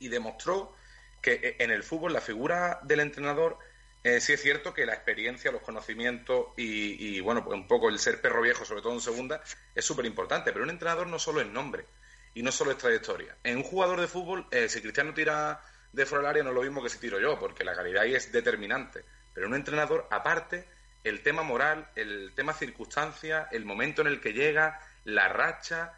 [0.00, 0.74] y demostró
[1.20, 3.58] que eh, en el fútbol la figura del entrenador
[4.04, 7.98] eh, sí es cierto que la experiencia, los conocimientos y, bueno, pues un poco el
[7.98, 9.42] ser perro viejo, sobre todo en segunda,
[9.74, 10.52] es súper importante.
[10.52, 11.86] Pero un entrenador no solo es nombre
[12.34, 13.36] y no solo es trayectoria.
[13.44, 15.60] En un jugador de fútbol, si Cristiano tira
[15.92, 18.02] de fuera del área, no es lo mismo que si tiro yo, porque la calidad
[18.02, 19.04] ahí es determinante.
[19.34, 20.66] Pero un entrenador, aparte,
[21.04, 25.94] el tema moral, el tema circunstancia, el momento en el que llega, la racha,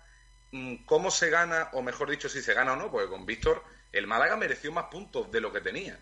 [0.50, 3.62] mm, cómo se gana, o mejor dicho, si se gana o no, porque con Víctor
[3.92, 5.98] el Málaga mereció más puntos de lo que tenía.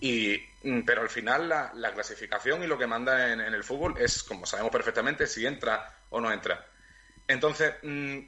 [0.00, 4.22] Y, mm, pero al final la, clasificación y lo que manda en, el fútbol es,
[4.22, 6.66] como sabemos perfectamente, si entra o no entra.
[7.26, 8.18] Entonces, mm,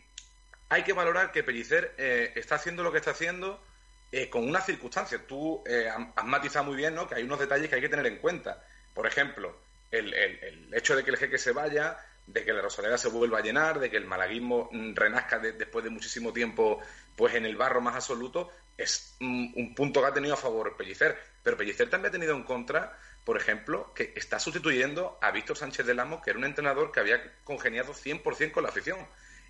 [0.68, 3.62] hay que valorar que Pellicer eh, está haciendo lo que está haciendo
[4.11, 5.22] eh, con unas circunstancias.
[5.26, 7.09] Tú eh, has matizado muy bien ¿no?
[7.09, 8.62] que hay unos detalles que hay que tener en cuenta.
[8.94, 9.57] Por ejemplo,
[9.90, 13.42] el, hecho de que el jeque se vaya, de que la Rosaleda se vuelva a
[13.42, 16.80] llenar, de que el malaguismo mm, renazca después de muchísimo tiempo
[17.16, 21.18] pues en el barro más absoluto, es un, punto que ha tenido a favor Pellicer.
[21.43, 25.86] Pero Pellicer también ha tenido en contra, por ejemplo, que está sustituyendo a Víctor Sánchez
[25.86, 28.99] del Amo, que era un entrenador que había congeniado 100% con la afición.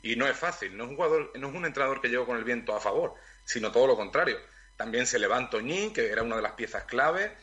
[0.03, 2.37] Y no es fácil, no es un jugador, no es un entrenador que llegó con
[2.37, 3.15] el viento a favor,
[3.45, 4.39] sino todo lo contrario.
[4.77, 7.37] También se levanta Oñín, que era una de las piezas clave.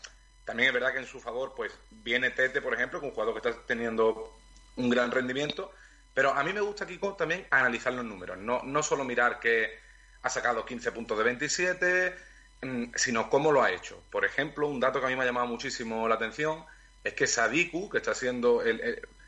[0.43, 3.15] También es verdad que en su favor, pues viene Tete, por ejemplo, que es un
[3.15, 4.37] jugador que está teniendo
[4.75, 5.71] un gran rendimiento.
[6.13, 8.37] Pero a mí me gusta, Kiko, también analizar los números.
[8.37, 9.79] No, solo mirar que
[10.21, 12.13] ha sacado 15 puntos de 27, mm,
[12.95, 14.01] sino cómo lo ha hecho.
[14.11, 16.65] Por ejemplo, un dato que a mí me ha llamado muchísimo la atención
[17.03, 18.61] es que Sadiku, que está siendo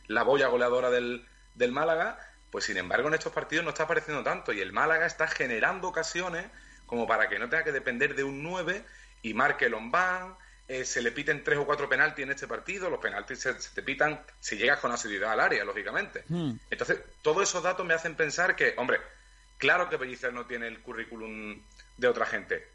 [0.08, 1.26] la boya goleadora del,
[1.56, 2.20] del Málaga,
[2.52, 5.88] pues sin embargo en estos partidos no está apareciendo tanto y el Málaga está generando
[5.88, 6.46] ocasiones
[6.86, 8.84] como para que no tenga que depender de un 9
[9.22, 10.36] y marque Lombán,
[10.68, 13.84] eh, se le piten tres o cuatro penaltis en este partido, los penaltis se, te
[13.84, 16.24] pitan si llegas con asiduidad al área, lógicamente.
[16.28, 16.54] Hmm.
[16.70, 19.00] Entonces, todos esos datos me hacen pensar que, hombre,
[19.58, 21.62] claro que Pellicer no tiene el currículum
[21.98, 22.68] de otra gente.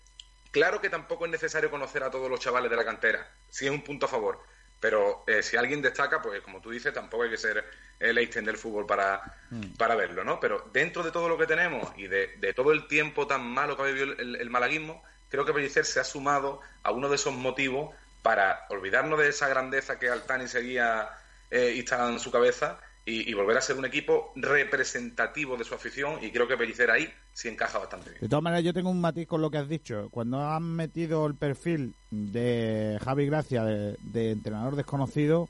[0.57, 3.70] Claro que tampoco es necesario conocer a todos los chavales de la cantera, sí es
[3.70, 4.42] un punto a favor.
[4.80, 7.62] Pero eh, si alguien destaca, pues como tú dices, tampoco hay que ser
[8.00, 9.74] el Einstein del fútbol para, mm.
[9.76, 10.40] para verlo, ¿no?
[10.40, 13.82] Pero dentro de todo lo que tenemos y de, todo el tiempo tan malo que
[13.82, 17.94] ha vivido el, malaguismo, creo que Pellicer se ha sumado a uno de esos motivos
[18.22, 21.11] para olvidarnos de esa grandeza que Altani seguía
[21.50, 26.18] eh, instalada en su cabeza y, volver a ser un equipo representativo de su afición
[26.22, 28.20] y creo que Pellicer ahí sí encaja bastante bien.
[28.20, 30.09] De todas maneras, yo tengo un matiz con lo que has dicho.
[30.11, 35.48] Cuando han metido el perfil de Javi Gracia de, entrenador desconocido,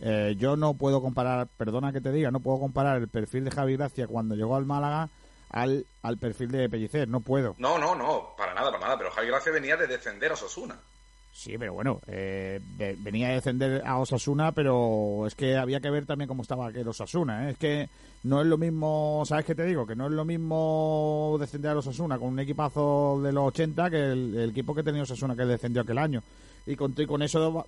[0.00, 3.50] eh, yo no puedo comparar, perdona que te diga, no puedo comparar el perfil de
[3.50, 5.08] Javi Gracia cuando llegó al Málaga
[5.50, 7.56] al, al perfil de Pellicer, no puedo.
[7.58, 10.78] No, no, no, para nada, para nada, pero Javi Gracia venía de defender a Sosuna.
[11.32, 12.60] Sí, pero bueno, eh,
[12.98, 16.88] venía a defender a Osasuna, pero es que había que ver también cómo estaba aquel
[16.88, 17.46] Osasuna.
[17.46, 17.52] ¿eh?
[17.52, 17.88] Es que
[18.24, 19.86] no es lo mismo, ¿sabes qué te digo?
[19.86, 23.96] Que no es lo mismo defender a Osasuna con un equipazo de los 80 que
[23.96, 26.22] el, equipo que tenía Osasuna que defendió aquel año.
[26.66, 27.64] Y con, con eso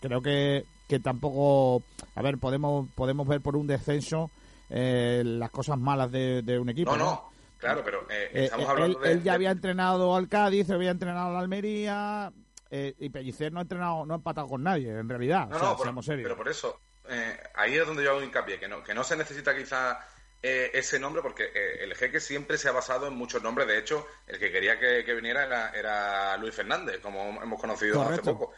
[0.00, 1.82] creo que, que tampoco,
[2.14, 4.30] a ver, podemos podemos ver por un descenso
[4.70, 6.96] eh, las cosas malas de, un equipo.
[6.96, 10.90] No, no, claro, pero estamos hablando él, de, él ya había entrenado al Cádiz, había
[10.90, 12.32] entrenado al Almería
[12.70, 15.48] eh, y Pellicer no ha entrenado, no ha empatado con nadie, en realidad.
[15.48, 18.94] No, no, pero, por eso, eh, ahí es donde yo hago hincapié, que no, que
[18.94, 20.00] no se necesita quizá
[20.42, 21.50] eh, ese nombre, porque
[21.80, 23.68] el jeque siempre se ha basado en muchos nombres.
[23.68, 28.52] De hecho, el que quería que, viniera era, Luis Fernández, como hemos conocido hace poco.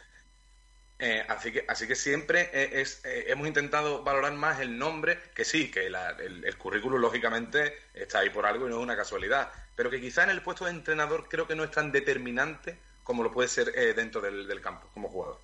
[1.27, 2.49] así que así que siempre
[2.81, 8.19] es, hemos intentado valorar más el nombre, que sí, que el, el, currículum lógicamente está
[8.19, 10.71] ahí por algo y no es una casualidad, pero que quizá en el puesto de
[10.71, 12.77] entrenador creo que no es tan determinante
[13.09, 15.39] como lo puede ser eh, dentro del, campo como jugador.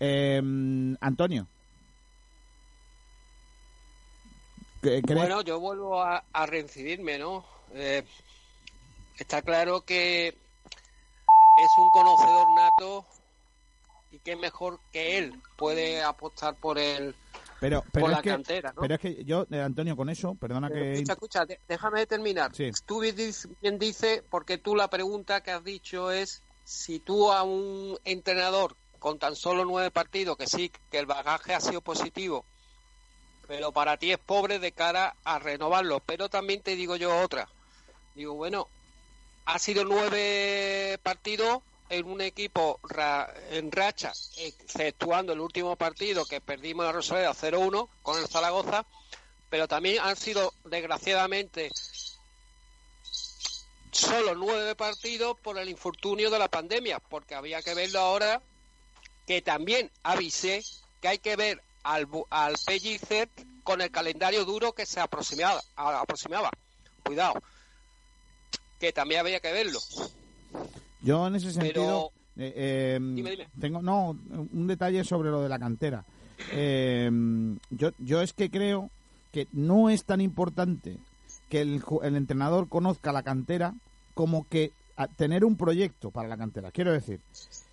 [0.00, 1.46] Em, Antonio.
[4.80, 7.44] Bueno, yo vuelvo a, reincidirme, ¿no?
[7.74, 8.02] Eh,
[9.18, 13.04] está claro que es un conocedor nato
[14.10, 17.14] y que mejor que él puede apostar por el
[17.62, 20.94] pero, pero es que, Pero es que yo, eh, Antonio, con eso, perdona que...
[20.94, 22.50] Escucha, escucha, déjame terminar.
[22.84, 27.96] Tú bien dices, porque tú la pregunta que has dicho es si tú a un
[28.04, 32.44] entrenador con tan solo nueve partidos, que sí, que el bagaje ha sido positivo,
[33.46, 36.00] pero para ti es pobre de cara a renovarlo.
[36.04, 37.48] Pero también te digo yo otra.
[38.16, 38.66] Digo, bueno,
[39.44, 41.62] ha sido nueve partidos
[41.92, 42.80] en un equipo
[43.50, 48.86] en racha, exceptuando el último partido que perdimos la Rosaleda 0-1 con el Zaragoza,
[49.50, 51.70] pero también han sido, desgraciadamente,
[53.90, 58.40] solo nueve partidos por el infortunio de la pandemia, porque había que verlo ahora,
[59.26, 60.64] que también avisé
[61.02, 63.28] que hay que ver al, al Pellicer
[63.64, 66.50] con el calendario duro que se aproximaba, aproximaba.
[67.04, 67.34] Cuidado,
[68.80, 69.80] que también había que verlo.
[71.02, 73.24] Yo en ese sentido eh, em,
[73.60, 74.16] tengo no
[74.52, 76.04] un detalle sobre lo de la cantera.
[76.52, 78.90] Em, yo, yo es que creo
[79.32, 80.98] que no es tan importante
[81.48, 83.74] que el, el entrenador conozca la cantera
[84.14, 84.72] como que
[85.16, 86.70] tener un proyecto para la cantera.
[86.70, 87.20] Quiero decir,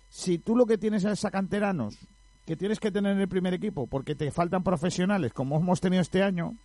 [0.08, 1.96] si tú lo que tienes es a canteranos
[2.46, 6.02] que tienes que tener en el primer equipo porque te faltan profesionales como hemos tenido
[6.02, 6.56] este año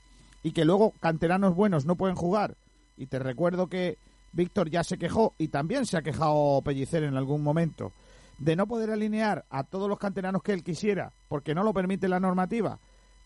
[0.42, 2.56] y que luego canteranos buenos no pueden jugar
[2.98, 3.98] y te recuerdo que
[4.36, 7.94] Víctor ya se quejó y también se ha quejado Pellicer en algún momento
[8.38, 12.10] de no poder alinear a todos los canteranos que él quisiera porque no lo permite
[12.10, 12.80] la normativa.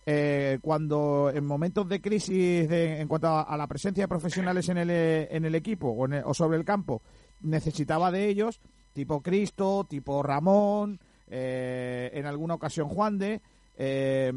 [0.05, 4.89] Eh, cuando en momentos de crisis en cuanto a, la presencia de profesionales en el,
[4.89, 7.01] en el equipo o, sobre el campo
[7.41, 8.61] necesitaba de ellos,
[8.93, 13.41] tipo Cristo, tipo Ramón, eh, en alguna ocasión Juan de.
[13.77, 14.31] Eh,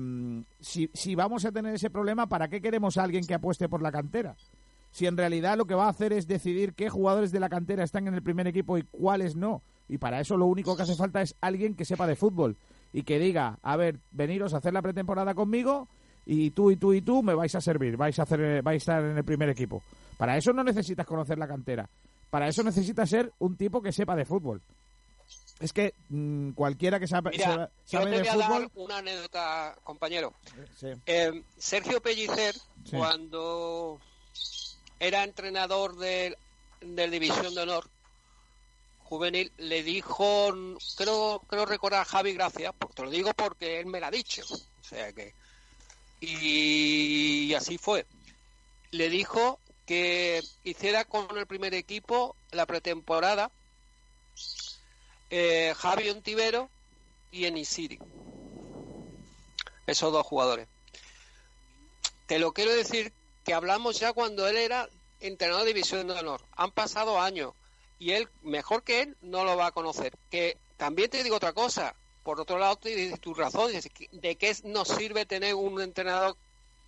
[0.60, 3.82] si, si vamos a tener ese problema, ¿para qué queremos a alguien que apueste por
[3.82, 4.36] la cantera?
[4.92, 7.82] Si en realidad lo que va a hacer es decidir qué jugadores de la cantera
[7.82, 9.62] están en el primer equipo y cuáles no.
[9.88, 12.56] Y para eso lo único que hace falta es alguien que sepa de fútbol
[12.92, 15.88] y que diga, a ver, veniros a hacer la pretemporada conmigo
[16.24, 18.92] y tú y tú y tú me vais a servir, vais a hacer, vais a
[18.92, 19.82] estar en el primer equipo.
[20.18, 21.88] Para eso no necesitas conocer la cantera.
[22.30, 24.62] Para eso necesitas ser un tipo que sepa de fútbol.
[25.60, 28.48] Es que mm, cualquiera que sabe, Mira, sabe yo te de voy a fútbol.
[28.62, 30.32] dar una anécdota, compañero.
[30.76, 30.88] Sí.
[31.06, 32.96] Eh, Sergio Pellicer, Sí.
[32.96, 33.98] cuando
[35.02, 36.36] era entrenador del,
[36.80, 37.90] del División de Honor
[39.02, 40.54] juvenil, le dijo,
[40.96, 44.10] creo, creo recordar a Javi Gracia, porque te lo digo porque él me lo ha
[44.12, 44.42] dicho.
[44.50, 45.34] O sea que.
[46.20, 48.06] Y así fue.
[48.92, 53.50] Le dijo que hiciera con el primer equipo la pretemporada
[55.30, 56.70] eh, Javi Ontivero
[57.32, 57.98] y Enisiri.
[59.86, 60.68] Esos dos jugadores.
[62.26, 63.12] Te lo quiero decir
[63.44, 64.88] que hablamos ya cuando él era
[65.20, 66.42] entrenador de división de honor.
[66.56, 67.54] Han pasado años
[67.98, 70.16] y él, mejor que él, no lo va a conocer.
[70.30, 71.94] Que también te digo otra cosa.
[72.22, 73.72] Por otro lado, tienes tu razón.
[74.12, 76.36] ¿De qué nos sirve tener un entrenador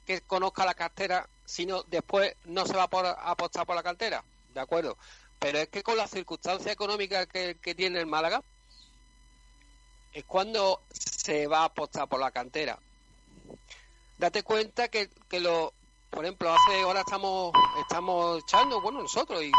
[0.07, 4.25] que conozca la cartera si no, después no se va a apostar por la cartera?
[4.53, 4.97] De acuerdo.
[5.39, 8.43] Pero es que con las circunstancias económicas que, que tiene el Málaga,
[10.13, 12.79] es cuando se va a apostar por la cantera.
[14.19, 15.75] Date cuenta que, que lo,
[16.15, 19.51] por ejemplo, hace ahora estamos estamos echando, bueno, nosotros y,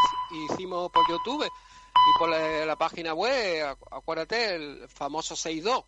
[0.52, 5.84] hicimos por YouTube y por la, página web, acu- acuérdate, el famoso 6-2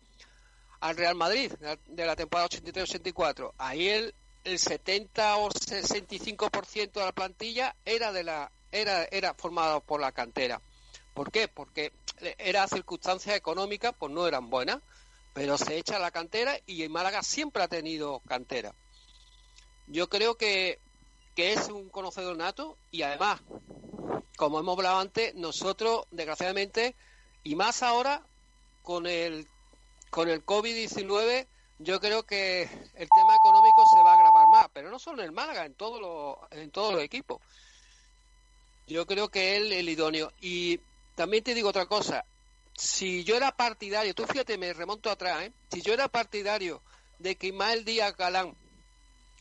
[0.81, 1.51] al Real Madrid
[1.87, 3.53] de la- temporada 83-84.
[3.57, 4.13] Ahí el,
[4.43, 10.11] el 70 o 65% de la plantilla era de la era era formado por la
[10.11, 10.61] cantera.
[11.13, 11.47] ¿Por qué?
[11.47, 11.91] Porque
[12.37, 14.79] era circunstancias económicas, pues no eran buenas,
[15.33, 18.73] pero se echa la cantera y el Málaga siempre ha tenido cantera.
[19.89, 20.79] Yo creo que,
[21.35, 23.41] que es un conocedor nato y además,
[24.37, 26.95] como hemos hablado antes, nosotros, desgraciadamente,
[27.43, 28.21] y más ahora
[28.83, 29.47] con el,
[30.11, 31.47] con el COVID-19,
[31.79, 35.29] yo creo que el tema económico se va a agravar más, pero no solo en
[35.29, 37.41] el Málaga, en todos los, en todos los equipos.
[38.85, 40.31] Yo creo que él el idóneo.
[40.39, 40.79] Y
[41.15, 42.25] también te digo otra cosa.
[42.75, 45.53] Si yo era partidario, tú fíjate, me remonto atrás, ¿eh?
[45.71, 46.81] si yo era partidario
[47.17, 48.55] de que Ismael Díaz Galán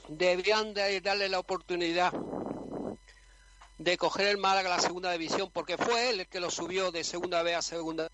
[0.09, 2.13] debían de darle la oportunidad
[3.79, 6.91] de coger el Málaga a la segunda división, porque fue él el que lo subió
[6.91, 8.09] de segunda B a segunda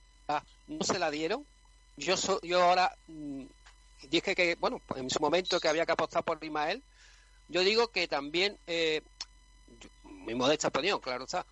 [0.67, 1.47] no se la dieron.
[1.97, 3.45] Yo so- yo ahora mm,
[4.11, 6.83] dije que, bueno, pues en su momento que había que apostar por Ismael,
[7.49, 9.03] yo digo que también, eh,
[10.27, 11.47] mi modesta opinión, claro está,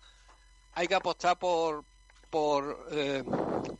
[0.73, 1.85] hay que apostar por
[2.29, 3.23] por eh,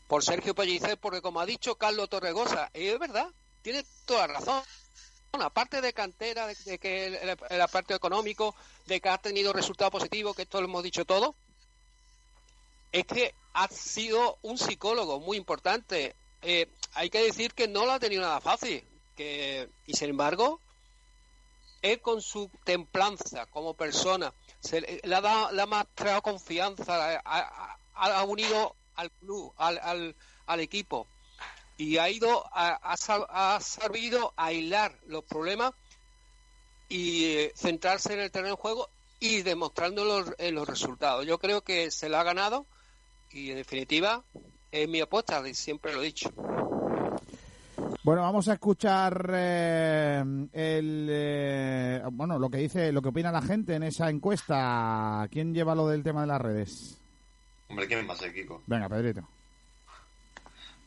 [0.08, 3.28] por Sergio Pellicer, porque como ha dicho Carlos Torregosa, es verdad,
[3.62, 4.62] tiene toda la razón.
[5.42, 8.54] Aparte de cantera, de, de que el, el- económico,
[8.86, 11.34] de que ha tenido resultados positivos, que esto lo hemos dicho todo,
[12.92, 16.14] es que ha sido un psicólogo muy importante.
[16.42, 18.84] Eh, hay que decir que no lo ha tenido nada fácil,
[19.16, 20.60] que y sin embargo,
[21.82, 27.76] él con su templanza como persona, se le, ha, dado- le ha mostrado confianza, ha,
[27.94, 30.14] ha- ha unido al club, al, al,
[30.46, 31.06] al equipo
[31.76, 35.72] y ha ido a, ha sab- ha sabido aislar los problemas
[36.88, 38.88] y eh, centrarse en el terreno de juego
[39.20, 41.26] y demostrándolo en los resultados.
[41.26, 42.66] Yo creo que se lo ha ganado
[43.32, 44.22] y en definitiva
[44.70, 46.30] es mi apuesta, de- siempre lo he dicho.
[48.02, 50.22] Bueno, vamos a escuchar eh,
[50.52, 55.26] el eh, bueno lo que dice, lo que opina la gente en esa encuesta.
[55.30, 57.00] ¿Quién lleva lo del tema de las redes?
[57.68, 58.62] Hombre, ¿quién va a ser, Kiko?
[58.66, 59.26] Venga, Pedrito.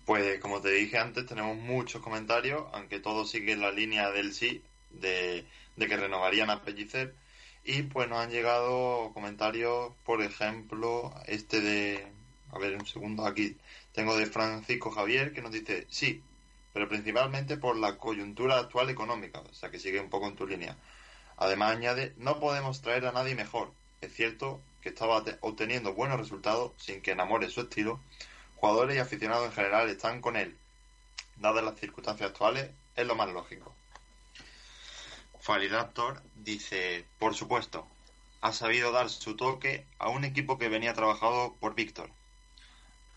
[0.08, 4.64] Pues como te dije antes, tenemos muchos comentarios, aunque todos siguen la línea del sí,
[4.90, 5.46] de,
[5.76, 7.14] de que renovarían a Pellicer.
[7.64, 12.08] Y pues nos han llegado comentarios, por ejemplo, este de...
[12.52, 13.58] A ver, un segundo, aquí
[13.94, 16.24] tengo de Francisco Javier que nos dice sí,
[16.74, 20.48] pero principalmente por la coyuntura actual económica, o sea que sigue un poco en tu
[20.48, 20.78] línea.
[21.38, 23.74] Además añade, no podemos traer a nadie mejor.
[24.02, 28.00] Es cierto que estaba te- obteniendo buenos resultados sin que enamore su estilo.
[28.58, 30.58] Jugadores y aficionados en general están con él.
[31.36, 33.74] Dadas las circunstancias actuales, es lo más lógico.
[35.40, 37.88] Falidaptor dice, por supuesto,
[38.42, 42.10] ha sabido dar su toque a un equipo que venía trabajado por Víctor.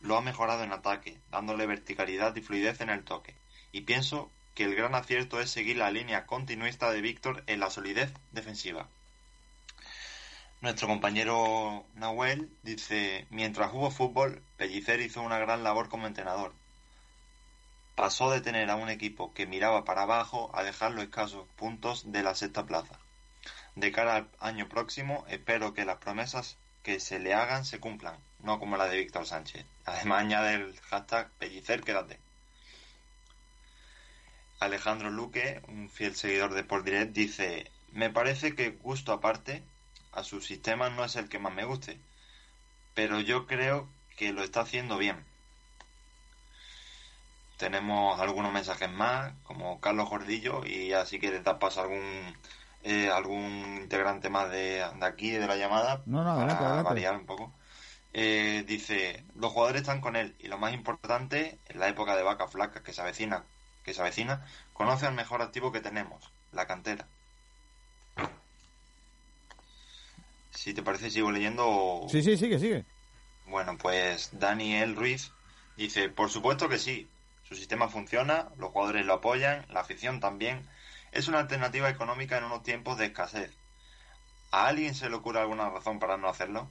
[0.03, 3.35] Lo ha mejorado en ataque, dándole verticalidad y fluidez en el toque.
[3.73, 7.71] Y pienso que el gran acierto es seguir la línea continuista de Víctor en la
[7.71, 8.89] solidez defensiva.
[10.61, 16.53] Nuestro compañero Nahuel dice, mientras jugó fútbol, Pellicer hizo una gran labor como entrenador.
[17.95, 22.13] Pasó de tener a un equipo que miraba para abajo a dejar los escasos puntos
[22.13, 22.99] de la sexta plaza.
[23.75, 28.19] De cara al año próximo, espero que las promesas que se le hagan se cumplan,
[28.41, 29.65] no como la de Víctor Sánchez.
[29.87, 32.19] Además añade el hashtag Pellicer, quédate.
[34.59, 39.63] Alejandro Luque, un fiel seguidor de Sport Direct, dice, me parece que gusto aparte,
[40.13, 42.01] a su sistema no es el que más me guste,
[42.95, 45.25] pero yo creo que lo está haciendo bien.
[47.57, 52.35] Tenemos algunos mensajes más, como Carlos Gordillo, y así que te paso algún
[52.83, 57.53] eh, algún integrante más de, aquí, de la llamada, no, no, para variar un poco.
[58.15, 62.23] Eh, dice, los jugadores están con él y lo más importante, en la época de
[62.23, 63.45] vaca flaca que se avecina,
[63.85, 67.07] que se avecina, conoce al mejor activo que tenemos, la cantera.
[70.51, 72.07] Si te parece, sigo leyendo.
[72.11, 72.85] Sí, sí, sigue, sigue.
[73.47, 75.33] Bueno, pues Daniel Ruiz
[75.77, 77.09] dice, por supuesto que sí,
[77.49, 80.69] su sistema funciona, los jugadores lo apoyan, la afición también.
[81.13, 83.51] Es una alternativa económica en unos tiempos de escasez.
[84.53, 86.69] ¿A alguien se le ocurre alguna razón para no hacerlo?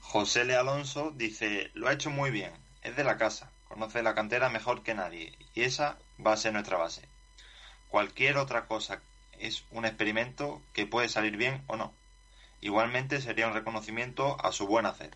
[0.00, 4.14] José Le Alonso dice, lo ha hecho muy bien, es de la casa, conoce la
[4.14, 7.02] cantera mejor que nadie y esa va a ser nuestra base.
[7.88, 9.02] Cualquier otra cosa
[9.40, 11.92] es un experimento que puede salir bien o no.
[12.60, 15.10] Igualmente sería un reconocimiento a su buen hacer.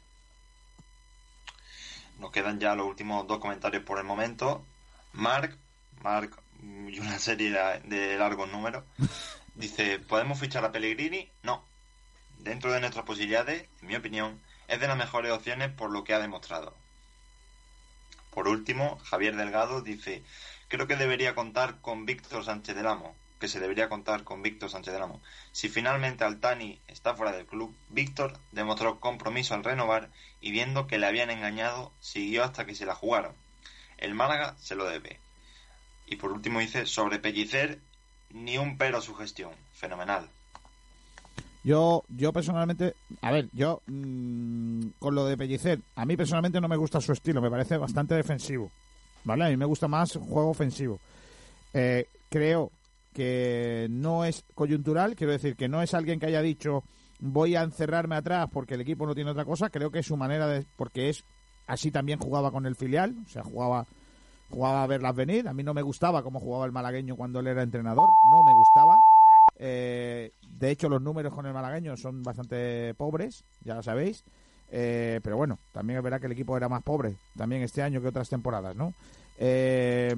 [2.19, 4.65] Nos quedan ya los últimos dos comentarios por el momento.
[5.13, 5.59] Mark,
[6.03, 7.51] Mark y una serie
[7.85, 8.85] de largos números,
[9.55, 11.29] dice, ¿podemos fichar a Pellegrini?
[11.43, 11.65] No.
[12.39, 16.15] Dentro de nuestras posibilidades, en mi opinión, es de las mejores opciones por lo que
[16.15, 16.75] ha demostrado.
[18.31, 20.23] Por último, Javier Delgado dice,
[20.69, 24.71] creo que debería contar con Víctor Sánchez del Amo, que se debería contar con Víctor
[24.71, 25.21] Sánchez del Amo.
[25.51, 30.97] Si finalmente Altani está fuera del club, Víctor demostró compromiso al renovar y viendo que
[30.97, 33.33] le habían engañado, siguió hasta que se la jugaron.
[33.99, 35.19] El Málaga se lo debe.
[36.07, 37.81] Y por último dice, sobre Pellicer,
[38.31, 39.51] ni un pero a su gestión.
[39.75, 40.29] Fenomenal.
[41.65, 46.69] Yo, yo personalmente, a ver, yo mm, con lo de Pellicer, a mí personalmente no
[46.69, 48.71] me gusta su estilo, me parece bastante defensivo,
[49.25, 49.47] ¿vale?
[49.47, 51.01] A mí me gusta más juego ofensivo.
[51.75, 52.71] Eh, creo
[53.13, 56.85] que no es coyuntural, quiero decir que no es alguien que haya dicho
[57.21, 60.17] voy a encerrarme atrás porque el equipo no tiene otra cosa, creo que es su
[60.17, 61.25] manera de, porque es
[61.67, 63.87] así también jugaba con el filial, o sea, jugaba
[64.51, 67.47] jugaba a verlas venir, a mí no me gustaba cómo jugaba el malagueño cuando él
[67.47, 68.97] era entrenador, no me gustaba
[69.65, 74.25] eh, de hecho, los números con el malagueño son bastante pobres, ya lo sabéis.
[74.75, 78.01] Eh, pero bueno, también es verdad que el equipo era más pobre también este año
[78.01, 78.95] que otras temporadas, ¿no?
[79.39, 80.15] Eh,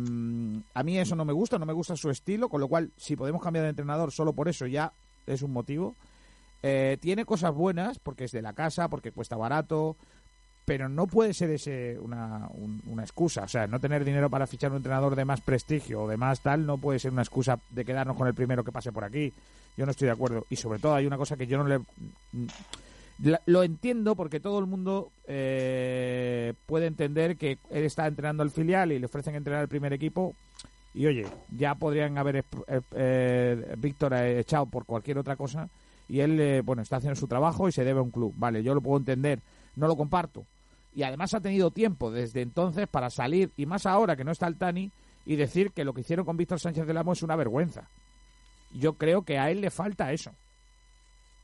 [0.74, 3.16] a mí eso no me gusta, no me gusta su estilo, con lo cual, si
[3.16, 4.92] podemos cambiar de entrenador solo por eso ya
[5.26, 5.94] es un motivo.
[7.00, 9.96] tiene cosas buenas, porque es de la casa, porque cuesta barato,
[10.64, 12.48] pero no puede ser ese una,
[12.86, 13.42] una excusa.
[13.42, 16.40] O sea, no tener dinero para fichar un entrenador de más prestigio o de más
[16.40, 19.32] tal no puede ser una excusa de quedarnos con el primero que pase por aquí.
[19.76, 20.46] Yo no estoy de acuerdo.
[20.48, 21.80] Y sobre todo hay una cosa que yo no le...
[23.46, 28.92] Lo entiendo porque todo el mundo eh, puede entender que él está entrenando al filial
[28.92, 30.34] y le ofrecen entrenar al primer equipo.
[30.94, 35.68] Y oye, ya podrían haber eh, eh, Víctor echado por cualquier otra cosa.
[36.08, 38.34] Y él, bueno, está haciendo su trabajo y se debe a un club.
[38.36, 39.40] Vale, yo lo puedo entender.
[39.76, 40.44] No lo comparto
[40.94, 44.46] y además ha tenido tiempo desde entonces para salir, y más ahora que no está
[44.46, 44.90] el Tani,
[45.26, 47.88] y decir que lo que hicieron con Víctor Sánchez del Amo es una vergüenza.
[48.72, 50.32] Yo creo que a él le falta eso.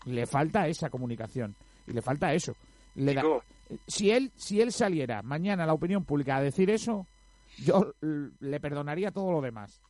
[0.06, 1.54] Le falta esa comunicación.
[1.86, 2.54] Y le falta eso.
[2.94, 3.22] Le da...
[3.86, 7.06] si, él, si él saliera mañana a la opinión pública a decir eso,
[7.58, 9.80] yo le perdonaría todo lo demás.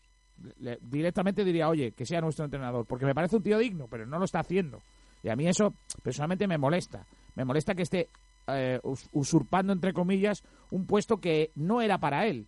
[0.81, 4.19] directamente diría, oye, que sea nuestro entrenador, porque me parece un tío digno, pero no
[4.19, 4.81] lo está haciendo.
[5.23, 7.07] Y a mí eso personalmente me molesta.
[7.37, 8.09] Me molesta que esté
[8.49, 8.81] eh,
[9.13, 12.47] usurpando, entre comillas, un puesto que no era para él.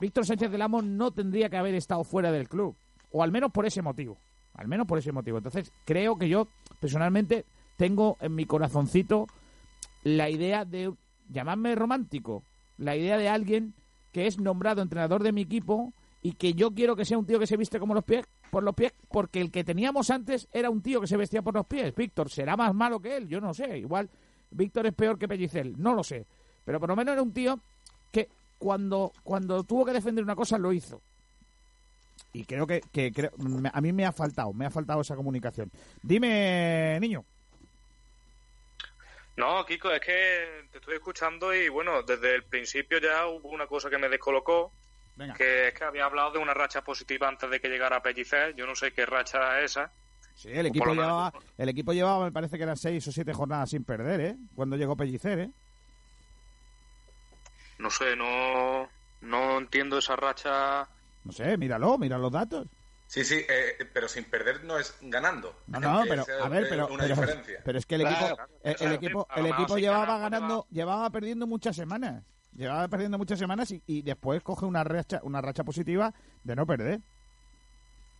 [0.00, 2.76] Víctor Sánchez del Amo no tendría que haber estado fuera del club,
[3.10, 4.16] o al menos por ese motivo.
[4.58, 5.38] Al menos por ese motivo.
[5.38, 6.48] Entonces, creo que yo,
[6.80, 7.46] personalmente,
[7.76, 9.26] tengo en mi corazoncito
[10.02, 10.92] la idea de,
[11.30, 12.42] llamarme romántico,
[12.76, 13.74] la idea de alguien
[14.12, 15.92] que es nombrado entrenador de mi equipo
[16.22, 18.62] y que yo quiero que sea un tío que se viste como los pies por
[18.62, 21.66] los pies porque el que teníamos antes era un tío que se vestía por los
[21.66, 21.94] pies.
[21.94, 24.10] Víctor será más malo que él, yo no sé, igual
[24.50, 26.26] Víctor es peor que Pellicer, no lo sé.
[26.64, 27.60] Pero por lo menos era un tío
[28.10, 28.28] que
[28.58, 31.00] cuando, cuando tuvo que defender una cosa lo hizo.
[32.32, 33.12] Y creo que, que
[33.72, 35.70] a mí me ha faltado, me ha faltado esa comunicación.
[36.02, 37.24] Dime, niño.
[39.36, 43.66] No, Kiko, es que te estoy escuchando y bueno, desde el principio ya hubo una
[43.66, 44.72] cosa que me descolocó,
[45.36, 48.66] que es que había hablado de una racha positiva antes de que llegara Pellicer, yo
[48.66, 49.92] no sé qué racha es esa,
[50.38, 53.70] Sí, el equipo, llevaba, el equipo llevaba, me parece que eran seis o siete jornadas
[53.70, 54.36] sin perder, ¿eh?
[54.54, 55.50] Cuando llegó Pellicer, ¿eh?
[57.78, 58.88] No sé, no,
[59.22, 60.86] no entiendo esa racha.
[61.24, 62.66] No sé, míralo, mira los datos.
[63.06, 65.56] Sí, sí, eh, pero sin perder no es ganando.
[65.66, 66.88] No, no, pero a ver, pero,
[67.64, 72.22] pero, es que el equipo, el, equipo, el equipo llevaba ganando, llevaba perdiendo muchas semanas.
[72.52, 76.12] llevaba perdiendo muchas semanas y, y después coge una racha, una racha positiva
[76.44, 77.00] de no perder.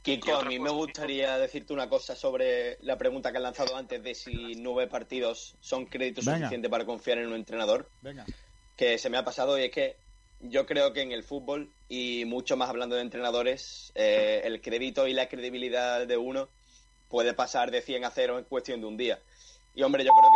[0.02, 4.02] Kiko, a mí me gustaría decirte una cosa sobre la pregunta que han lanzado antes
[4.02, 7.90] de si nueve partidos son crédito suficiente para confiar en un entrenador.
[8.00, 8.24] Venga.
[8.74, 9.96] Que se me ha pasado y es que
[10.40, 15.06] yo creo que en el fútbol, y mucho más hablando de entrenadores, eh, el crédito
[15.06, 16.48] y la credibilidad de uno
[17.08, 19.18] puede pasar de 100 a 0 en cuestión de un día.
[19.74, 20.30] Y hombre, yo creo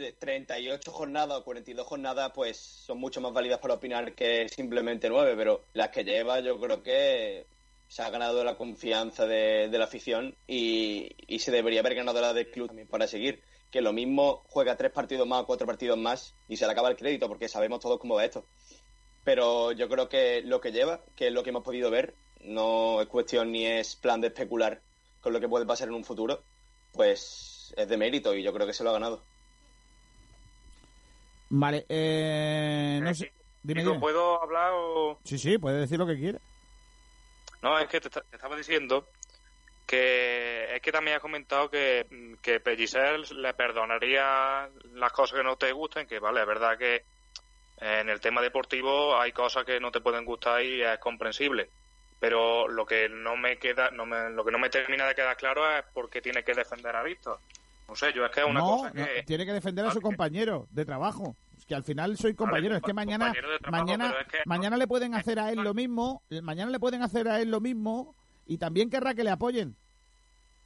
[0.00, 5.08] que 38 jornadas o 42 jornadas pues son mucho más válidas para opinar que simplemente
[5.08, 7.46] 9, pero las que lleva yo creo que
[7.88, 12.50] se ha ganado la confianza de, la afición y, se debería haber ganado la del
[12.50, 13.42] club también para seguir.
[13.72, 16.90] Que lo mismo juega tres partidos más o cuatro partidos más y se le acaba
[16.90, 18.44] el crédito porque sabemos todos cómo va esto.
[19.24, 22.14] Pero yo creo que lo que lleva, que es lo que hemos podido ver,
[22.44, 24.80] no es cuestión ni es plan de especular
[25.20, 26.42] con lo que puede pasar en un futuro,
[26.92, 29.22] pues es de mérito y yo creo que se lo ha ganado.
[31.48, 33.32] Vale, eh, no sé.
[33.62, 35.18] Dime, ¿Puedo hablar o...?
[35.24, 36.40] Sí, sí, puede decir lo que quiera.
[37.62, 39.08] No, es que te, estaba diciendo
[39.92, 42.06] que es que también has comentado que,
[42.40, 47.04] que Pellicer le perdonaría las cosas que no te gusten, que vale, es verdad que
[47.76, 51.68] en el tema deportivo hay cosas que no te pueden gustar y es comprensible.
[52.18, 55.36] Pero lo que no me queda, no me, lo que no me termina de quedar
[55.36, 57.38] claro es por qué tiene que defender a Víctor.
[57.86, 59.24] No sé, yo es que es una cosa que...
[59.24, 61.36] tiene que defender a su compañero de trabajo
[61.66, 62.76] que al final soy compañero.
[62.76, 63.34] es que mañana,
[63.70, 64.14] mañana,
[64.46, 67.60] mañana le pueden hacer a él lo mismo, mañana le pueden hacer a él lo
[67.60, 68.14] mismo
[68.46, 69.76] y también querrá que le apoyen.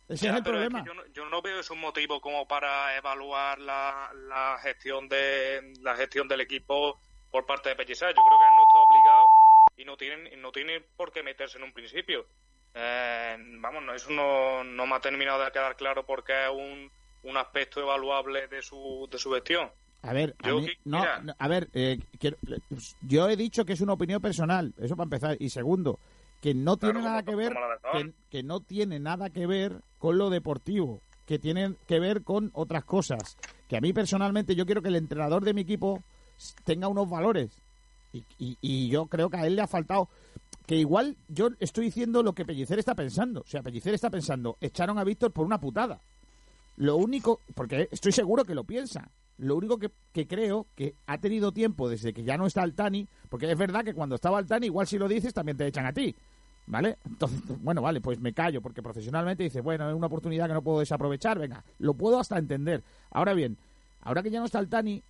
[0.09, 0.85] Ese es el problema.
[1.13, 6.29] yo, no, veo eso un motivo como para evaluar la, la gestión de la gestión
[6.29, 7.01] del equipo
[7.31, 8.09] por parte de Pellicer.
[8.09, 9.27] Yo creo que él no está obligado
[9.77, 12.27] y no tienen no tiene por qué meterse en un principio.
[12.75, 16.91] Eh, vamos, no, eso no, no me ha terminado de quedar claro porque es un,
[17.23, 19.71] un aspecto evaluable de su, de su gestión.
[20.03, 20.37] A ver,
[20.85, 21.03] no,
[21.37, 21.99] a ver, eh,
[23.01, 25.37] yo he dicho que es una opinión personal, eso para empezar.
[25.41, 25.99] Y segundo,
[26.41, 27.55] que no tiene nada que ver,
[28.31, 32.85] que, no tiene nada que ver con lo deportivo, que tiene que ver con otras
[32.85, 33.37] cosas.
[33.69, 36.03] Que a mí personalmente yo quiero que el entrenador de mi equipo
[36.65, 37.51] tenga unos valores.
[38.13, 40.09] Y, y, yo creo que a él le ha faltado.
[40.67, 43.41] Que igual yo estoy diciendo lo que Pellicer está pensando.
[43.41, 46.01] O sea, Pellicer está pensando, echaron a Víctor por una putada.
[46.77, 49.11] Lo único, porque estoy seguro que lo piensa.
[49.39, 49.91] Lo único que,
[50.27, 53.95] creo que ha tenido tiempo desde que ya no está Altani, porque es verdad que
[53.95, 56.15] cuando estaba Altani, igual si lo dices, también te echan a ti.
[56.67, 56.99] ¿Vale?
[57.05, 60.63] Entonces, bueno, vale, pues me callo, porque profesionalmente dices, bueno, es una oportunidad que no
[60.63, 62.83] puedo desaprovechar, venga, lo puedo hasta entender.
[63.11, 63.57] Ahora bien,
[64.03, 65.03] ahora que ya no está Altani,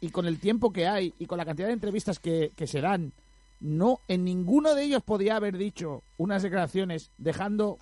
[0.00, 2.80] y con el tiempo que hay, y con la cantidad de entrevistas que, que se
[2.80, 3.12] dan,
[3.60, 7.78] no, en ninguno de ellos podía haber dicho unas declaraciones dejando,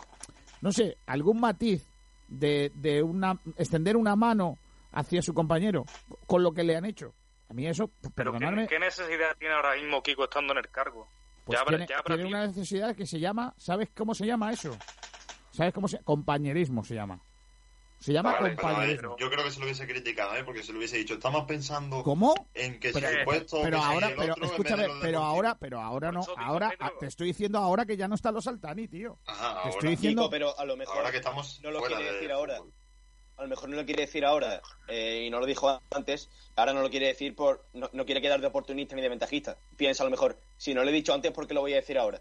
[0.60, 1.84] no sé, algún matiz
[2.28, 4.58] de, de una, extender una mano
[4.92, 5.84] hacia su compañero
[6.26, 7.14] con lo que le han hecho.
[7.50, 11.08] A mí eso, Pero ¿qué, necesidad tiene ahora mismo Kiko estando en el cargo?
[11.46, 11.58] Pues
[12.06, 14.76] tiene, una necesidad que se llama, ¿sabes cómo se llama eso?
[15.50, 17.22] ¿Sabes cómo se Compañerismo se llama.
[18.00, 19.16] Se llama compañerismo.
[19.18, 20.44] yo creo que se lo hubiese criticado, ¿eh?
[20.44, 21.14] porque se lo hubiese dicho.
[21.14, 22.34] Estamos pensando ¿Cómo?
[22.54, 26.20] en que pero, si el puesto pero ahora, pero escúchame, pero ahora, pero ahora no,
[26.36, 26.70] ahora
[27.00, 29.18] te estoy diciendo ahora que ya no está los Altani, tío.
[29.62, 32.60] te estoy diciendo, pero a lo mejor ahora que estamos no lo quiere decir ahora
[33.38, 36.72] a lo mejor no lo quiere decir ahora eh, y no lo dijo antes, ahora
[36.72, 39.56] no lo quiere decir por no, quiere quedar de oportunista ni de ventajista.
[39.76, 41.76] Piensa a lo mejor, si no lo he dicho antes, ¿por qué lo voy a
[41.76, 42.20] decir ahora?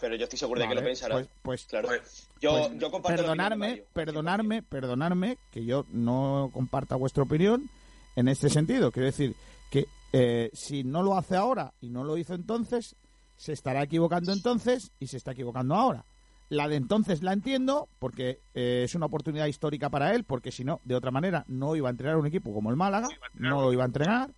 [0.00, 1.14] Pero yo estoy seguro de que lo pensará.
[1.14, 1.88] Pues, pues claro.
[1.88, 7.68] Pues, yo, yo comparto perdonarme, perdonarme, perdonarme que yo no comparta vuestra opinión
[8.14, 8.90] en este sentido.
[8.90, 9.34] Quiero decir
[9.70, 12.96] que eh, si no lo hace ahora y no lo hizo entonces,
[13.36, 16.04] se estará equivocando entonces y se está equivocando ahora.
[16.48, 20.64] La de entonces la entiendo porque eh, es una oportunidad histórica para él, porque si
[20.64, 23.72] no, de otra manera, no iba a entrenar un equipo como el Málaga, no lo
[23.72, 24.30] iba a entrenar,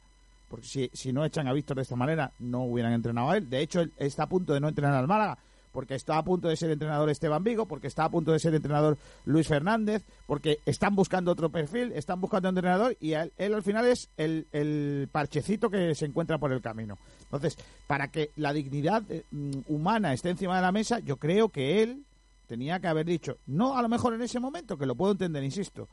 [0.49, 3.51] porque si, si no echan a Víctor de esta manera, no hubieran entrenado a él.
[3.51, 5.39] De hecho, él está a punto de no entrenar al Málaga,
[5.73, 8.55] porque está a punto de ser entrenador Esteban Vigo, porque está a punto de ser
[8.55, 13.63] entrenador Luis Fernández, porque están buscando otro perfil, están buscando un entrenador y él, al
[13.63, 16.99] final es el, el, parchecito que se encuentra por el camino.
[17.23, 21.49] Entonces, para que la dignidad eh, mm, humana esté encima de la mesa, yo creo
[21.49, 22.05] que él
[22.47, 25.45] tenía que haber dicho, no a lo mejor en ese momento, que lo puedo entender,
[25.45, 25.89] insisto,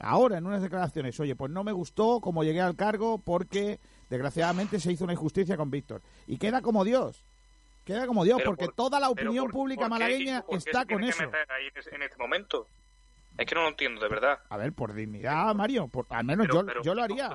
[0.00, 3.78] ahora en unas declaraciones, oye, pues no me gustó como llegué al cargo porque
[4.08, 6.02] desgraciadamente se hizo una injusticia con Víctor.
[6.26, 7.24] Y queda como Dios.
[7.90, 11.24] Queda como Dios, porque toda la opinión pública malagueña está con eso.
[11.48, 12.68] ahí en este momento?
[13.36, 14.38] Es que no lo entiendo, de verdad.
[14.48, 15.88] A ver, por dignidad, Mario.
[15.88, 17.34] Por, al menos yo, yo, lo haría.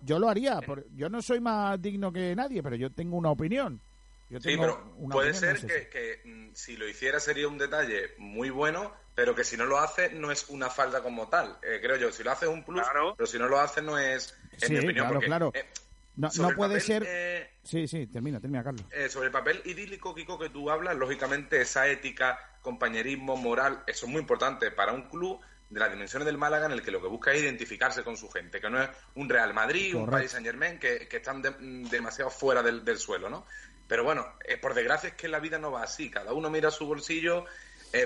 [0.00, 0.60] yo lo haría.
[0.94, 3.80] yo no soy más digno que nadie, pero yo tengo una opinión.
[4.28, 5.58] sí, pero puede ser
[5.90, 9.80] que, mm, si lo hiciera sería un detalle muy bueno, pero que si no lo
[9.80, 11.58] hace no es una falta como tal.
[11.64, 12.86] Eh, creo yo, si lo hace es un plus,
[13.16, 15.08] pero si no lo hace no es, en mi opinión.
[15.08, 15.50] Claro, claro.
[15.52, 15.64] Eh,
[16.16, 17.04] no, puede ser...
[17.06, 18.84] Eh, sí, sí, termina, termina, Carlos.
[18.90, 24.06] Eh, sobre el papel idílico, Kiko, que tú hablas, lógicamente esa ética, compañerismo, moral, eso
[24.06, 27.00] es muy importante para un club de las dimensiones del Málaga en el que lo
[27.00, 30.30] que busca es identificarse con su gente, que no es un Real Madrid, un Paris
[30.30, 31.42] Saint Germain, que, están
[31.90, 33.44] demasiado fuera del, suelo, ¿no?
[33.88, 36.70] Pero bueno, eh, por desgracia es que la vida no va así, cada uno mira
[36.70, 37.44] su bolsillo,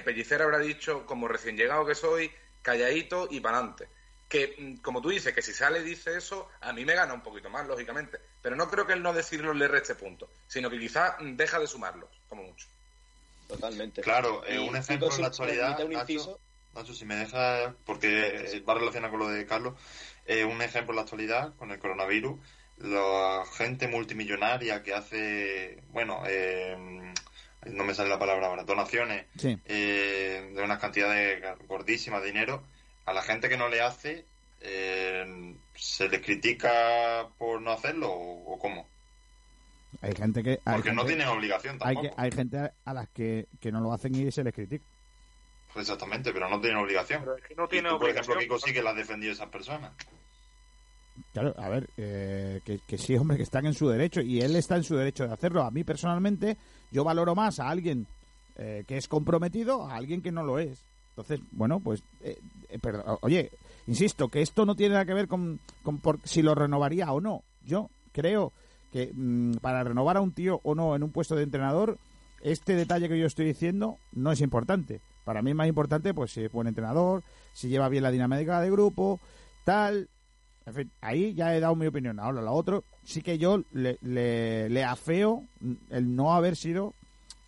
[0.05, 2.31] Pellicer habrá dicho, como recién llegado que soy,
[2.63, 3.89] calladito y para adelante.
[4.29, 7.15] Que, mm, como tú dices, que si sale y dice eso, a mí me gana
[7.15, 8.19] un poquito más, lógicamente.
[8.43, 11.59] Pero no creo que el no decirlo le reste punto, sino que quizás mm, deja
[11.59, 12.67] de sumarlos, como mucho.
[13.47, 14.03] Totalmente.
[14.03, 15.79] Claro, eh, un ejemplo en la actualidad,
[16.75, 19.75] Nacho, si me deja, porque va relacionado con lo de Carlos,
[20.27, 22.39] eh, un ejemplo en la actualidad con el coronavirus,
[22.79, 26.77] la gente multimillonaria que hace, bueno, eh,
[27.67, 29.27] no me sale la palabra ahora, donaciones
[29.65, 32.63] eh, de unas cantidades gordísimas de dinero,
[33.09, 34.25] a la gente que no le hace,
[34.61, 38.87] ¿se les critica por no hacerlo o, cómo?
[40.03, 40.61] Hay gente que...
[40.63, 42.07] Porque no tienen obligación tampoco.
[42.17, 44.85] Hay, hay gente a las que, que no lo hacen y se les critica.
[45.75, 47.23] Exactamente, pero no tienen obligación.
[47.23, 49.93] Pero es que no tiene por ejemplo, Kiko sí que la ha defendido esas personas.
[51.33, 54.77] Claro, a ver, eh, que, sí, hombre, que están en su derecho y él está
[54.77, 55.63] en su derecho de hacerlo.
[55.63, 56.57] A mí personalmente,
[56.91, 58.07] yo valoro más a alguien
[58.57, 60.85] eh, que es comprometido a alguien que no lo es.
[61.19, 62.39] Entonces, bueno, pues, eh,
[63.23, 63.51] oye,
[63.89, 67.43] insisto, que esto no tiene nada que ver con, con si lo renovaría o no.
[67.65, 68.53] Yo creo
[68.93, 71.99] que mm, para renovar a un tío o no en un puesto de entrenador,
[72.41, 75.01] este detalle que yo estoy diciendo no es importante.
[75.25, 78.61] Para mí es más importante, pues, si es buen entrenador, si lleva bien la dinámica
[78.61, 79.19] de grupo,
[79.65, 80.09] tal.
[80.67, 82.21] En fin, ahí ya he dado mi opinión.
[82.21, 85.43] Ahora, lo otro, sí que yo le, le, afeo
[85.91, 86.95] el no haber sido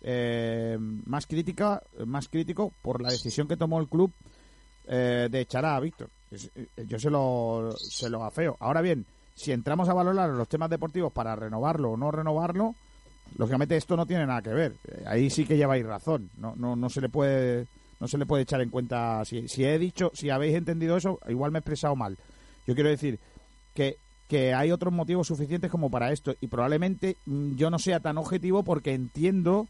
[0.01, 4.11] eh, más crítica más crítico por la decisión que tomó el club
[4.87, 6.09] eh, de echar a Víctor.
[6.31, 8.57] Eh, yo se lo, se lo afeo.
[8.59, 9.05] Ahora bien,
[9.35, 12.75] si entramos a valorar los temas deportivos para renovarlo o no renovarlo,
[13.37, 14.75] lógicamente esto no tiene nada que ver.
[14.87, 16.29] Eh, ahí sí que lleváis razón.
[16.37, 17.67] No, no, no se le puede
[17.99, 21.19] no se le puede echar en cuenta si, si he dicho, si habéis entendido eso,
[21.27, 22.17] igual me he expresado mal.
[22.65, 23.19] Yo quiero decir
[23.75, 23.97] que,
[24.27, 28.17] que hay otros motivos suficientes como para esto y probablemente mm, yo no sea tan
[28.17, 29.67] objetivo porque entiendo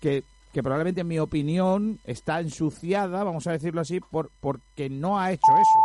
[0.00, 0.22] que,
[0.52, 5.80] probablemente mi opinión está ensuciada, vamos a decirlo así, por porque no ha hecho eso.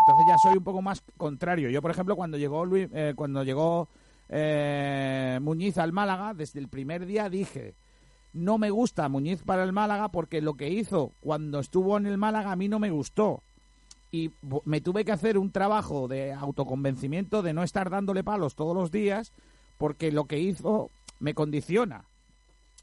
[0.00, 1.70] Entonces ya soy un poco más contrario.
[1.70, 3.88] Yo, por ejemplo, cuando llegó Luis, eh, cuando llegó
[4.28, 7.74] eh, Muñiz al Málaga, desde el primer día dije,
[8.32, 12.18] no me gusta Muñiz para el Málaga porque lo que hizo cuando estuvo en el
[12.18, 13.42] Málaga a mí no me gustó.
[14.10, 14.30] Y
[14.64, 18.90] me tuve que hacer un trabajo de autoconvencimiento de no estar dándole palos todos los
[18.90, 19.32] días
[19.76, 20.90] porque lo que hizo
[21.20, 22.04] me condiciona.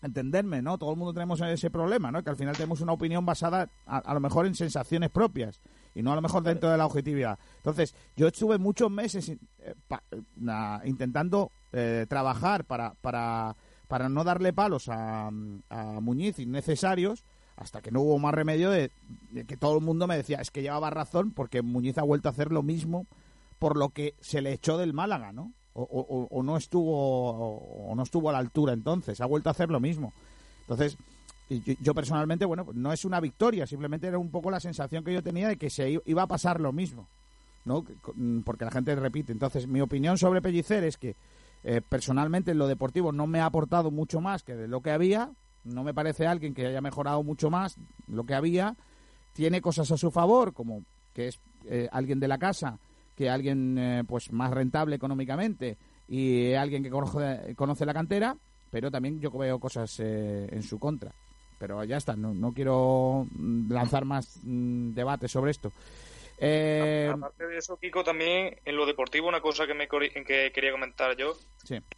[0.01, 0.77] Entenderme, ¿no?
[0.77, 2.23] Todo el mundo tenemos ese problema, ¿no?
[2.23, 5.61] Que al final tenemos una opinión basada a lo mejor en sensaciones propias
[5.95, 7.39] y no a lo mejor dentro de la objetividad.
[7.57, 9.76] Entonces, yo estuve muchos meses eh,
[10.84, 13.55] intentando eh, trabajar para, para,
[13.88, 17.23] para no darle palos a, a Muñiz innecesarios
[17.55, 18.91] hasta que no hubo más remedio de,
[19.47, 22.31] que todo el mundo me decía, es que llevaba razón porque Muñiz ha vuelto a
[22.31, 23.07] hacer lo mismo
[23.59, 25.53] por lo que se le echó del Málaga, ¿no?
[25.77, 29.81] O, no estuvo o no estuvo a la altura entonces, ha vuelto a hacer lo
[29.81, 30.14] mismo.
[30.61, 30.97] Entonces,
[31.49, 35.22] yo, personalmente, bueno, no es una victoria, simplemente era un poco la sensación que yo
[35.22, 37.07] tenía de que se iba a pasar lo mismo,
[37.65, 37.85] ¿no?
[38.15, 39.31] Mm, porque la gente repite.
[39.31, 41.15] Entonces, mi opinión sobre Pellicer es que
[41.64, 44.91] eh, personalmente en lo deportivo no me ha aportado mucho más que de lo que
[44.91, 45.30] había,
[45.64, 47.76] no me parece alguien que haya mejorado mucho más
[48.07, 48.76] lo que había,
[49.34, 50.84] tiene cosas a su favor, como
[51.14, 52.80] que es eh, alguien de la casa,
[53.15, 55.77] que alguien eh, pues más rentable económicamente
[56.07, 58.35] y alguien que conoce, conoce la cantera,
[58.71, 61.11] pero también yo veo cosas en su contra
[61.57, 63.27] pero ya está, no, no quiero
[63.69, 65.71] lanzar más mm, debate sobre esto.
[66.37, 67.09] Eh...
[67.13, 71.15] Aparte de eso, Kiko, también en lo deportivo, una cosa que, me, que quería comentar
[71.15, 71.37] yo,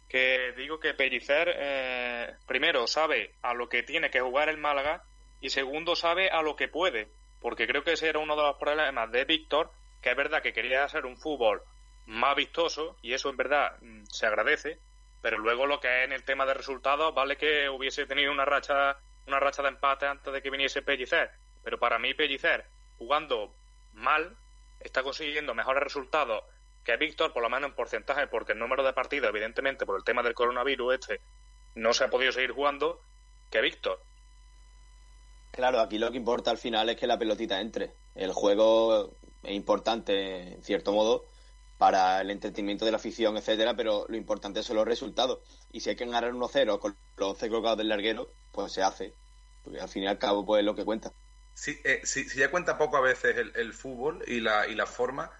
[0.08, 5.02] que digo que Pellicer, eh, primero, sabe a lo que tiene que jugar el Málaga
[5.40, 7.08] y segundo, sabe a lo que puede,
[7.40, 10.52] porque creo que ese era uno de los problemas de Víctor, que es verdad que
[10.52, 11.62] quería hacer un fútbol
[12.06, 14.78] más vistoso y eso en verdad mm, se agradece,
[15.20, 18.44] pero luego lo que es en el tema de resultados, vale que hubiese tenido una
[18.44, 18.98] racha
[19.28, 21.30] una racha de empate antes de que viniese Pellicer.
[21.62, 22.64] Pero para mí Pellicer,
[22.96, 23.54] jugando
[23.92, 24.36] mal,
[24.80, 26.42] está consiguiendo mejores resultados
[26.84, 30.04] que Víctor, por lo menos en porcentaje, porque el número de partidos, evidentemente, por el
[30.04, 31.20] tema del coronavirus este,
[31.74, 33.02] no se ha podido seguir jugando,
[33.50, 34.00] que Víctor.
[35.50, 37.92] Claro, aquí lo que importa al final es que la pelotita entre.
[38.14, 41.24] El juego es importante, en cierto modo,
[41.78, 45.38] para el entretenimiento de la afición, etcétera, pero lo importante son los resultados.
[45.72, 49.14] Y si hay que ganar 1-0 con los 11 colocados del larguero, pues se hace.
[49.62, 51.12] Porque al fin y al cabo, pues es lo que cuenta.
[51.54, 55.30] Si, eh, si, ya cuenta poco a veces el, fútbol y la, y la forma,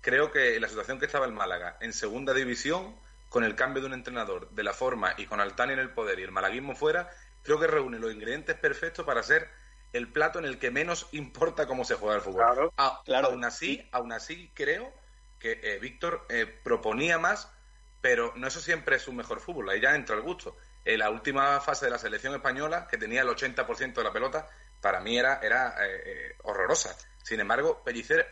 [0.00, 2.94] creo que la situación que estaba el Málaga en segunda división
[3.28, 6.20] con el cambio de un entrenador, de la forma y con Altani en el poder
[6.20, 7.10] y el malaguismo fuera,
[7.42, 9.48] creo que reúne los ingredientes perfectos para ser
[9.94, 12.44] el plato en el que menos importa cómo se juega el fútbol.
[12.44, 13.28] Claro, claro.
[13.28, 14.92] Aún así, aún así creo
[15.38, 17.50] que eh, Víctor eh, proponía más,
[18.00, 20.56] pero no eso siempre es su mejor fútbol, ahí ya entra el gusto.
[20.84, 24.46] En la última fase de la selección española, que tenía el 80% de la pelota,
[24.80, 26.94] para mí era, era eh, horrorosa.
[27.22, 28.26] Sin embargo, Pellicer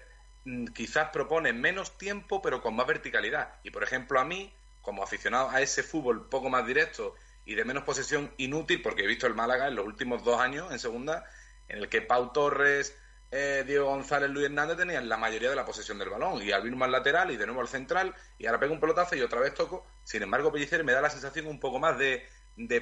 [0.44, 3.54] mm, quizás propone menos tiempo, pero con más verticalidad.
[3.62, 4.52] Y, por ejemplo, a mí,
[4.82, 7.14] como aficionado a ese fútbol poco más directo
[7.44, 10.70] y de menos posesión inútil, porque he visto el Málaga en los últimos dos años
[10.70, 11.24] en segunda,
[11.72, 12.96] en el que Pau Torres,
[13.30, 16.42] eh, Diego González, Luis Hernández tenían la mayoría de la posesión del balón.
[16.42, 18.14] Y Albino más lateral y de nuevo al central.
[18.38, 19.86] Y ahora pego un pelotazo y otra vez toco.
[20.04, 22.28] Sin embargo, Pellicer me da la sensación un poco más de,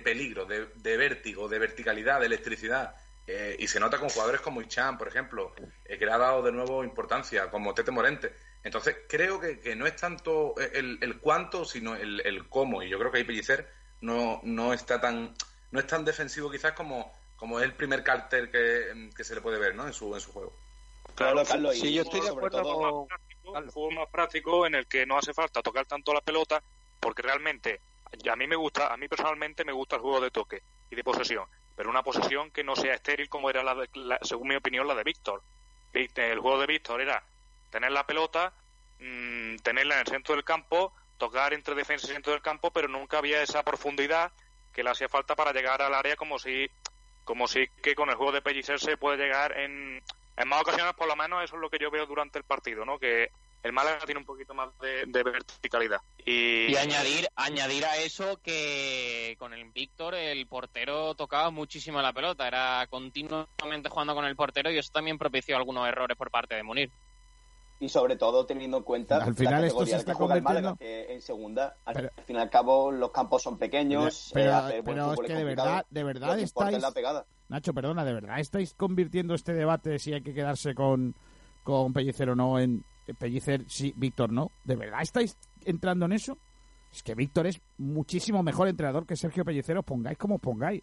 [0.02, 2.96] peligro, de, vértigo, de verticalidad, de electricidad.
[3.28, 5.54] Eh, y se nota con jugadores como Ichan, por ejemplo,
[5.84, 8.34] eh, que le ha dado de nuevo importancia, como Tete Morente.
[8.64, 12.82] Entonces, creo que, no es tanto el, el cuánto, sino el, el, cómo.
[12.82, 15.32] Y yo creo que ahí Pellicer no, no está tan
[15.70, 19.40] no es tan defensivo quizás como, como es el primer cartel que, que se le
[19.40, 19.86] puede ver ¿no?
[19.86, 20.52] en, su, en su juego.
[21.14, 21.74] Claro, Carlos.
[21.74, 23.08] Sí, yo estoy de acuerdo con...
[23.42, 26.62] Un juego más práctico en el que no hace falta tocar tanto la pelota
[27.00, 27.80] porque realmente
[28.30, 31.02] a mí me gusta, a mí personalmente me gusta el juego de toque y de
[31.02, 33.88] posesión, pero una posesión que no sea estéril como era la,
[34.20, 35.42] según mi opinión la de Víctor.
[35.94, 37.24] El juego de Víctor era
[37.70, 38.52] tener la pelota,
[38.98, 42.86] mmm, tenerla en el centro del campo, tocar entre defensa y centro del campo, pero
[42.86, 44.30] nunca había esa profundidad
[44.72, 46.70] que le hacía falta para llegar al área como si
[47.30, 50.02] como si que con el juego de Pellicer se puede llegar en,
[50.36, 52.84] en más ocasiones, por lo menos eso es lo que yo veo durante el partido,
[52.84, 52.98] ¿no?
[52.98, 53.30] Que
[53.62, 56.00] el Málaga tiene un poquito más de, verticalidad.
[56.26, 56.74] Y...
[56.74, 62.84] añadir, añadir a eso que con el Víctor el portero tocaba muchísimo la pelota, era
[62.90, 66.90] continuamente jugando con el portero y eso también propició algunos errores por parte de Munir
[67.80, 71.76] y sobre todo teniendo en cuenta al final esto se está convirtiendo en segunda.
[71.84, 75.86] Al fin y al cabo los campos son pequeños pero, eh, es que de verdad
[75.90, 76.78] de verdad estáis
[77.48, 81.14] Nacho perdona de verdad estáis convirtiendo este debate si hay que quedarse con
[81.64, 82.84] con Pellicer o no en
[83.18, 86.38] Pellicer sí Víctor no de verdad estáis entrando en eso
[86.92, 90.82] es que Víctor es muchísimo mejor entrenador que Sergio Pellicer os pongáis como os pongáis.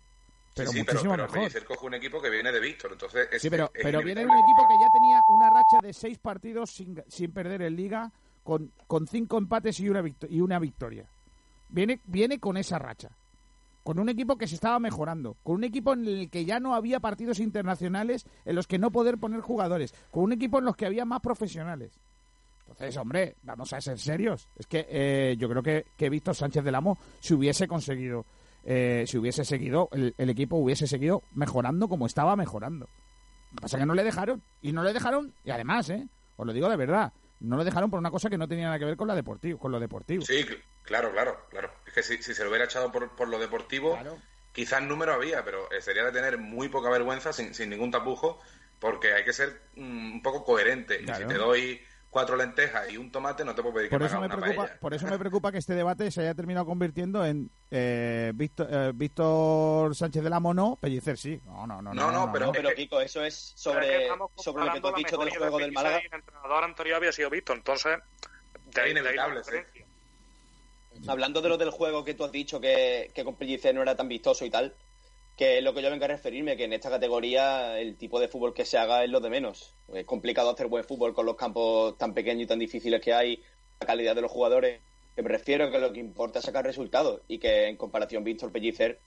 [0.56, 1.65] Pero sí, muchísimo pero, pero mejor.
[1.65, 3.28] coge un equipo que viene de Víctor, entonces...
[3.40, 7.02] sí, pero, pero viene un equipo que ya tenía una racha de seis partidos sin,
[7.08, 8.12] sin perder en Liga,
[8.44, 11.06] con, con cinco empates y una, y una victoria.
[11.70, 13.10] Viene, viene con esa racha.
[13.84, 15.38] Con un equipo que se estaba mejorando.
[15.44, 18.91] Con un equipo en el que ya no había partidos internacionales en los que no
[18.91, 19.94] poder poner jugadores.
[20.12, 21.91] Con un equipo en los que había más profesionales.
[22.62, 24.49] Entonces, hombre, vamos a ser serios.
[24.58, 28.26] Es que eh, yo creo que, que Víctor Sánchez del Amo, si hubiese conseguido
[28.70, 32.90] eh, si hubiese seguido, el, equipo hubiese seguido mejorando como estaba mejorando.
[33.52, 34.41] Lo que pasa es que no le dejaron.
[34.61, 36.07] Y no le dejaron, y además, ¿eh?
[36.36, 38.80] Os lo digo de verdad, no lo dejaron por una cosa que no tenía nada
[38.80, 40.24] que ver con, la deportivo, con lo deportivo.
[40.24, 40.45] Sí,
[40.84, 41.72] claro, claro, claro.
[41.86, 43.98] Es que si, se lo hubiera echado por, por lo deportivo,
[44.52, 48.40] quizás número había, pero eh, sería de tener muy poca vergüenza, sin, sin ningún tapujo,
[48.80, 51.02] porque hay que ser mm, un poco coherente.
[51.02, 54.06] Y si te doy cuatro lentejas y un tomate, no te puedo pedir por que
[54.06, 57.50] eso me, preocupa, Por eso me preocupa que este debate se haya terminado convirtiendo en
[57.70, 61.42] eh, eh, Víctor, Sánchez de la Mono, Pellicer sí.
[61.46, 61.94] No, no, no.
[61.94, 65.30] No, no, pero, pero Kiko, eso es sobre, sobre lo que tú has dicho del
[65.30, 65.98] juego del Málaga.
[66.00, 68.00] El entrenador anterior había sido Víctor, entonces...
[68.74, 69.42] De inevitable,
[71.08, 73.96] Hablando de lo del juego que tú has dicho, que, que con Pellicer no era
[73.96, 74.74] tan vistoso y tal,
[75.38, 78.27] que es lo que yo vengo a referirme, que en esta categoría el tipo de
[78.27, 79.73] fútbol que se haga es lo de menos.
[79.93, 83.41] Es complicado hacer buen fútbol con los campos tan pequeños y tan difíciles que hay,
[83.80, 84.81] la calidad de los jugadores.
[85.15, 88.51] Que me refiero que lo que importa es sacar resultados y que en comparación Víctor
[88.51, 88.99] Pellicer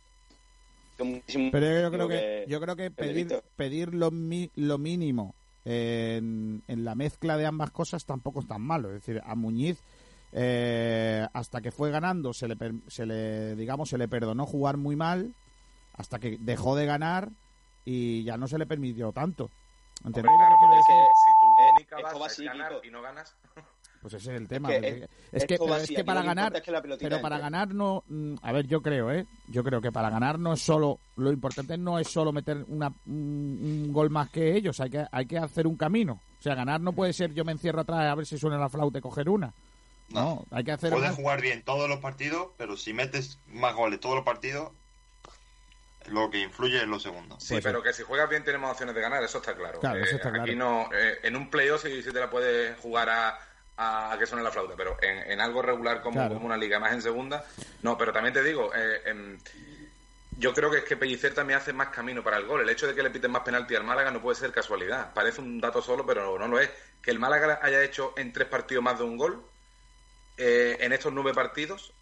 [1.52, 5.35] pero yo creo que, yo creo que pedir, pedir lo, lo mínimo
[5.65, 8.89] en, en, la mezcla de ambas cosas tampoco es tan malo.
[8.89, 9.82] Es decir, a Muñiz
[10.32, 12.57] eh, hasta que fue ganando se le,
[12.89, 15.35] se le digamos se le perdonó jugar muy mal
[16.01, 17.31] hasta que dejó de ganar
[17.85, 19.51] y ya no se le permitió tanto.
[20.05, 20.95] ¿Entendéis lo que quiero decir?
[21.15, 23.37] Si tu única base es ganar y no ganas...
[24.01, 24.73] Pues ese es el tema.
[24.73, 26.55] Es que, es que, es que para ganar,
[26.99, 29.27] pero para ganar no, mm, a ver, yo creo, ¿eh?
[29.49, 32.91] Yo creo que para ganar no es solo, lo importante no es solo meter una,
[33.05, 36.23] un, gol más que ellos, hay que, hay que hacer un camino.
[36.39, 38.71] O sea, ganar no puede ser yo me encierro atrás a ver si suena la
[38.71, 39.53] flauta y coger una.
[40.09, 40.93] No, hay que hacer.
[40.95, 44.73] Puedes jugar bien todos los partidos, pero si metes más goles todos los partidos,
[46.07, 47.43] lo que influye en los segundos.
[47.43, 49.81] Sí, pero que si juegas bien tenemos opciones de ganar, eso está claro.
[49.83, 53.39] Eh, aquí no, eh, en un playoff sí, sí, te la puedes jugar a,
[53.77, 57.03] a, que suene la flauta, pero en, algo regular como, como, una liga más en
[57.03, 57.45] segunda,
[57.83, 59.39] no, pero también te digo, eh,
[60.39, 62.63] yo creo que es que Pellicer también hace más camino para el gol.
[62.63, 65.13] El hecho de que le piten más penalti al Málaga no puede ser casualidad.
[65.13, 66.71] Parece un dato solo, pero no lo es.
[67.03, 69.45] Que el Málaga haya hecho en tres partidos más de un gol
[70.39, 71.93] en estos nueve partidos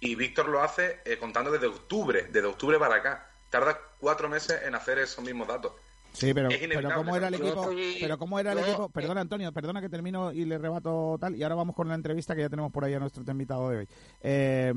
[0.00, 3.30] y Víctor lo hace eh, contando desde octubre, desde octubre para acá.
[3.50, 5.72] Tarda cuatro meses en hacer esos mismos datos.
[6.16, 7.70] Sí, pero, pero ¿cómo era el equipo?
[8.00, 8.88] Pero ¿cómo era el equipo?
[8.88, 11.36] Perdona, Antonio, perdona que termino y le rebato tal.
[11.36, 13.76] Y ahora vamos con la entrevista que ya tenemos por ahí a nuestro invitado de
[13.78, 13.88] hoy,
[14.22, 14.72] eh,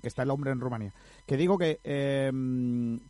[0.00, 0.94] que está el hombre en Rumanía.
[1.26, 2.30] Que digo que, eh,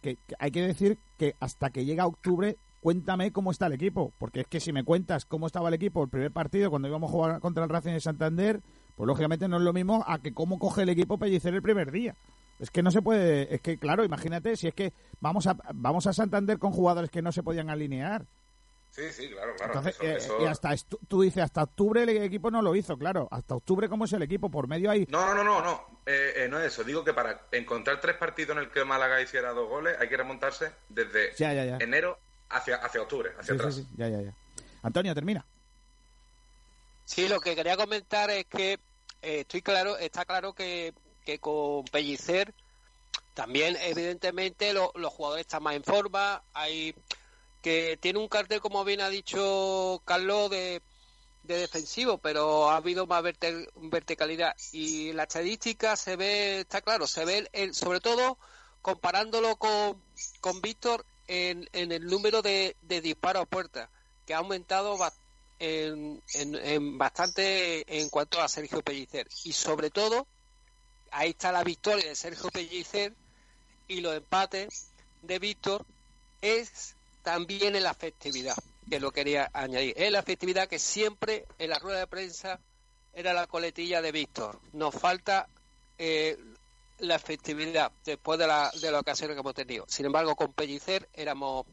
[0.00, 4.40] que, hay que decir que hasta que llega octubre cuéntame cómo está el equipo, porque
[4.40, 7.12] es que si me cuentas cómo estaba el equipo el primer partido cuando íbamos a
[7.12, 8.60] jugar contra el Racing de Santander,
[8.94, 11.90] pues lógicamente no es lo mismo a que cómo coge el equipo Pellicer el primer
[11.90, 12.14] día.
[12.58, 16.06] Es que no se puede, es que claro, imagínate si es que vamos a vamos
[16.06, 18.26] a Santander con jugadores que no se podían alinear.
[18.94, 19.72] Sí, sí, claro, claro.
[19.72, 20.72] Entonces, eh, y hasta
[21.08, 23.26] tú dices, hasta octubre el equipo no lo hizo, claro.
[23.32, 24.50] Hasta octubre, ¿cómo es el equipo?
[24.50, 25.04] Por medio ahí.
[25.10, 26.84] No, no, no, no, eh, eh, no es eso.
[26.84, 30.16] Digo que para encontrar tres partidos en el que Málaga hiciera dos goles, hay que
[30.16, 31.32] remontarse desde
[31.82, 32.20] enero
[32.50, 33.74] hacia, hacia octubre, hacia atrás.
[33.74, 34.34] Sí, ya, ya, ya.
[34.84, 35.44] Antonio, termina.
[37.04, 38.78] Sí, lo que quería comentar es que
[39.20, 40.94] estoy claro, está claro que
[41.24, 42.54] que con Pellicer
[43.34, 46.94] también evidentemente los jugadores están más en forma, hay
[47.60, 50.82] que tiene un cartel como bien ha dicho Carlos de,
[51.42, 54.54] defensivo, pero ha habido más verticalidad.
[54.72, 58.38] Y la estadística se ve, está claro, se ve sobre todo
[58.82, 60.00] comparándolo con,
[60.40, 63.90] con Víctor en, en, el número de, de disparos a puerta,
[64.26, 64.96] que ha aumentado
[65.58, 69.26] en, en, bastante en cuanto a Sergio Pellicer.
[69.44, 70.26] Y sobre todo
[71.14, 73.14] ahí está la victoria de Sergio Pellicer
[73.86, 74.90] y los empates
[75.22, 75.86] de Víctor
[76.42, 78.56] es también en la festividad,
[78.90, 79.94] que lo quería añadir.
[79.96, 82.60] Es la festividad que siempre en la rueda de prensa
[83.14, 84.60] era la coletilla de Víctor.
[84.72, 85.48] Nos falta
[85.98, 86.36] eh,
[86.98, 89.84] la festividad después de la, de la ocasión que hemos tenido.
[89.88, 91.64] Sin embargo, con Pellicer éramos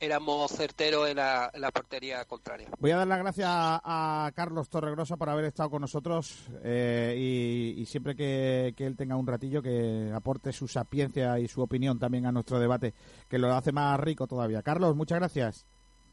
[0.00, 2.68] éramos certeros en la, portería contraria.
[2.78, 7.84] Voy a dar las gracias a, Carlos Torregrosa por haber estado con nosotros eh, y,
[7.86, 12.32] siempre que, él tenga un ratillo que aporte su sapiencia y su opinión también a
[12.32, 12.94] nuestro debate,
[13.28, 14.62] que lo hace más rico todavía.
[14.62, 15.66] Carlos, muchas gracias.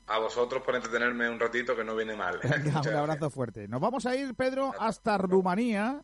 [0.08, 2.40] A vosotros por entretenerme un ratito que no viene mal.
[2.44, 3.68] un abrazo fuerte.
[3.68, 6.04] Nos vamos a ir, Pedro, hasta Rumanía,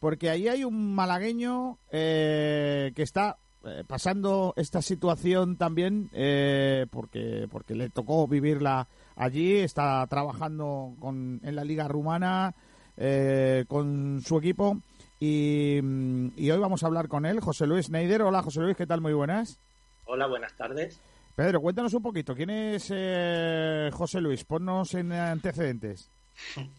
[0.00, 7.48] porque ahí hay un malagueño eh, que está eh, pasando esta situación también eh, porque
[7.50, 8.86] porque le tocó vivirla
[9.16, 12.54] allí está trabajando con, en la liga rumana
[12.96, 14.78] eh, con su equipo
[15.18, 15.80] y,
[16.36, 18.22] y, hoy vamos a hablar con él José Luis Neider.
[18.22, 19.58] Hola José Luis qué tal muy buenas.
[20.04, 21.00] Hola buenas tardes.
[21.34, 22.84] Pedro cuéntanos un poquito quién es
[23.94, 26.08] José Luis ponnos en antecedentes.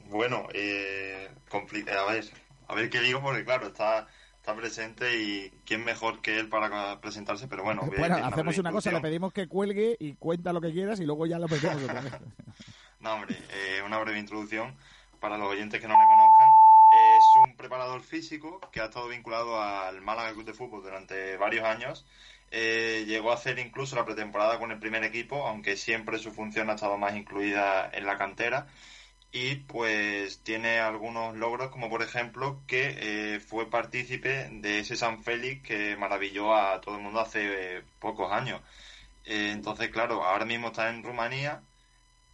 [0.10, 2.26] Bueno a ver
[2.68, 4.08] a ver qué digo porque claro está
[4.48, 7.82] está presente y quién mejor que él para presentarse, pero bueno.
[7.98, 11.26] Bueno, hacemos una cosa, le pedimos que cuelgue y cuenta lo que quieras y luego
[11.26, 12.14] ya lo metemos otra vez.
[13.02, 14.74] no, hombre, eh, una breve introducción
[15.20, 16.48] para los oyentes que no le conozcan.
[17.18, 21.66] Es un preparador físico que ha estado vinculado al Málaga Club de Fútbol durante varios
[21.66, 22.06] años.
[22.50, 26.70] Eh, llegó a hacer incluso la pretemporada con el primer equipo, aunque siempre su función
[26.70, 28.68] ha estado más incluida en la cantera
[29.40, 35.24] y pues tiene algunos logros como por ejemplo que eh, fue partícipe de ese San
[35.24, 38.62] Félix que maravilló a todo el mundo hace eh, pocos años.
[39.26, 41.62] Eh, entonces, claro, ahora mismo está en Rumanía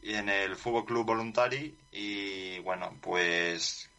[0.01, 3.89] y en el Fútbol Club Voluntari y bueno, pues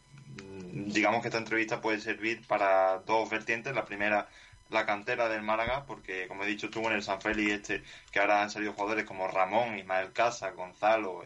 [0.43, 3.75] mm, digamos que esta entrevista puede servir para dos vertientes.
[3.75, 4.29] La primera,
[4.69, 8.19] la cantera del Málaga, porque como he dicho, estuvo en el San Félix este, que
[8.19, 11.23] ahora han salido jugadores como Ramón, Ismael Casa, Gonzalo,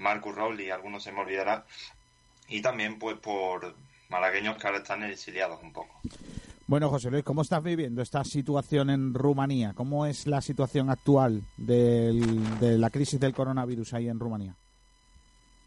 [0.00, 1.64] Marcus Rowley, algunos se me olvidará,
[2.48, 3.74] y también pues por
[4.08, 6.00] malagueños que ahora están exiliados un poco.
[6.66, 9.72] Bueno, José Luis, ¿cómo estás viviendo esta situación en Rumanía?
[9.74, 12.12] ¿Cómo es la situación actual de
[12.78, 14.54] la crisis del coronavirus ahí en Rumanía?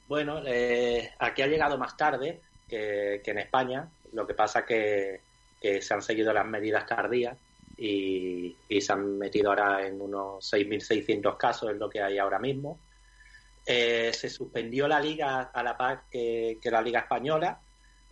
[0.07, 3.88] Bueno, eh, aquí ha llegado más tarde que, en España.
[4.14, 5.19] Lo que pasa que,
[5.61, 7.38] que se han seguido las medidas tardías
[7.77, 12.39] y, y se han metido ahora en unos 6.600 casos, es lo que hay ahora
[12.39, 12.80] mismo.
[13.65, 17.61] Eh, se suspendió la liga a la par que, la liga española.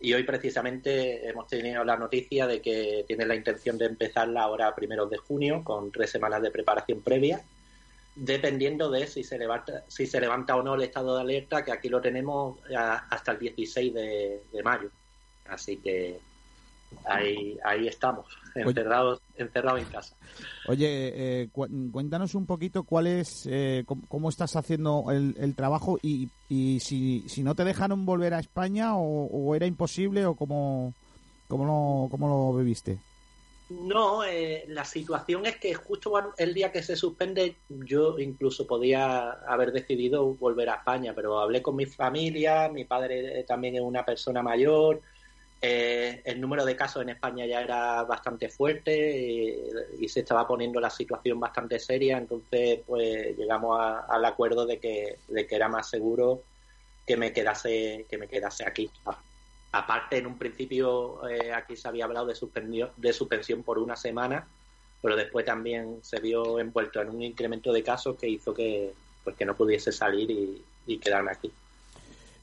[0.00, 4.74] Y hoy precisamente hemos tenido la noticia de que tiene la intención de empezarla ahora
[4.74, 7.40] primeros de junio con tres semanas de preparación previa
[8.14, 11.72] dependiendo de si se levanta si se levanta o no el estado de alerta que
[11.72, 14.90] aquí lo tenemos hasta el 16 de mayo.
[15.46, 16.20] Así que
[17.04, 20.16] ahí, ahí estamos, encerrados, encerrados en casa.
[20.68, 26.80] Oye, eh, cuéntanos un poquito cuál es, eh, cómo, estás haciendo el, trabajo y, y
[26.80, 30.94] si, si, no te dejaron volver a España o, era imposible o cómo,
[31.48, 32.98] cómo, lo, cómo lo viviste.
[33.80, 39.30] No, eh, la situación es que justo el día que se suspende yo incluso podía
[39.46, 44.04] haber decidido volver a España, pero hablé con mi familia, mi padre también es una
[44.04, 45.00] persona mayor,
[45.64, 49.62] eh, el número de casos en España ya era bastante fuerte
[49.96, 53.78] y, se estaba poniendo la situación bastante seria, entonces pues llegamos
[54.08, 56.42] al acuerdo de que, de que era más seguro
[57.06, 58.90] que me quedase que me quedase aquí.
[59.70, 64.48] Aparte, en un principio eh, aquí se había hablado de de suspensión por una semana,
[65.00, 69.36] pero después también se vio envuelto en un incremento de casos que hizo que pues
[69.36, 71.52] que no pudiese salir y quedarme aquí.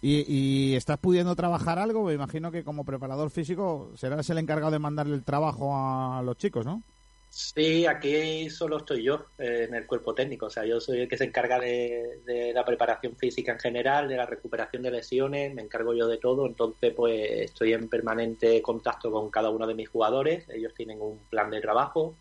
[0.02, 2.06] ¿Y, estás pudiendo trabajar algo?
[2.06, 6.38] Me imagino que como preparador físico serás el encargado de mandarle el trabajo a los
[6.38, 6.82] chicos, ¿no?
[7.30, 10.48] Sí, aquí solo estoy yo eh, en el cuerpo técnico.
[10.48, 14.18] O sea, yo soy el que se encarga de, la preparación física en general, de
[14.18, 16.48] la recuperación de lesiones, me encargo yo de todo.
[16.48, 20.48] Entonces, pues estoy en permanente contacto con cada uno de mis jugadores.
[20.50, 22.16] Ellos tienen un plan de trabajo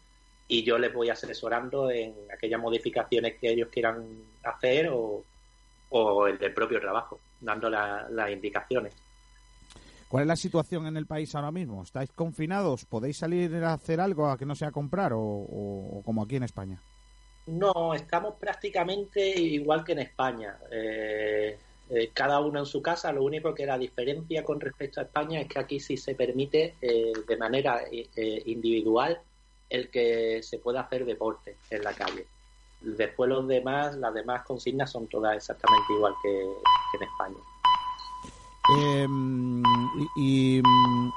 [0.49, 4.05] y yo les voy asesorando en aquellas modificaciones que ellos quieran
[4.43, 5.25] hacer o,
[5.91, 8.95] o el del propio trabajo dando las indicaciones.
[10.09, 11.83] ¿Cuál es la situación en el país ahora mismo?
[11.83, 12.87] ¿Estáis confinados?
[12.87, 16.81] ¿Podéis salir a hacer algo a que no sea comprar o, como aquí en España?
[17.47, 20.57] No, estamos prácticamente igual que en España.
[20.71, 21.59] Eh,
[21.91, 23.13] eh, cada uno en su casa.
[23.13, 26.75] Lo único que la diferencia con respecto a España es que aquí sí se permite
[26.81, 29.21] eh, de manera individual
[29.69, 32.27] el que se pueda hacer deporte en la calle.
[32.81, 37.37] Después los demás, las demás consignas son todas exactamente igual que, en España.
[38.71, 39.63] Em,
[40.17, 40.61] y,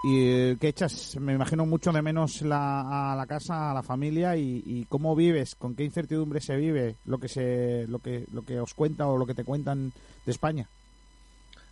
[0.03, 4.37] y, que echas, me imagino, mucho de menos la, a la casa, a la familia
[4.37, 8.59] y, cómo vives, con qué incertidumbre se vive lo que se, lo que, lo que
[8.59, 9.91] os cuenta o lo que te cuentan
[10.25, 10.67] de España.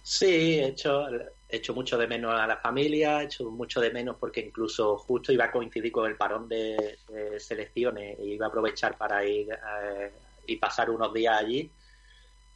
[0.03, 3.91] Sí, he hecho, he hecho mucho de menos a la familia, he hecho mucho de
[3.91, 6.97] menos porque incluso justo iba a coincidir con el parón de,
[7.39, 10.11] selecciones y iba a aprovechar para ir eh,
[10.45, 11.71] y pasar unos días allí.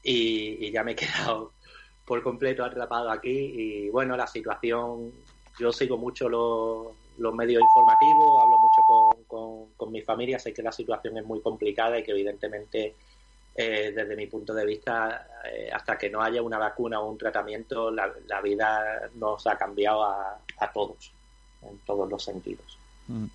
[0.04, 1.54] Y, ya me he quedado
[2.06, 3.30] por completo atrapado aquí.
[3.30, 5.12] Y bueno, la situación,
[5.60, 10.62] yo sigo mucho los, medios informativos, hablo mucho con, con, con mi familia, sé que
[10.62, 12.96] la situación es muy complicada y que evidentemente
[13.56, 17.18] eh, desde mi punto de vista, eh, hasta que no haya una vacuna o un
[17.18, 21.12] tratamiento, la, vida nos ha cambiado a, todos,
[21.62, 22.80] en todos los sentidos.
[23.08, 23.26] Mm.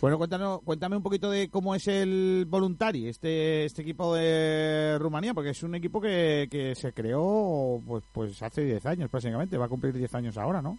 [0.00, 5.34] Bueno, cuéntanos, cuéntame un poquito de cómo es el Voluntari, este, este equipo de Rumanía,
[5.34, 9.66] porque es un equipo que, que se creó pues, pues hace 10 años prácticamente, va
[9.66, 10.78] a cumplir 10 años ahora, ¿no?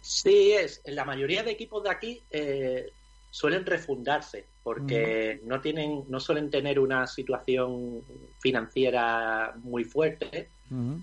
[0.00, 0.80] Sí, es.
[0.86, 2.90] La mayoría de equipos de aquí eh,
[3.30, 8.02] suelen refundarse porque no tienen no suelen tener una situación
[8.40, 10.48] financiera muy fuerte.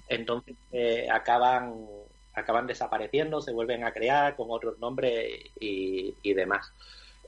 [0.07, 1.73] Entonces eh, acaban
[2.33, 6.71] acaban desapareciendo se vuelven a crear con otros nombres y, demás.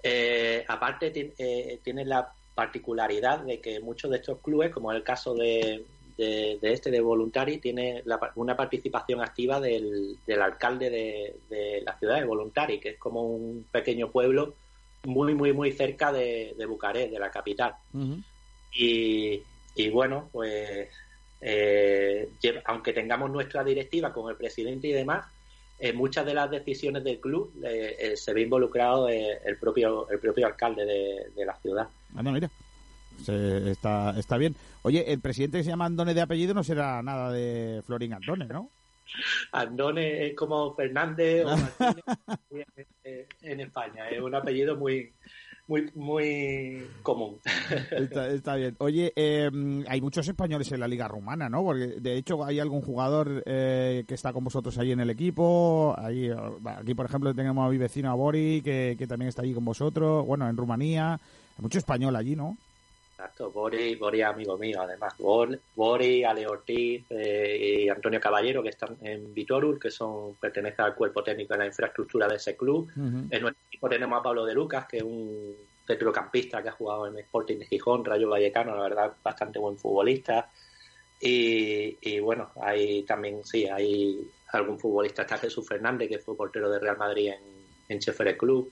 [0.03, 5.03] Eh, aparte eh, tienen la particularidad de que muchos de estos clubes como es el
[5.03, 5.85] caso de,
[6.17, 8.03] de, este de Voluntari tiene
[8.35, 13.23] una participación activa del, del alcalde de, de, la ciudad de Voluntari que es como
[13.23, 14.53] un pequeño pueblo
[15.05, 17.73] muy, muy, muy cerca de, Bucarest, de la capital.
[18.73, 19.41] y,
[19.91, 20.89] bueno, pues
[21.41, 22.29] eh,
[22.65, 25.25] aunque tengamos nuestra directiva con el presidente y demás,
[25.79, 30.19] en muchas de las decisiones del club eh, eh, se ve involucrado el propio el
[30.19, 30.85] propio alcalde
[31.35, 31.87] de, la ciudad.
[32.15, 32.49] Ah, no, mira.
[33.27, 34.55] está, está bien.
[34.81, 38.45] Oye, el presidente que se llama Andone de apellido no será nada de Florín Andone,
[38.45, 38.71] ¿no?
[39.51, 42.87] Andone es como Fernández o Martínez
[43.41, 44.09] en España.
[44.09, 45.13] Es un apellido muy,
[45.67, 47.39] muy, muy común.
[47.91, 48.75] Está, bien.
[48.79, 51.63] Oye, em, hay muchos españoles en la Liga Rumana, ¿no?
[51.63, 55.93] Porque de hecho hay algún jugador eh, que está con vosotros ahí en el equipo.
[55.97, 56.29] Ahí,
[56.65, 59.65] aquí, por ejemplo, tenemos a mi vecino a Bori, que, que también está ahí con
[59.65, 60.25] vosotros.
[60.25, 61.13] Bueno, en Rumanía.
[61.13, 62.57] Hay mucho español allí, ¿no?
[63.19, 65.15] Exacto, Boris, Boris amigo mío, además.
[65.17, 70.93] Boris, Ale Ortiz eh, y Antonio Caballero, que están en Vitorul, que son pertenecen al
[70.93, 72.91] cuerpo técnico de la infraestructura de ese club.
[72.95, 75.55] En nuestro equipo tenemos a Pablo de Lucas, que es un
[75.87, 80.51] centrocampista que ha jugado en Sporting de Gijón, Rayo Vallecano, la verdad, bastante buen futbolista.
[81.19, 86.77] Y, bueno, hay también, sí, hay algún futbolista, está Jesús Fernández, que fue portero de
[86.77, 87.31] Real Madrid
[87.89, 88.71] en, en Club.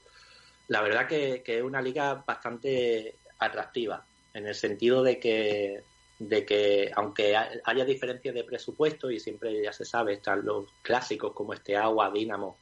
[0.68, 4.06] La verdad que, que es una liga bastante atractiva
[4.36, 5.82] en el sentido de que,
[6.20, 11.34] de que aunque haya diferencias de presupuesto, y siempre ya se sabe, están los clásicos
[11.34, 12.58] como este Agua, Dinamo,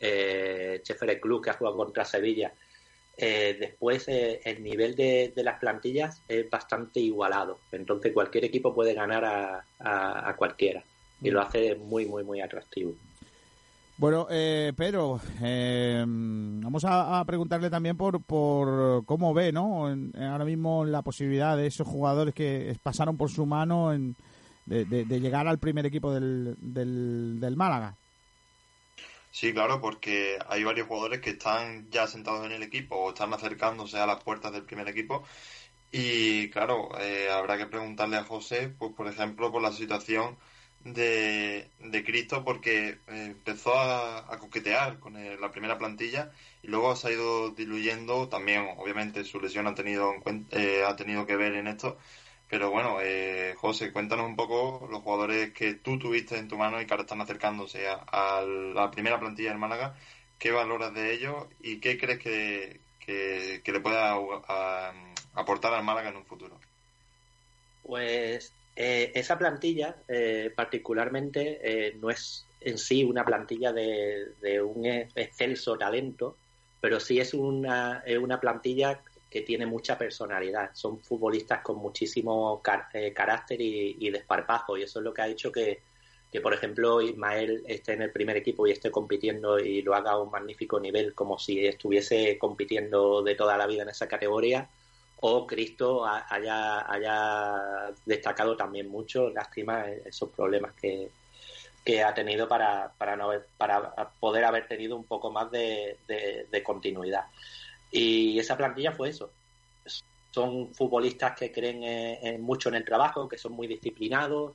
[0.00, 0.82] eh,
[1.20, 2.52] Club que ha jugado contra Sevilla,
[3.16, 7.58] eh, después eh, el nivel de, las plantillas es bastante igualado.
[7.72, 10.82] Entonces cualquier equipo puede ganar a, a cualquiera
[11.20, 12.94] y lo hace muy, muy, muy atractivo.
[13.98, 19.88] Bueno, eh, pero eh, vamos a, preguntarle también por, por cómo ve, ¿no?
[19.88, 23.90] ahora mismo la posibilidad de esos jugadores que pasaron por su mano
[24.66, 27.96] de, llegar al primer equipo del, del, Málaga.
[29.32, 33.34] Sí, claro, porque hay varios jugadores que están ya sentados en el equipo o están
[33.34, 35.24] acercándose a las puertas del primer equipo.
[35.90, 40.36] Y claro, eh, habrá que preguntarle a José, pues por ejemplo, por la situación
[40.84, 46.32] de, de Cristo, porque eh, empezó a, coquetear con la primera plantilla
[46.62, 48.28] y luego se ha ido diluyendo.
[48.28, 50.14] También, obviamente, su lesión ha tenido,
[50.52, 51.98] eh, ha tenido que ver en esto.
[52.48, 56.80] Pero bueno, eh, José, cuéntanos un poco los jugadores que tú tuviste en tu mano
[56.80, 59.94] y que ahora están acercándose a, la primera plantilla del Málaga.
[60.38, 64.16] ¿Qué valoras de ellos y qué crees que, que, le pueda
[65.34, 66.58] aportar al Málaga en un futuro?
[67.82, 74.86] Pues eh, esa plantilla, eh, particularmente, no es en sí una plantilla de, de, un
[74.86, 76.36] excelso talento,
[76.80, 80.70] pero sí es una, una plantilla que tiene mucha personalidad.
[80.74, 85.52] Son futbolistas con muchísimo eh, carácter y, desparpajo, y eso es lo que ha hecho
[85.52, 85.82] que,
[86.32, 90.12] que, por ejemplo, Ismael esté en el primer equipo y esté compitiendo y lo haga
[90.12, 94.68] a un magnífico nivel, como si estuviese compitiendo de toda la vida en esa categoría,
[95.20, 101.10] o Cristo haya, haya destacado también mucho, lástima esos problemas que,
[101.84, 106.62] que ha tenido para, para, no, para poder haber tenido un poco más de, de
[106.62, 107.24] continuidad.
[107.90, 109.30] Y esa plantilla fue eso.
[110.30, 114.52] Son futbolistas que creen mucho en el trabajo, que son muy disciplinados,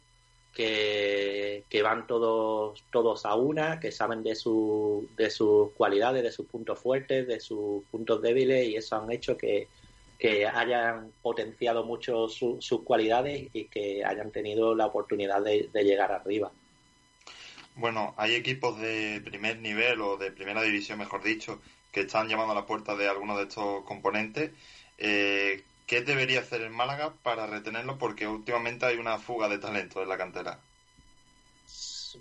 [0.53, 6.45] que, van todos, todos a una, que saben de, su, de sus cualidades, de sus
[6.45, 9.67] puntos fuertes, de sus puntos débiles, y eso han hecho que,
[10.53, 16.51] hayan potenciado mucho sus cualidades y que hayan tenido la oportunidad de llegar arriba.
[17.75, 21.59] Bueno, hay equipos de primer nivel o de primera división, mejor dicho,
[21.91, 24.51] que están llamando a la puerta de algunos de estos componentes.
[24.99, 27.97] Eh, ¿Qué debería hacer el Málaga para retenerlo?
[27.97, 30.59] Porque últimamente hay una fuga de talento en la cantera.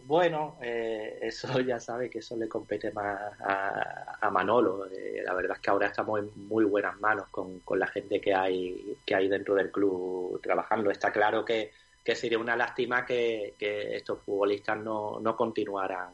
[0.04, 4.86] Bueno, eh, eso ya sabe que eso le compete más a, Manolo.
[4.86, 8.34] Eh, la verdad es que ahora estamos en muy buenas manos con, la gente que
[8.34, 10.90] hay, que hay dentro del club trabajando.
[10.90, 11.70] Está claro que,
[12.14, 16.10] sería una lástima que, que estos futbolistas no, no continuaran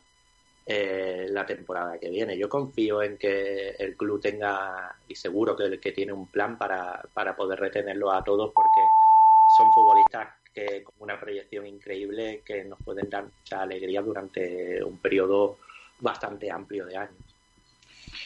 [0.66, 2.36] eh, la temporada que viene.
[2.36, 7.02] Yo confío en que el club tenga, y seguro que, que tiene un plan para,
[7.14, 8.82] para poder retenerlo a todos porque
[9.58, 14.98] son futbolistas que con una proyección increíble que nos pueden dar mucha alegría durante un
[14.98, 15.58] periodo
[15.98, 17.36] bastante amplio de años.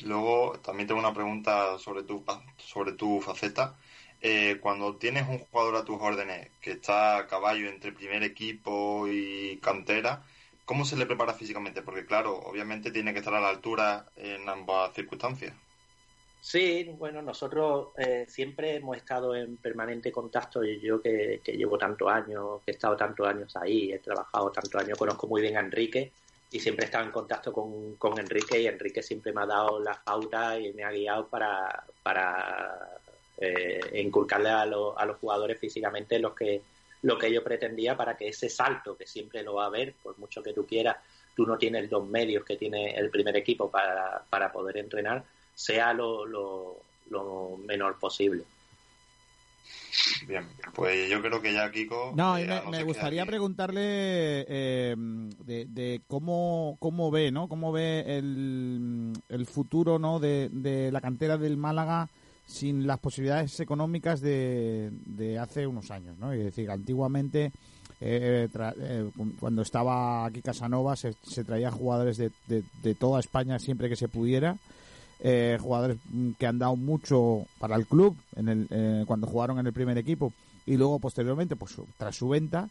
[0.04, 2.22] Luego también tengo una pregunta sobre tu,
[2.58, 3.76] sobre tu faceta.
[4.20, 9.08] Eh, cuando tienes un jugador a tus órdenes que está a caballo entre primer equipo
[9.08, 10.22] y cantera,
[10.64, 11.82] ¿Cómo se le prepara físicamente?
[11.82, 15.54] Porque claro, obviamente tiene que estar a la altura en ambas circunstancias.
[16.42, 20.64] Sí, bueno, nosotros eh, siempre hemos estado en permanente contacto.
[20.64, 24.98] Yo que, llevo tantos años, que he estado tantos años ahí, he trabajado tantos años,
[24.98, 26.10] conozco muy bien a Enrique
[26.50, 29.78] y siempre he estado en contacto con, con Enrique y Enrique siempre me ha dado
[29.78, 32.98] la pauta y me ha guiado para, para
[33.38, 36.62] eh, inculcarle a, a los jugadores físicamente los que
[37.02, 40.18] lo que yo pretendía para que ese salto, que siempre lo va a haber, por
[40.18, 40.96] mucho que tú quieras,
[41.34, 45.24] tú no tienes los medios que tiene el primer equipo para, para poder entrenar,
[45.54, 48.44] sea lo, lo, menor posible.
[50.26, 52.12] Bien, pues yo creo que ya Kiko...
[52.16, 57.48] No, eh, me, gustaría preguntarle eh, de, cómo, cómo ve, ¿no?
[57.48, 60.18] Cómo ve el, el futuro, ¿no?
[60.18, 62.08] De, de la cantera del Málaga
[62.46, 66.32] sin las posibilidades económicas de, de hace unos años, ¿no?
[66.32, 67.52] Es decir, antiguamente,
[68.00, 71.14] eh, eh, cuando estaba aquí Casanova, se,
[71.44, 74.56] traía jugadores de, de, toda España siempre que se pudiera,
[75.22, 75.96] eh, jugadores
[76.38, 80.32] que han dado mucho para el club en el, cuando jugaron en el primer equipo
[80.66, 82.68] y luego posteriormente, pues tras su venta.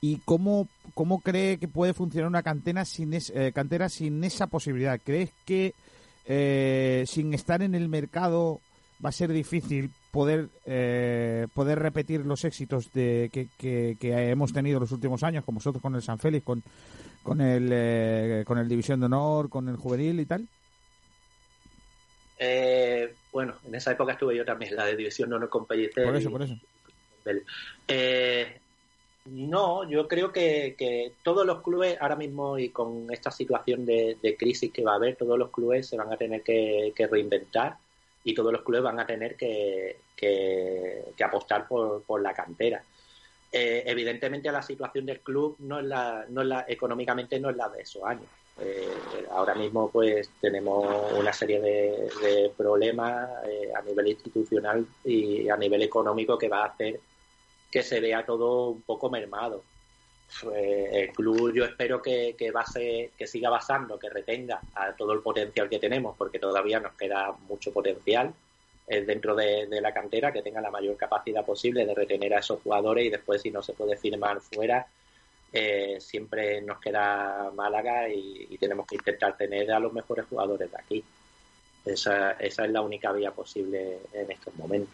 [0.00, 3.12] ¿Y cómo, cómo cree que puede funcionar una cantera sin,
[3.52, 5.00] cantera sin esa posibilidad?
[5.02, 5.74] ¿Crees que
[7.06, 8.60] sin estar en el mercado
[9.04, 14.80] va a ser difícil poder eh, poder repetir los éxitos de, que, que, hemos tenido
[14.80, 16.62] los últimos años, como nosotros con el San Félix, con,
[17.22, 20.48] con, el, eh, con el División de Honor, con el Juvenil y tal?
[23.38, 26.04] Eh, bueno, en esa época estuve yo también, la de División Honor con Pellicer.
[26.04, 26.54] Por eso, por eso.
[29.26, 34.16] no, yo creo que, que, todos los clubes ahora mismo y con esta situación de,
[34.22, 37.06] de, crisis que va a haber, todos los clubes se van a tener que, que
[37.06, 37.76] reinventar
[38.24, 39.96] y todos los clubes van a tener que,
[41.24, 42.82] apostar por, la cantera.
[43.50, 47.56] Eh, evidentemente la situación del club no es la, no es la, económicamente no es
[47.56, 48.26] la de esos años.
[48.60, 55.56] Eh, ahora mismo pues tenemos una serie de, problemas eh, a nivel institucional y a
[55.56, 56.98] nivel económico que va a hacer
[57.70, 59.62] que se vea todo un poco mermado.
[60.42, 65.12] pues, el club yo espero que, que, base, que siga basando, que retenga a todo
[65.12, 68.34] el potencial que tenemos, porque todavía nos queda mucho potencial
[68.90, 72.62] eh, dentro de, la cantera, que tenga la mayor capacidad posible de retener a esos
[72.62, 74.86] jugadores y después si no se puede firmar fuera,
[75.52, 80.76] eh, siempre nos queda Málaga y, tenemos que intentar tener a los mejores jugadores de
[80.76, 81.04] aquí.
[81.84, 84.92] Esa, esa es la única vía posible en estos momentos.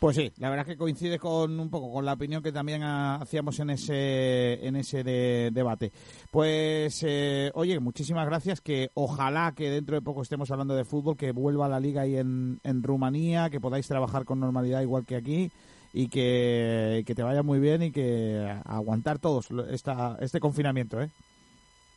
[0.00, 2.82] Pues sí, la verdad es que coincide con un poco con la opinión que también
[2.82, 5.92] hacíamos en ese en ese debate.
[6.30, 8.60] Pues eh, oye, muchísimas gracias.
[8.60, 12.16] Que ojalá que dentro de poco estemos hablando de fútbol, que vuelva la liga ahí
[12.16, 15.50] en, en Rumanía, que podáis trabajar con normalidad igual que aquí
[15.92, 21.00] y que, te vaya muy bien y que aguantar todos esta, este confinamiento.
[21.00, 21.10] ¿eh?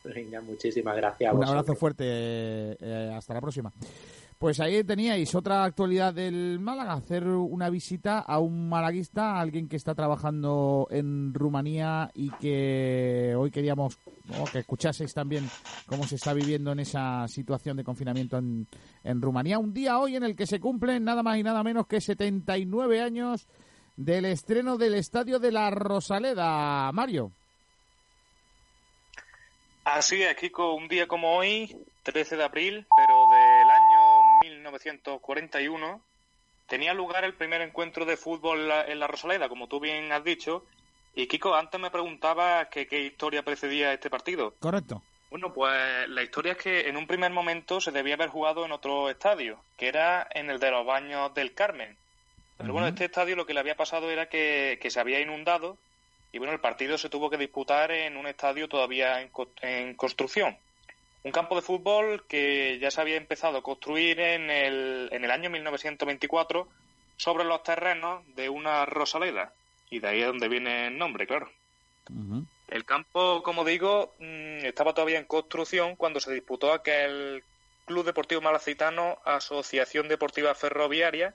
[0.04, 1.32] Venga, muchísimas gracias.
[1.32, 2.04] Un abrazo fuerte.
[2.06, 3.72] Eh, hasta la próxima.
[4.38, 9.76] Pues ahí teníais otra actualidad del Málaga, hacer una visita a un malaguista, alguien que
[9.76, 13.98] está trabajando en Rumanía y que hoy queríamos
[14.52, 15.48] que escuchaseis también
[15.86, 18.66] cómo se está viviendo en esa situación de confinamiento en,
[19.04, 19.58] en Rumanía.
[19.58, 23.00] Un día hoy en el que se cumplen nada más y nada menos que 79
[23.00, 23.48] años
[23.96, 26.90] del estreno del Estadio de la Rosaleda.
[26.92, 27.32] Mario.
[29.84, 36.00] Así es, Kiko, un día como hoy, 13 de abril, pero del año 1941
[36.66, 40.64] tenía lugar el primer encuentro de fútbol en la Rosaleda, como tú bien has dicho.
[41.14, 44.54] Y Kiko, antes me preguntaba que, qué historia precedía este partido.
[44.58, 45.02] Correcto.
[45.30, 48.72] Bueno, pues la historia es que en un primer momento se debía haber jugado en
[48.72, 51.96] otro estadio, que era en el de los Baños del Carmen.
[52.58, 55.76] Pero bueno, este estadio lo que le había pasado era que, se había inundado
[56.32, 60.56] y bueno, el partido se tuvo que disputar en un estadio todavía en construcción.
[61.26, 65.30] Un campo de fútbol que ya se había empezado a construir en el, en el
[65.32, 66.68] año 1924
[67.16, 69.52] sobre los terrenos de una rosaleda.
[69.90, 71.50] Y de ahí es donde viene el nombre, claro.
[72.68, 77.42] El campo, como digo, mm, estaba todavía en construcción cuando se disputó aquel
[77.86, 81.34] Club Deportivo Malacitano Asociación Deportiva Ferroviaria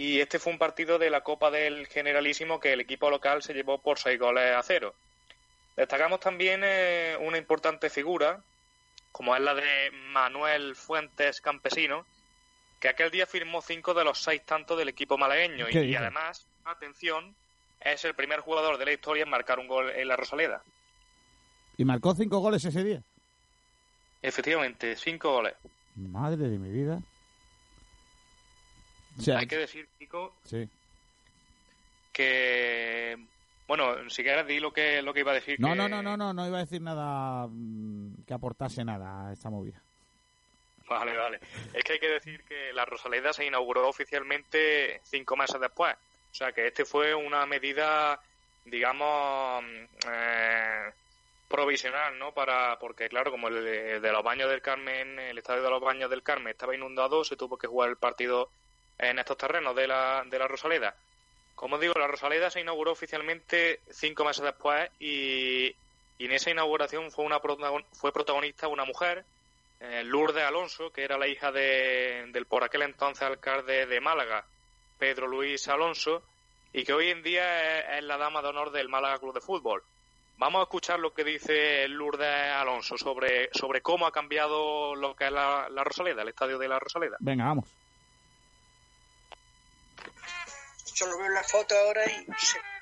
[0.00, 3.52] y este fue un partido de la Copa del Generalísimo que el equipo local se
[3.52, 4.94] llevó por seis goles a cero.
[5.76, 8.42] Destacamos también eh, una importante figura
[9.12, 12.06] como es la de Manuel Fuentes Campesino,
[12.78, 17.34] que aquel día firmó cinco de los seis tantos del equipo malagueño y, además, atención,
[17.80, 20.62] es el primer jugador de la historia en marcar un gol en la Rosaleda.
[21.76, 23.02] ¿Y marcó cinco goles ese día?
[24.22, 25.56] Efectivamente, cinco goles.
[25.94, 27.02] Madre de mi vida.
[29.36, 29.88] Hay que decir,
[30.44, 30.68] sí.
[32.12, 33.16] que
[33.70, 35.60] bueno, si quieres di lo que, lo que iba a decir.
[35.60, 39.32] No, no, no, no, no, no iba a decir nada mm, que aportase nada a
[39.32, 39.80] esta movida.
[40.88, 41.38] Vale, vale.
[41.72, 45.94] Es que hay que decir que la Rosaleda se inauguró oficialmente cinco meses después.
[45.94, 48.20] O sea que este fue una medida,
[48.64, 49.62] digamos,
[50.10, 50.90] eh,
[51.48, 52.32] provisional, ¿no?
[52.32, 55.80] Para, porque claro, como el de, de, los baños del Carmen, el estadio de los
[55.80, 58.50] baños del Carmen estaba inundado, se tuvo que jugar el partido
[59.00, 60.94] en estos terrenos de la, de la Rosaleda.
[61.54, 65.74] Como digo, la Rosaleda se inauguró oficialmente cinco meses después y,
[66.18, 67.40] en esa inauguración fue, una,
[67.92, 69.24] fue protagonista una mujer,
[69.80, 74.44] eh, Lourdes Alonso, que era la hija de, del por aquel entonces alcalde de Málaga,
[74.98, 76.22] Pedro Luis Alonso,
[76.72, 79.82] y que hoy en día es, la dama de honor del Málaga Club de Fútbol.
[80.36, 85.26] Vamos a escuchar lo que dice Lourdes Alonso sobre, sobre cómo ha cambiado lo que
[85.26, 87.16] es la, la Rosaleda, el estadio de la Rosaleda.
[87.20, 87.79] Venga, vamos
[91.00, 92.26] yo lo veo en la foto ahora y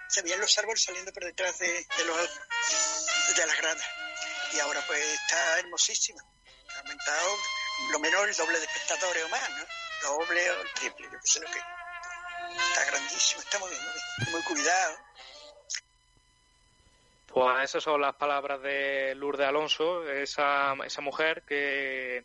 [0.08, 2.16] se, veían los árboles saliendo por detrás de, de, los,
[3.36, 3.84] de las gradas.
[4.52, 6.20] Y ahora pues está hermosísima.
[6.74, 7.36] Ha aumentado
[7.92, 9.64] lo menos el doble de espectadores o más, ¿no?
[10.02, 11.58] Doble o triple, yo no sé lo que.
[11.58, 13.82] Está grandísimo, está muy bien,
[14.32, 14.96] muy, cuidado.
[17.26, 22.24] Pues esas son las palabras de Lourdes Alonso, esa, esa mujer que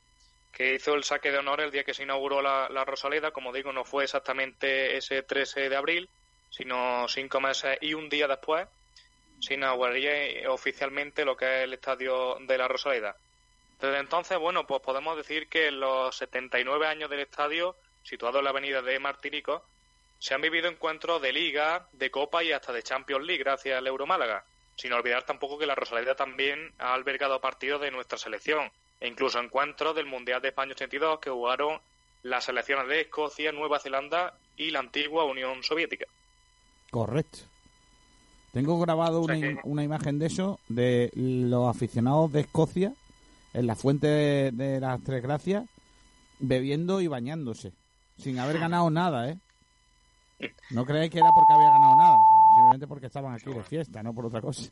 [0.54, 3.32] que hizo el saque de honor el día que se inauguró la, Rosaleda.
[3.32, 6.10] Como digo, no fue exactamente ese 13 de abril,
[6.52, 8.68] sino cinco meses y un día después
[9.40, 13.18] se inauguraría oficialmente lo que es el estadio de la Rosaleda.
[13.82, 18.52] Desde entonces, bueno, pues podemos decir que los 79 años del estadio, situado en la
[18.52, 19.66] avenida de Martirico,
[20.20, 23.88] se han vivido encuentros de Liga, de Copa y hasta de Champions League gracias al
[23.88, 24.46] Euro Málaga.
[24.78, 28.72] Sin olvidar tampoco que la Rosaleda también ha albergado partidos de nuestra selección,
[29.04, 31.78] e incluso encuentros del Mundial de España 82 que jugaron
[32.24, 36.06] las selecciones de Escocia, Nueva Zelanda y la antigua Unión Soviética.
[36.90, 37.40] Correcto.
[38.54, 42.94] Tengo grabado una, imagen de eso, de los aficionados de Escocia,
[43.54, 45.66] en la fuente de, las Tres Gracias,
[46.40, 47.74] bebiendo y bañándose,
[48.18, 49.38] sin haber ganado nada, ¿eh?
[50.72, 52.16] No creéis que era porque había ganado nada,
[52.56, 54.72] simplemente porque estaban aquí de fiesta, no por otra cosa.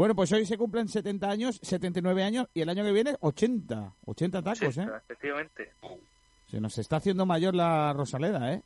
[0.00, 3.92] Bueno, pues hoy se cumplen 70 años, 79 años y el año que viene 80.
[4.06, 4.88] 80 tacos, ¿eh?
[4.96, 5.74] Efectivamente.
[6.50, 8.62] Se nos está haciendo mayor la Rosaleda, ¿eh?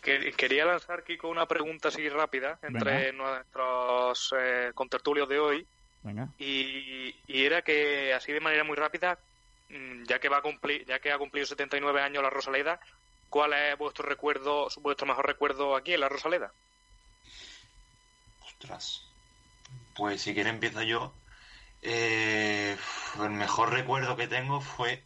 [0.00, 5.66] Quería lanzar, Kiko, una pregunta así rápida entre nuestros eh, contertulios de hoy.
[6.02, 6.30] Venga.
[6.38, 9.18] Y, y, era que, así de manera muy rápida,
[9.68, 12.80] mm, ya que va a cumplir, ya que ha cumplido 79 años la Rosaleda,
[13.28, 16.50] ¿cuál es vuestro recuerdo, vuestro mejor recuerdo aquí en la Rosaleda?
[18.46, 19.07] Ostras.
[19.98, 21.12] Pues si quiere empiezo yo.
[21.82, 22.76] Eh,
[23.20, 25.02] el mejor recuerdo que tengo fue,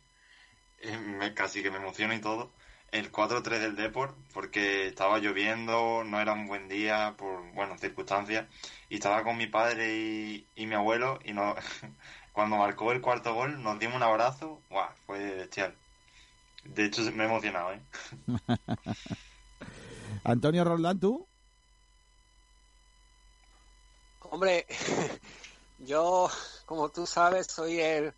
[0.80, 2.52] eh, casi que me emociona y todo,
[2.92, 8.46] el 4-3 del Deport, porque estaba lloviendo, no era un buen día por, bueno, circunstancias,
[8.90, 11.54] y estaba con mi padre y, mi abuelo, y no,
[12.32, 14.90] cuando marcó el cuarto gol nos dimos un abrazo, ¡guau!
[15.06, 15.74] Fue bestial.
[16.64, 17.80] De hecho, me he emocionado, ¿eh?
[20.24, 21.26] Antonio Roldán, ¿tú?
[24.32, 24.66] Hombre,
[25.80, 26.30] yo,
[26.64, 28.14] como tú sabes, soy el,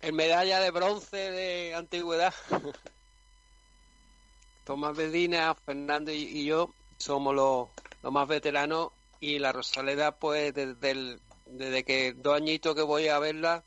[0.00, 2.32] el medalla de bronce de antigüedad.
[4.64, 7.68] Tomás Medina, Fernando y, yo somos los,
[8.12, 13.64] más veteranos y la Rosaleda, pues desde, desde que dos añitos que voy a verla,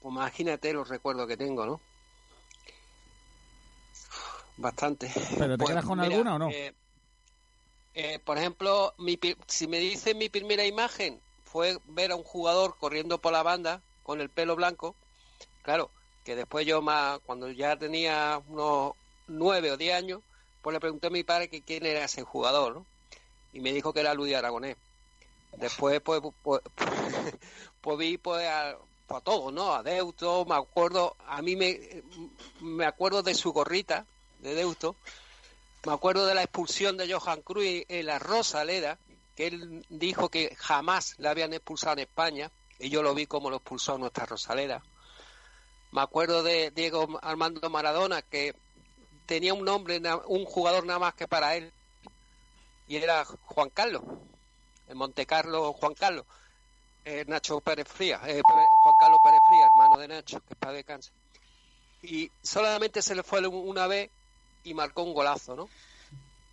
[0.00, 1.80] pues imagínate los recuerdos que tengo, ¿no?
[4.56, 5.08] Bastante.
[5.38, 6.50] ¿Pero te pues, quedas con alguna o no?
[6.50, 6.74] Eh,
[7.94, 12.76] eh, por ejemplo, mi, si me dice mi primera imagen fue ver a un jugador
[12.78, 14.96] corriendo por la banda con el pelo blanco,
[15.62, 15.90] claro,
[16.24, 18.94] que después yo más, cuando ya tenía unos
[19.28, 20.22] nueve o diez años,
[20.62, 22.86] pues le pregunté a mi padre que quién era ese jugador, ¿no?
[23.52, 24.76] Y me dijo que era Luis Aragonés.
[25.52, 26.62] Después, pues, pues,
[27.80, 28.76] pues vi pues a,
[29.06, 29.72] pues a todos, ¿no?
[29.72, 32.02] A Deusto, me acuerdo, a mí me,
[32.60, 34.06] me acuerdo de su gorrita,
[34.40, 34.96] de Deusto,
[35.84, 38.98] me acuerdo de la expulsión de Johan Cruyff en la Rosaleda,
[39.36, 43.50] que él dijo que jamás la habían expulsado en España, y yo lo vi como
[43.50, 44.82] lo expulsó nuestra Rosaleda.
[45.92, 48.54] Me acuerdo de Diego Armando Maradona, que
[49.26, 51.72] tenía un nombre, un jugador nada más que para él,
[52.86, 54.02] y era Juan Carlos,
[54.88, 56.24] el Monte Carlo Juan Carlos,
[57.04, 59.40] eh, Nacho Pérez Frías, eh, Juan Carlos Pérez
[59.70, 61.12] hermano de Nacho, que está de cáncer.
[62.02, 64.10] Y solamente se le fue una vez
[64.64, 65.68] y marcó un golazo, ¿no?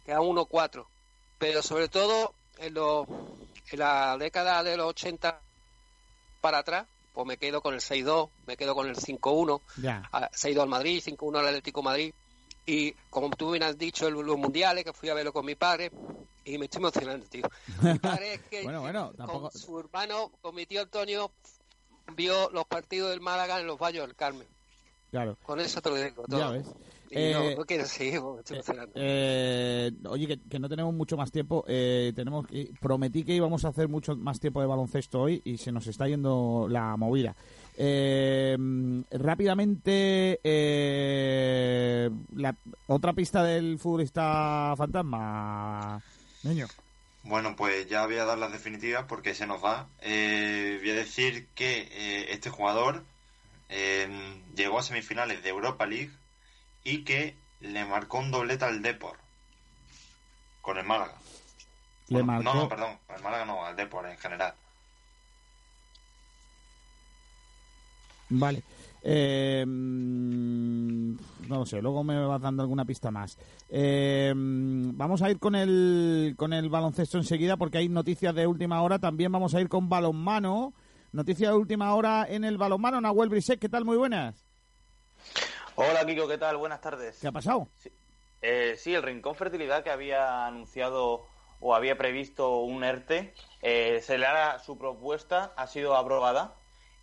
[0.06, 0.86] Queda 1-4.
[1.38, 5.40] Pero sobre todo en, en la década de los 80
[6.42, 10.70] para atrás, pues me quedo con el 6-2, me quedo con el 5-1, 6-2 al
[10.70, 12.14] Madrid, 5-1 al Atlético Madrid.
[12.66, 15.92] Y como tú bien has dicho, los mundiales, que fui a verlo con mi padre,
[16.46, 17.44] y me estoy emocionando, tío.
[17.82, 18.64] Mi padre es que
[19.26, 21.32] con su hermano, con mi tío Antonio,
[22.16, 24.48] vio los partidos del Málaga en los Valles del Carmen.
[25.10, 25.38] Claro.
[25.44, 26.40] Con eso te lo digo todo.
[26.40, 26.68] Ya ves.
[27.22, 28.22] Eh, no, quiero seguir,
[28.52, 28.62] eh,
[28.96, 31.66] eh, oye, que, no tenemos mucho más tiempo.
[31.68, 32.46] tenemos
[32.80, 36.08] Prometí que íbamos a hacer mucho más tiempo de baloncesto hoy y se nos está
[36.08, 37.36] yendo la movida.
[39.12, 40.40] rápidamente,
[42.36, 42.56] la
[42.88, 46.02] otra pista del futbolista fantasma,
[46.44, 46.68] niño.
[47.24, 49.90] Bueno, pues ya voy a dar las definitivas porque se nos va.
[50.02, 53.04] voy a decir que este jugador
[54.56, 56.12] llegó a semifinales de Europa League
[56.84, 59.18] y que le marcó un doblete al Depor
[60.62, 61.16] con el Málaga.
[62.08, 62.44] Le marcó...
[62.44, 64.54] No, no, perdón, el Málaga no, al Depor en general.
[68.30, 68.64] Vale.
[69.04, 71.18] Eh, no
[71.50, 73.38] lo sé, luego me vas dando alguna pista más.
[73.70, 78.82] Eh, vamos a ir con el, con el baloncesto enseguida porque hay noticias de última
[78.82, 79.00] hora.
[79.00, 80.74] También vamos a ir con balonmano.
[81.12, 83.02] Noticias de última hora en el balonmano.
[83.02, 83.86] Nahuel Brisek, ¿qué tal?
[83.86, 84.51] Muy buenas.
[85.84, 86.58] Hola Kiko, ¿qué tal?
[86.58, 87.18] Buenas tardes.
[87.20, 87.68] ¿Qué ha pasado?
[88.44, 91.26] Eh, sí, el Rincón Fertilidad que había anunciado
[91.60, 93.34] o había previsto un ERTE,
[93.64, 96.54] eh, se le hará su propuesta, ha sido aprobada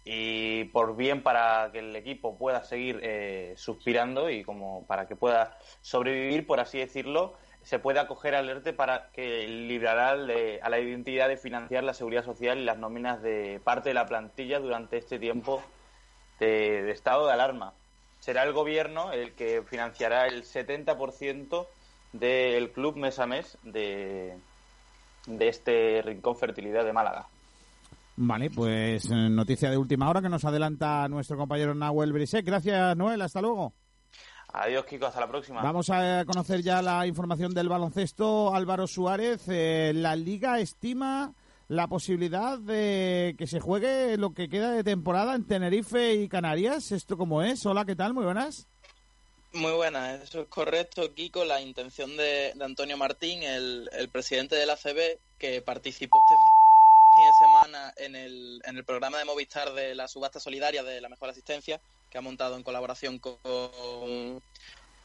[0.04, 5.16] y por bien para que el equipo pueda seguir eh, suspirando y como para que
[5.16, 10.78] pueda sobrevivir, por así decirlo, se puede acoger al ERTE para que librará a la
[10.78, 14.98] identidad de financiar la seguridad social y las nóminas de parte de la plantilla durante
[14.98, 15.64] este tiempo
[16.38, 17.74] de estado de alarma
[18.28, 21.66] será el gobierno el que financiará el 70%
[22.12, 24.36] del club mes a mes de,
[25.26, 27.26] de este Rincón Fertilidad de Málaga.
[28.16, 32.44] Vale, pues eh, noticia de última hora que nos adelanta nuestro compañero Nahuel Brisek.
[32.44, 33.22] Gracias, Noel.
[33.22, 33.72] Hasta luego.
[34.52, 35.06] Adiós, Kiko.
[35.06, 35.62] Hasta la próxima.
[35.62, 38.54] Vamos a conocer ya la información del baloncesto.
[38.54, 41.32] Álvaro Suárez, eh, la Liga estima
[41.68, 46.92] la posibilidad de que se juegue lo que queda de temporada en Tenerife y Canarias.
[46.92, 47.64] ¿Esto cómo es?
[47.66, 48.14] Hola, ¿qué tal?
[48.14, 48.66] Muy buenas.
[49.52, 51.44] Muy buenas, eso es correcto, Kiko.
[51.44, 57.94] La intención de, Antonio Martín, el, presidente de la CB, que participó fin de semana
[57.96, 61.80] en el, en el programa de Movistar de la subasta solidaria de la mejor asistencia,
[62.10, 64.42] que ha montado en colaboración con,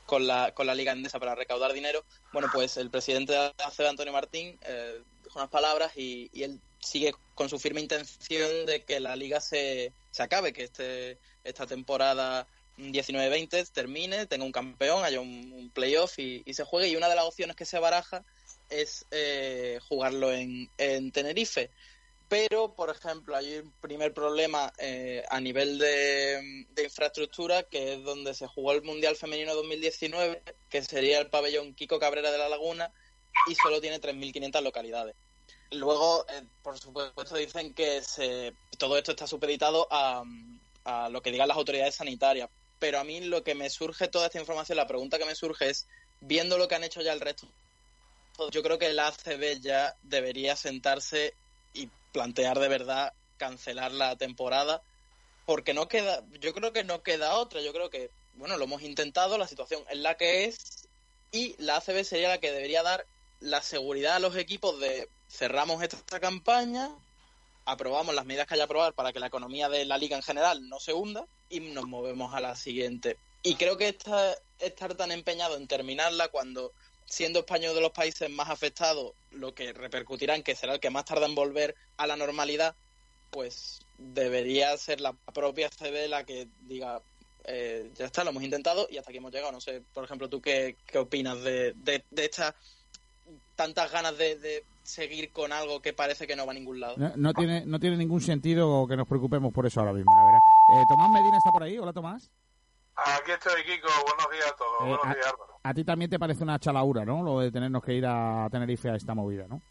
[0.05, 2.03] con, la, con la Liga Endesa para recaudar dinero.
[2.33, 5.01] Bueno, pues el presidente de la ACB, Antonio Martín, eh,
[5.35, 10.23] unas palabras y, él sigue con su firme intención de que la liga se, se
[10.23, 12.45] acabe, que este, esta temporada
[12.77, 16.89] 19-20 termine, tenga un campeón, haya un, un playoff y, y, se juegue.
[16.89, 18.23] Y una de las opciones que se baraja
[18.69, 21.69] es eh, jugarlo en, en, Tenerife.
[22.29, 28.03] Pero, por ejemplo, hay un primer problema eh, a nivel de, de, infraestructura, que es
[28.03, 32.49] donde se jugó el Mundial Femenino 2019, que sería el pabellón Kiko Cabrera de la
[32.49, 32.91] Laguna,
[33.47, 35.15] y solo tiene 3.500 localidades.
[35.71, 40.23] Luego, eh, por supuesto, dicen que se, todo esto está supeditado a,
[40.85, 42.49] a lo que digan las autoridades sanitarias.
[42.79, 45.69] Pero a mí lo que me surge toda esta información, la pregunta que me surge
[45.69, 45.87] es,
[46.19, 47.47] viendo lo que han hecho ya el resto,
[48.51, 51.33] yo creo que el ACB ya debería sentarse
[51.73, 54.81] y plantear de verdad cancelar la temporada,
[55.45, 58.81] porque no queda, yo creo que no queda otra, yo creo que, bueno, lo hemos
[58.81, 60.87] intentado, la situación es la que es,
[61.31, 63.05] y la ACB sería la que debería dar
[63.43, 66.89] la seguridad a los equipos de cerramos esta campaña,
[67.65, 70.67] aprobamos las medidas que haya aprobar para que la economía de la liga en general
[70.69, 73.17] no se hunda y nos movemos a la siguiente.
[73.43, 76.71] Y creo que esta, estar tan empeñado en terminarla cuando,
[77.05, 80.79] siendo España uno de los países más afectados, lo que repercutirá en que será el
[80.79, 82.75] que más tarda en volver a la normalidad,
[83.29, 87.01] pues debería ser la propia CB la que diga,
[87.45, 89.51] eh, ya está, lo hemos intentado y hasta aquí hemos llegado.
[89.51, 92.55] No sé, por ejemplo, ¿tú qué, qué opinas de, de, estas
[93.55, 96.95] tantas ganas de, de, seguir con algo que parece que no va a ningún lado.
[96.97, 100.25] No, no, tiene, no tiene ningún sentido que nos preocupemos por eso ahora mismo, la
[100.25, 100.39] verdad.
[100.73, 101.77] Eh, Tomás Medina está por ahí.
[101.77, 102.31] Hola, Tomás.
[102.95, 103.87] Aquí estoy, Kiko.
[104.05, 104.81] Buenos días a todos.
[104.81, 105.59] Eh, Buenos a, días, Álvaro.
[105.63, 107.23] A ti también te parece una chalaura, ¿no?
[107.23, 109.61] Lo de tenernos que ir a Tenerife a esta movida, ¿no?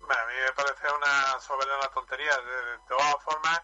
[0.00, 2.30] Bueno, a mí me parece una soberana tontería.
[2.30, 3.60] De, de todas formas,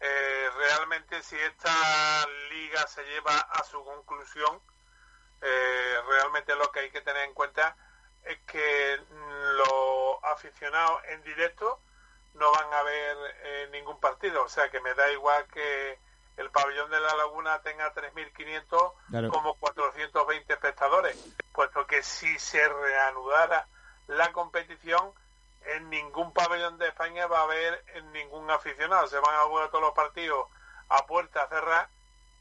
[0.00, 4.60] eh, realmente si esta liga se lleva a su conclusión,
[5.42, 7.76] eh, realmente lo que hay que tener en cuenta
[8.24, 11.80] es que los aficionados en directo
[12.34, 14.44] no van a ver eh, ningún partido.
[14.44, 15.98] O sea que me da igual que
[16.36, 19.28] el pabellón de la Laguna tenga 3.500 claro.
[19.30, 21.16] como 420 espectadores,
[21.52, 23.66] puesto que si se reanudara
[24.06, 25.12] la competición,
[25.66, 29.06] en ningún pabellón de España va a haber ningún aficionado.
[29.08, 30.46] Se van a jugar todos los partidos
[30.88, 31.90] a puerta cerrada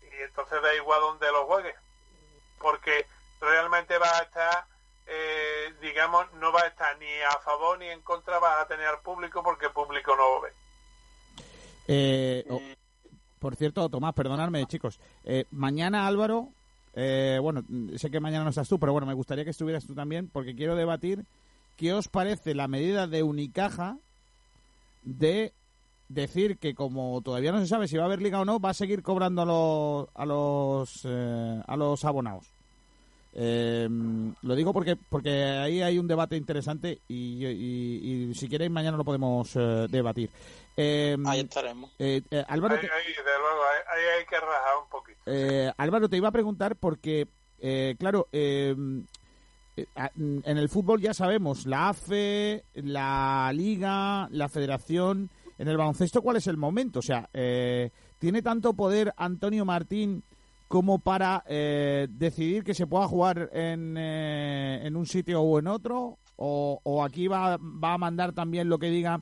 [0.02, 1.76] y entonces da igual donde los juegue,
[2.60, 3.06] porque
[3.42, 4.66] realmente va a estar
[5.10, 9.00] eh, digamos, no va a estar ni a favor ni en contra, va a tener
[9.04, 10.50] público porque público no lo ve.
[11.88, 12.62] Eh, oh,
[13.40, 15.00] por cierto, Tomás, perdonadme, chicos.
[15.24, 16.50] Eh, mañana, Álvaro,
[16.94, 17.64] eh, bueno,
[17.98, 20.56] sé que mañana no estás tú, pero bueno, me gustaría que estuvieras tú también porque
[20.56, 21.26] quiero debatir
[21.76, 23.98] qué os parece la medida de Unicaja
[25.02, 25.54] de
[26.10, 28.72] decir que como todavía no se sabe si va a haber liga o no, va
[28.72, 32.59] a seguir cobrando a los, a los, a los abonados.
[33.32, 33.88] Eh,
[34.42, 38.98] lo digo porque porque ahí hay un debate interesante y, y, y si queréis mañana
[38.98, 40.32] lo podemos eh, debatir.
[40.76, 41.92] Eh, ahí estaremos.
[42.48, 43.62] Álvaro, ahí, ahí, de luego,
[43.92, 45.20] ahí, hay que rajar un poquito.
[45.78, 47.28] Álvaro, te iba a preguntar porque,
[48.00, 49.06] claro, en
[49.76, 56.48] el fútbol ya sabemos, la AFE, la Liga, la Federación, en el baloncesto, ¿cuál es
[56.48, 57.00] el momento?
[57.00, 60.24] O sea, ¿tiene tanto poder Antonio Martín
[60.70, 65.68] como para eh, decidir que se pueda jugar en, eh, en un sitio o en
[65.68, 66.20] otro?
[66.38, 69.20] ¿O, o aquí va, va, a mandar también lo que diga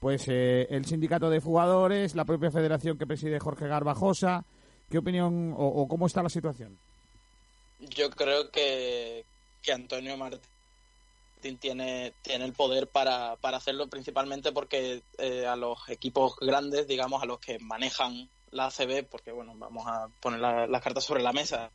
[0.00, 4.44] pues eh, el sindicato de jugadores, la propia federación que preside Jorge Garbajosa?
[4.88, 6.78] ¿Qué opinión o, o cómo está la situación?
[7.80, 9.24] Yo creo que,
[9.62, 15.88] que Antonio Martín tiene, tiene el poder para, para hacerlo principalmente porque eh, a los
[15.88, 20.66] equipos grandes, digamos, a los que manejan la ACB, porque bueno, vamos a poner la,
[20.66, 21.70] las cartas sobre la mesa.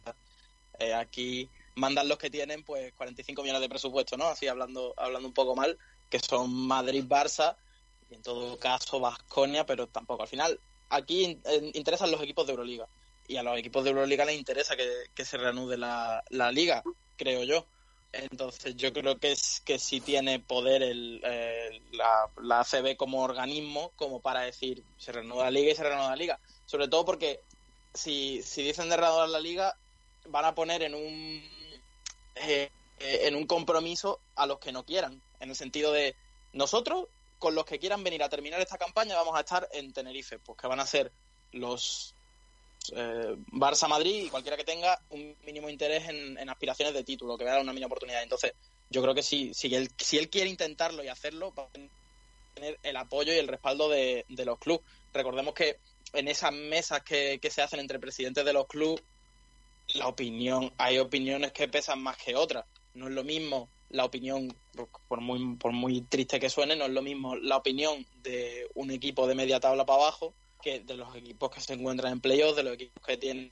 [0.79, 4.25] Eh, aquí mandan los que tienen pues 45 millones de presupuesto, ¿no?
[4.25, 5.77] Así hablando, hablando un poco mal,
[6.09, 7.55] que son Madrid, Barça,
[8.09, 10.23] y en todo caso Vasconia, pero tampoco.
[10.23, 12.87] Al final, aquí in, in, interesan los equipos de Euroliga.
[13.27, 16.81] Y a los equipos de Euroliga les interesa que, que se reanude la, la, liga,
[17.17, 17.65] creo yo.
[18.11, 23.21] Entonces yo creo que es que sí tiene poder el, eh, la, la ACB como
[23.21, 26.39] organismo como para decir se reanuda la liga y se reanuda la liga
[26.69, 27.41] sobre todo porque
[27.95, 29.75] si, si dicen de reanudar la liga,
[30.27, 31.43] van a poner en un
[32.35, 32.69] eh,
[32.99, 36.15] en un compromiso a los que no quieran, en el sentido de
[36.53, 37.07] nosotros,
[37.39, 40.59] con los que quieran venir a terminar esta campaña, vamos a estar en Tenerife, pues
[40.59, 41.11] que van a ser
[41.53, 42.13] los
[42.95, 47.45] eh, Barça Madrid y cualquiera que tenga un mínimo interés en, aspiraciones de título, que
[47.45, 48.21] vea una mínima oportunidad.
[48.21, 48.53] Entonces,
[48.91, 51.69] yo creo que si, si, él, si él quiere intentarlo y hacerlo, va a
[52.53, 54.85] tener el apoyo y el respaldo de, los clubes.
[55.13, 55.79] Recordemos que
[56.13, 59.03] en esas mesas que, se hacen entre presidentes de los clubes,
[59.95, 62.65] la opinión, hay opiniones que pesan más que otras.
[62.93, 64.55] No es lo mismo la opinión,
[65.07, 68.91] por muy, por muy triste que suene, no es lo mismo la opinión de un
[68.91, 72.57] equipo de media tabla para abajo que de los equipos que se encuentran en playoffs,
[72.57, 73.51] de los equipos que tienen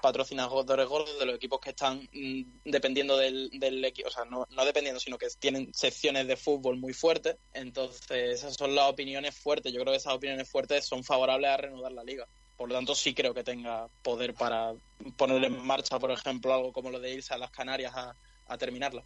[0.00, 4.46] patrocinadores gordos, de los equipos que están mm, dependiendo del, del equipo, o sea, no,
[4.50, 7.36] no dependiendo, sino que tienen secciones de fútbol muy fuertes.
[7.52, 9.72] Entonces, esas son las opiniones fuertes.
[9.72, 12.26] Yo creo que esas opiniones fuertes son favorables a reanudar la liga.
[12.56, 14.72] Por lo tanto, sí creo que tenga poder para
[15.16, 18.16] poner en marcha, por ejemplo, algo como lo de irse a las Canarias a,
[18.48, 19.02] a terminarla.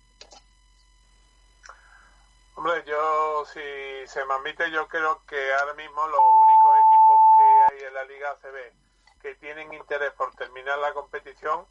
[2.55, 7.75] Hombre, yo, si se me admite, yo creo que ahora mismo los únicos equipos que
[7.75, 8.90] hay en la Liga ACB
[9.21, 11.67] que tienen interés por terminar la competición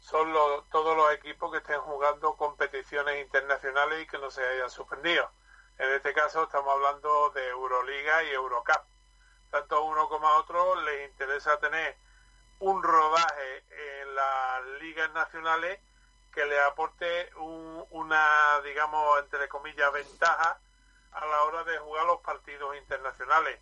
[0.00, 0.32] son
[0.70, 5.30] todos los equipos que estén jugando competiciones internacionales y que no se hayan suspendido.
[5.78, 8.82] En este caso estamos hablando de Euroliga y Eurocup.
[9.50, 11.96] Tanto a uno como a otro les interesa tener
[12.60, 13.64] un rodaje
[14.00, 15.80] en las ligas nacionales
[16.32, 20.58] que le aporte una, digamos, entre comillas, ventaja
[21.12, 23.58] a la hora de jugar los partidos internacionales.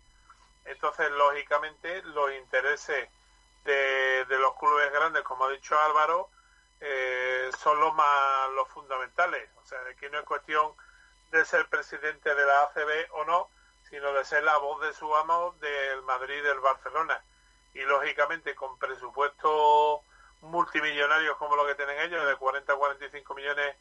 [0.65, 3.09] Entonces, lógicamente, los intereses
[3.65, 6.29] de, los clubes grandes, como ha dicho Álvaro,
[6.79, 9.49] eh, son los más los fundamentales.
[9.57, 10.71] O sea, aquí no es cuestión
[11.31, 13.49] de ser presidente de la ACB o no,
[13.89, 17.23] sino de ser la voz de su amo del Madrid del Barcelona.
[17.73, 20.01] Y lógicamente con presupuesto
[20.41, 23.75] multimillonarios como lo que tienen ellos, de 40 a 45 millones,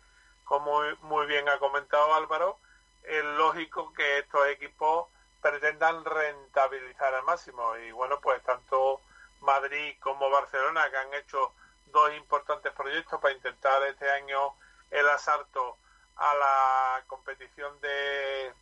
[0.45, 2.59] como muy, bien ha comentado Álvaro,
[3.03, 5.09] es lógico que estos equipos
[5.41, 7.77] pretendan rentabilizar al máximo.
[7.77, 9.01] Y bueno, pues tanto
[9.45, 11.53] Madrid como Barcelona, que han hecho
[11.87, 14.55] dos importantes proyectos para intentar este año
[14.91, 15.77] el asalto
[16.17, 18.53] a la competición de,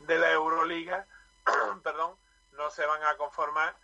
[0.00, 1.06] de la Euroliga,
[1.82, 2.16] perdón,
[2.52, 3.74] no se van a conformar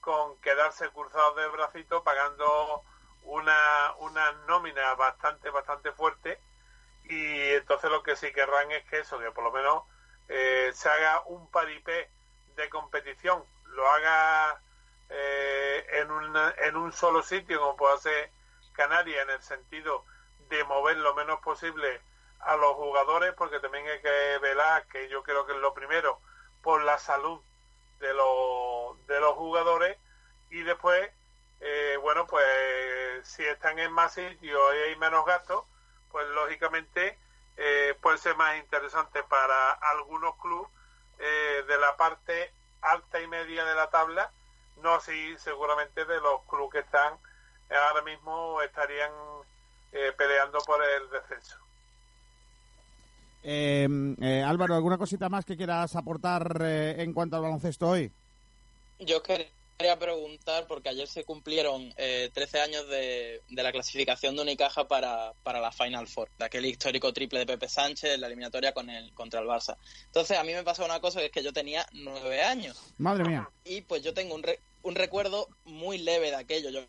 [0.00, 2.82] con quedarse cruzados de bracito pagando
[3.22, 6.38] una, una nómina bastante, bastante fuerte.
[7.04, 9.84] Y entonces lo que sí querrán es que eso, que por lo menos
[10.28, 12.10] eh, se haga un paripé
[12.56, 14.60] de competición, lo haga
[15.10, 18.30] eh, en, un, en un solo sitio como puede hacer
[18.72, 20.04] Canarias en el sentido
[20.48, 22.00] de mover lo menos posible
[22.40, 26.20] a los jugadores porque también hay que velar que yo creo que es lo primero
[26.62, 27.40] por la salud
[28.00, 29.96] de los, de los jugadores.
[30.50, 31.10] Y después,
[31.60, 32.44] eh, bueno, pues
[33.26, 35.64] si están en más sitios y hay menos gastos,
[36.10, 37.18] pues lógicamente
[37.56, 40.68] eh, puede ser más interesante para algunos clubes
[41.16, 42.52] de la parte
[42.84, 44.30] alta y media de la tabla,
[44.82, 47.14] no así seguramente de los clubes que están
[47.70, 49.10] ahora mismo estarían
[50.18, 51.58] peleando por el descenso.
[54.48, 58.10] Álvaro, ¿alguna cosita más que quieras aportar en cuanto al baloncesto hoy?
[58.98, 59.48] Yo quería
[59.98, 65.60] preguntar, porque ayer se cumplieron eh, 13 años de, la clasificación de Unicaja para, para
[65.60, 69.12] la Final Four, de aquel histórico triple de Pepe Sánchez en la eliminatoria con el,
[69.14, 69.76] contra el Barça.
[70.06, 72.80] Entonces, a mí me pasó una cosa, que es que yo tenía nueve años.
[72.98, 73.48] Madre mía.
[73.64, 74.44] Y pues yo tengo un,
[74.82, 76.70] un recuerdo muy leve de aquello.
[76.70, 76.80] Yo,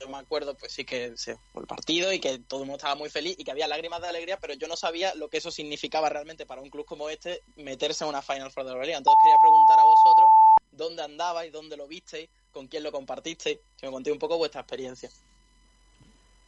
[0.00, 2.78] yo me acuerdo, pues sí que se fue el partido y que todo el mundo
[2.78, 5.38] estaba muy feliz y que había lágrimas de alegría, pero yo no sabía lo que
[5.38, 8.84] eso significaba realmente para un club como este meterse en una Final Four de la
[8.84, 8.98] Liga.
[8.98, 10.28] Entonces quería preguntar a vosotros
[10.72, 14.60] dónde andabais, dónde lo visteis, con quién lo compartisteis, que me contéis un poco vuestra
[14.60, 15.10] experiencia.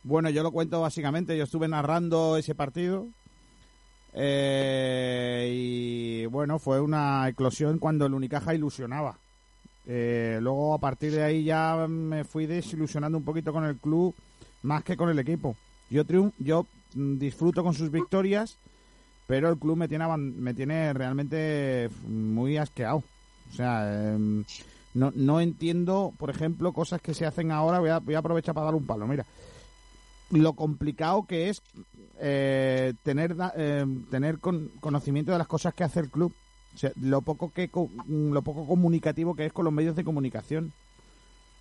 [0.03, 3.07] Bueno, yo lo cuento básicamente, yo estuve narrando ese partido
[4.13, 9.19] eh, y bueno, fue una eclosión cuando el Unicaja ilusionaba.
[9.87, 14.15] Eh, luego a partir de ahí ya me fui desilusionando un poquito con el club
[14.63, 15.57] más que con el equipo.
[15.91, 16.05] Yo,
[16.39, 18.57] yo mm, disfruto con sus victorias,
[19.27, 23.03] pero el club me tiene, me tiene realmente muy asqueado.
[23.51, 24.45] O sea, em,
[24.95, 27.81] no, no entiendo, por ejemplo, cosas que se hacen ahora.
[27.81, 29.07] Voy a, voy a aprovechar para dar un palo.
[29.07, 29.27] Mira,
[30.31, 31.63] lo complicado que es
[32.21, 36.33] eh, tener, em, tener conocimiento de las cosas que hace el club.
[36.75, 37.71] O sea, lo poco que
[38.09, 40.73] lo poco comunicativo que es con los medios de comunicación.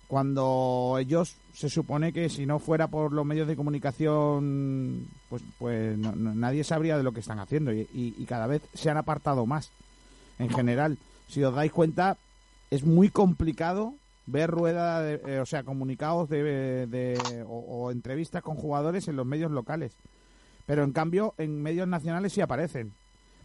[0.08, 5.96] Cuando ellos se supone que si no fuera por los medios de comunicación, pues, pues
[5.98, 9.70] nadie sabría de lo que están haciendo y cada vez se han apartado más
[10.38, 10.98] en general
[11.28, 12.16] si os dais cuenta,
[12.70, 13.94] es muy complicado
[14.26, 19.92] ver rueda, eh, o sea, comunicados de, o, entrevistas con jugadores en los medios locales.
[20.66, 22.92] Pero en cambio, en medios nacionales sí aparecen.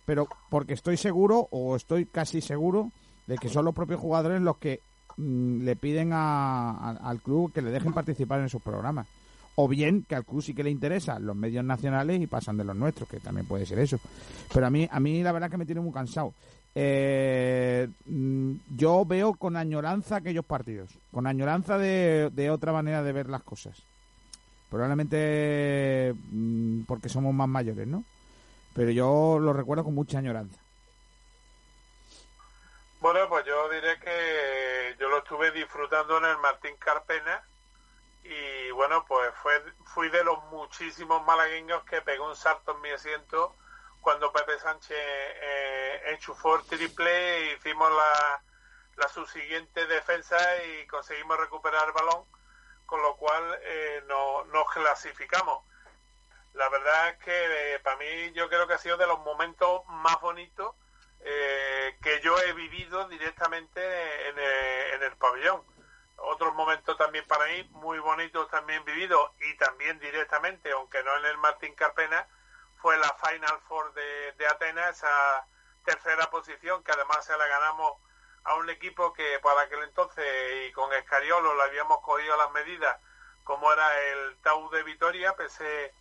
[0.05, 2.91] Pero porque estoy seguro, o estoy casi seguro,
[3.27, 4.79] de que son los propios jugadores los que
[5.17, 9.07] mm, le piden al club que le dejen participar en sus programas.
[9.55, 12.63] o bien que al club sí que le interesa los medios nacionales y pasan de
[12.63, 13.99] los nuestros, que también puede ser eso.
[14.53, 16.33] Pero a mí, a mí la verdad que me tiene muy cansado.
[16.75, 23.11] Eh, mm, yo veo con añoranza aquellos partidos, con añoranza de, de otra manera de
[23.11, 23.83] ver las cosas.
[24.69, 28.03] Probablemente mm, porque somos más mayores, ¿no?
[28.75, 30.59] Pero yo lo recuerdo con mucha añoranza.
[33.01, 37.41] Bueno, pues yo diré que yo lo estuve disfrutando en el Martín Carpena
[38.23, 39.53] y bueno, pues fue,
[39.85, 43.55] fui de los muchísimos malagueños que pegó un salto en mi asiento
[44.01, 48.41] cuando Pepe Sánchez eh, enchufó el triple hicimos la,
[48.97, 52.25] la subsiguiente defensa y conseguimos recuperar el balón,
[52.85, 55.63] con lo cual eh, no, nos clasificamos.
[56.53, 59.85] La verdad es que eh, para mí yo creo que ha sido de los momentos
[59.87, 60.75] más bonitos
[61.21, 65.63] eh, que yo he vivido directamente en el, en el pabellón
[66.21, 71.25] otros momentos también para mí muy bonitos también vividos y también directamente, aunque no en
[71.25, 72.27] el Martín Carpena,
[72.81, 75.45] fue la Final Four de, de Atenas, esa
[75.85, 77.93] tercera posición que además se la ganamos
[78.43, 80.25] a un equipo que para aquel entonces
[80.67, 82.97] y con Escariolo le habíamos cogido las medidas
[83.49, 85.91] como era el Tau de Vitoria, pese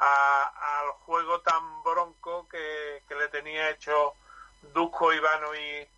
[0.00, 4.14] al juego tan bronco que, que le tenía hecho
[4.74, 5.88] Dusko, Ivano y,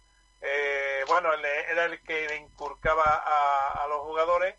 [0.43, 3.05] eh, bueno, era el que le inculcaba
[3.83, 4.55] a, los jugadores.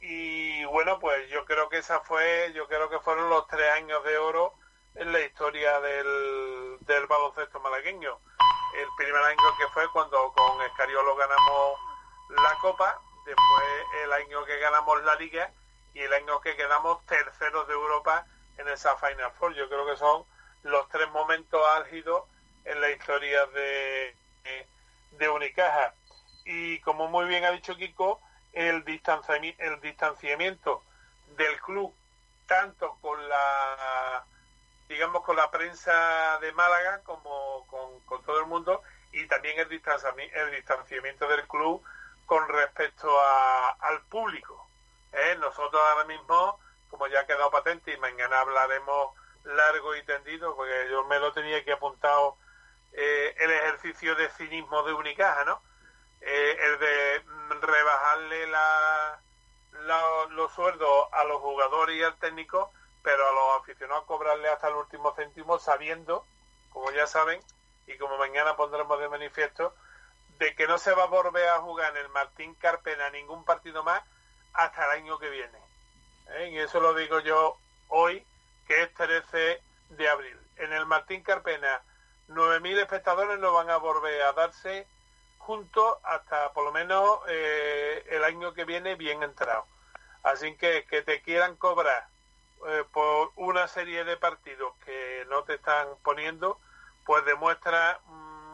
[0.00, 4.02] Y bueno, pues yo creo que esa fue, yo creo que fueron los tres años
[4.02, 4.54] de oro
[5.00, 8.18] en la historia del, del baloncesto malagueño.
[8.74, 11.80] El primer año que fue cuando con Escariolo ganamos
[12.28, 13.64] la Copa, después
[14.04, 15.50] el año que ganamos la Liga
[15.94, 18.26] y el año que quedamos terceros de Europa
[18.58, 19.54] en esa Final Four.
[19.54, 20.24] Yo creo que son
[20.64, 22.24] los tres momentos álgidos
[22.66, 24.14] en la historia de,
[25.12, 25.94] de Unicaja.
[26.44, 28.20] Y como muy bien ha dicho Kiko,
[28.52, 30.82] el distanciamiento, el distanciamiento
[31.38, 31.94] del club,
[32.46, 34.26] tanto con la
[34.90, 40.36] digamos con la prensa de Málaga como con, todo el mundo y también el distanciamiento,
[40.36, 41.80] el distanciamiento del club
[42.26, 43.08] con respecto
[43.80, 44.68] al público.
[45.12, 45.36] ¿eh?
[45.38, 46.58] Nosotros ahora mismo,
[46.90, 49.14] como ya ha quedado patente y mañana hablaremos
[49.44, 52.36] largo y tendido, porque yo me lo tenía que apuntado
[52.92, 55.62] eh, el ejercicio de cinismo de Unicaja, ¿no?
[56.20, 57.22] Eh, el de
[57.60, 59.20] rebajarle la,
[60.30, 64.74] los sueldos a los jugadores y al técnico, pero a los aficionados cobrarle hasta el
[64.74, 66.24] último céntimo sabiendo,
[66.70, 67.40] como ya saben,
[67.86, 69.74] y como mañana pondremos de manifiesto,
[70.38, 73.82] de que no se va a volver a jugar en el Martín Carpena ningún partido
[73.82, 74.02] más
[74.52, 75.58] hasta el año que viene.
[76.28, 76.50] ¿Eh?
[76.52, 77.56] Y eso lo digo yo
[77.88, 78.24] hoy,
[78.66, 79.60] que es 13
[79.90, 80.38] de abril.
[80.56, 81.82] En el Martín Carpena
[82.28, 84.86] 9.000 espectadores no van a volver a darse
[85.38, 89.66] juntos hasta por lo menos eh, el año que viene bien entrado.
[90.22, 92.06] Así que que te quieran cobrar
[92.66, 96.58] eh, por una serie de partidos que no te están poniendo,
[97.04, 98.00] pues demuestra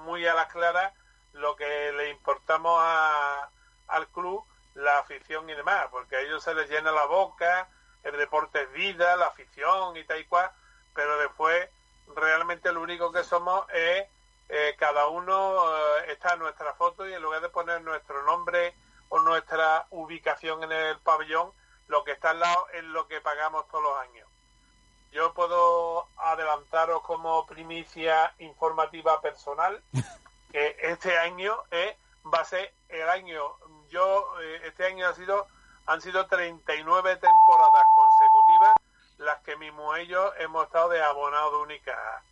[0.04, 0.94] muy a la clara
[1.32, 2.80] lo que le importamos
[3.88, 7.68] al club, la afición y demás, porque a ellos se les llena la boca,
[8.02, 10.50] el deporte es vida, la afición y tal y cual,
[10.94, 11.68] pero después
[12.14, 14.06] realmente lo único que somos es
[14.48, 18.74] eh, cada uno eh, está en nuestra foto y en lugar de poner nuestro nombre
[19.08, 21.52] o nuestra ubicación en el pabellón,
[21.88, 24.28] lo que está al lado es lo que pagamos todos los años.
[25.12, 29.82] Yo puedo adelantaros como primicia informativa personal
[30.52, 31.96] que este año es,
[32.32, 33.42] va a ser el año,
[33.88, 35.46] yo eh, este año ha sido,
[35.86, 38.74] han sido 39 temporadas consecutivas
[39.18, 42.22] las que mismo ellos hemos estado de abonado única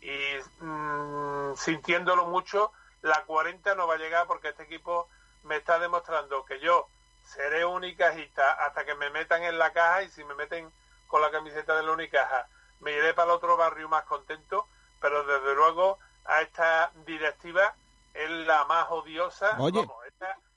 [0.00, 0.18] y
[0.64, 2.72] mm, sintiéndolo mucho
[3.02, 5.08] la 40 no va a llegar porque este equipo
[5.42, 6.88] me está demostrando que yo
[7.34, 10.70] seré unicajista hasta que me metan en la caja y si me meten
[11.06, 12.48] con la camiseta de la unicaja
[12.80, 14.66] me iré para el otro barrio más contento
[15.00, 17.74] pero desde luego a esta directiva
[18.14, 19.56] es la más odiosa.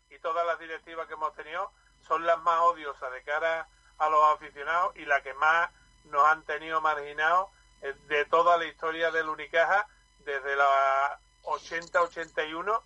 [0.09, 1.71] Y todas las directivas que hemos tenido
[2.07, 3.67] son las más odiosas de cara
[3.97, 5.69] a los aficionados y la que más
[6.05, 7.49] nos han tenido marginados
[7.81, 9.87] eh, de toda la historia del Unicaja
[10.19, 12.81] desde la 80-81,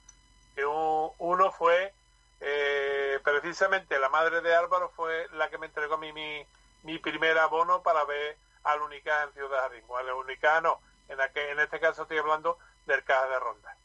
[0.56, 1.94] que uno fue
[2.42, 6.46] eh, precisamente la madre de Álvaro fue la que me entregó mi, mi,
[6.84, 9.84] mi primer abono para ver al Unicaja en Ciudad Jardín.
[9.98, 13.76] Al Unicaja no, en, en este caso estoy hablando del Caja de Ronda.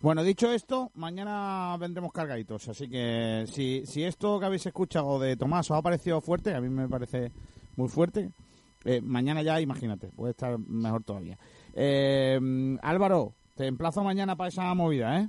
[0.00, 5.36] Bueno, dicho esto, mañana vendremos cargaditos, así que si, si esto que habéis escuchado de
[5.36, 7.30] Tomás os ha parecido fuerte, a mí me parece
[7.76, 8.30] muy fuerte,
[8.84, 11.38] eh, mañana ya, imagínate, puede estar mejor todavía.
[11.74, 12.36] Eh,
[12.82, 15.28] Álvaro, te emplazo mañana para esa movida, ¿eh?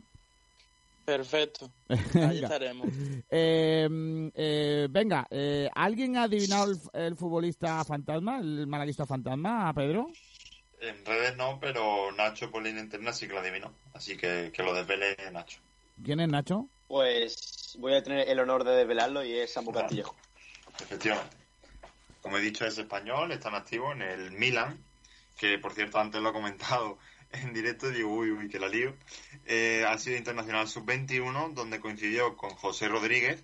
[1.05, 1.69] Perfecto.
[1.89, 2.87] Ahí estaremos.
[3.29, 10.11] Eh, eh, venga, eh, ¿alguien ha adivinado el, el, futbolista fantasma, el malaguista fantasma, Pedro?
[10.79, 13.71] En redes no, pero Nacho por línea interna sí que lo adivinó.
[13.93, 15.59] Así que que lo desvele Nacho.
[16.03, 16.67] ¿Quién es Nacho?
[16.87, 20.15] Pues voy a tener el honor de desvelarlo y es Samu Castillejo.
[20.81, 21.37] Efectivamente.
[22.21, 24.77] Como he dicho, es español, está en activo en el Milan,
[25.37, 26.97] que por cierto antes lo he comentado
[27.33, 28.95] en directo, digo, uy, uy, que la lío.
[29.45, 33.43] Eh, ha sido internacional sub-21, donde coincidió con José Rodríguez.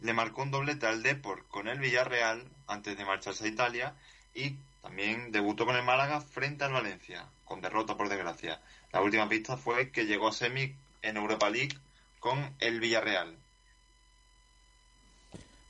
[0.00, 3.94] Le marcó un doblete al Deport con el Villarreal antes de marcharse a Italia
[4.34, 8.60] y también debutó con el Málaga frente al Valencia, con derrota por desgracia.
[8.92, 11.78] La última pista fue que llegó a semi en Europa League
[12.20, 13.36] con el Villarreal.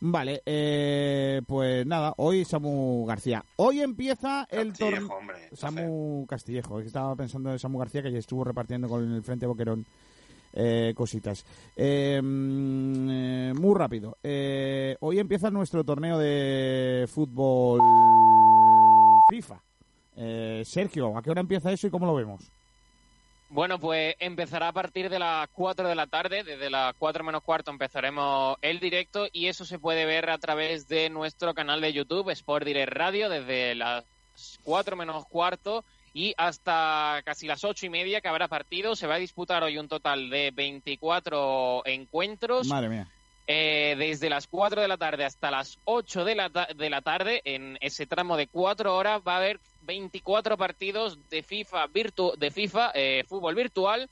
[0.08, 3.44] Vale, eh, pues nada, hoy Samu García.
[3.56, 5.08] Hoy empieza el torneo.
[5.52, 9.84] Samu Castillejo, estaba pensando en Samu García que ya estuvo repartiendo con el Frente Boquerón
[10.52, 11.44] eh, cositas.
[11.74, 14.16] Eh, muy rápido.
[15.00, 17.80] hoy empieza nuestro torneo de fútbol
[19.28, 19.60] FIFA.
[20.64, 22.52] Sergio, ¿a qué hora empieza eso y cómo lo vemos?
[23.48, 27.42] Bueno, pues empezará a partir de las 4 de la tarde, desde las 4 menos
[27.42, 31.92] cuarto empezaremos el directo y eso se puede ver a través de nuestro canal de
[31.92, 34.04] YouTube, Sport Direct Radio, desde las
[34.64, 38.96] 4 menos cuarto y hasta casi las ocho y media que habrá partido.
[38.96, 42.66] Se va a disputar hoy un total de 24 encuentros.
[42.66, 43.08] Madre mía.
[43.46, 47.42] Eh, desde las 4 de la tarde hasta las 8 de la, de la tarde,
[47.44, 52.50] en ese tramo de 4 horas, va a haber 24 partidos de FIFA, virtu de
[52.50, 54.08] FIFA eh, fútbol virtual.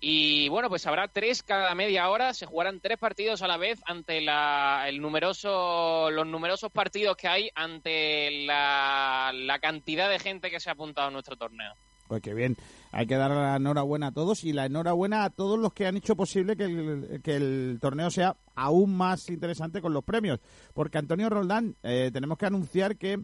[0.00, 2.32] Y bueno, pues habrá tres cada media hora.
[2.32, 7.26] Se jugarán tres partidos a la vez ante la, el numeroso, los numerosos partidos que
[7.26, 11.74] hay ante la, la cantidad de gente que se ha apuntado a nuestro torneo.
[12.08, 12.56] Pues qué bien.
[12.90, 15.98] Hay que dar la enhorabuena a todos y la enhorabuena a todos los que han
[15.98, 20.40] hecho posible que el, que el torneo sea aún más interesante con los premios.
[20.72, 23.20] Porque Antonio Roldán, eh, tenemos que anunciar que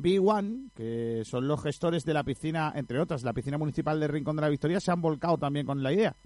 [0.00, 4.36] B1, que son los gestores de la piscina, entre otras, la piscina municipal de Rincón
[4.36, 6.16] de la Victoria, se han volcado también con la idea.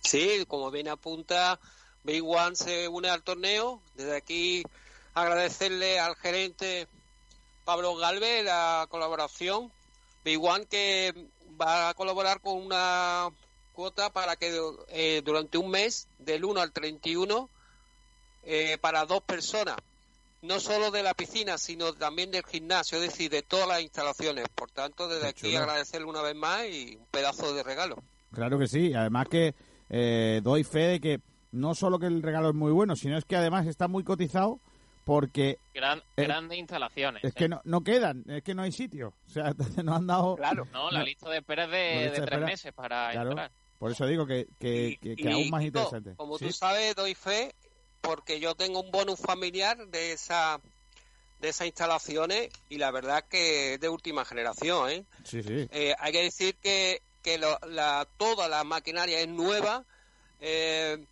[0.00, 1.60] Sí, como bien apunta,
[2.04, 3.80] B1 se une al torneo.
[3.94, 4.62] Desde aquí
[5.14, 6.88] agradecerle al gerente
[7.64, 9.70] Pablo Galvez la colaboración.
[10.24, 11.28] B1 que
[11.60, 13.30] va a colaborar con una
[13.72, 14.58] cuota para que
[14.88, 17.48] eh, durante un mes, del 1 al 31,
[18.42, 19.76] eh, para dos personas,
[20.42, 24.48] no solo de la piscina, sino también del gimnasio, es decir, de todas las instalaciones.
[24.48, 28.02] Por tanto, desde aquí agradecerle una vez más y un pedazo de regalo.
[28.32, 29.54] Claro que sí, además que
[29.88, 31.20] eh, doy fe de que
[31.52, 34.60] no solo que el regalo es muy bueno, sino es que además está muy cotizado
[35.04, 35.58] porque...
[35.74, 37.24] Gran, grandes instalaciones.
[37.24, 39.14] Es que no, no quedan, es que no hay sitio.
[39.26, 39.52] O sea,
[39.84, 40.36] no han dado...
[40.36, 43.50] Claro, no, la lista de espera es de, tres meses para entrar.
[43.78, 44.98] Por eso digo que, que,
[45.32, 46.14] aún más interesante.
[46.16, 47.54] Como tú sabes, doy fe
[48.00, 50.60] porque yo tengo un bonus familiar de esa
[51.40, 54.90] de esas instalaciones y la verdad que es de última generación.
[54.90, 55.04] ¿eh?
[55.24, 55.68] Sí, sí.
[55.70, 59.84] Eh, hay que decir que, que la, toda la maquinaria es nueva.
[60.40, 61.04] Eh,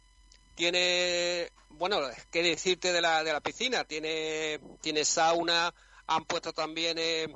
[0.55, 2.01] tiene, bueno,
[2.31, 5.73] qué decirte de la, de la piscina, tiene, tiene sauna,
[6.06, 7.32] han puesto también, eh,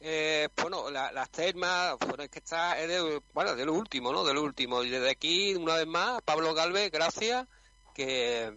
[0.00, 4.22] eh bueno, las termas, bueno, es que está, es de, bueno, de lo último, ¿no?
[4.24, 4.84] De lo último.
[4.84, 7.46] Y desde aquí, una vez más, Pablo Galvez, gracias,
[7.94, 8.52] que,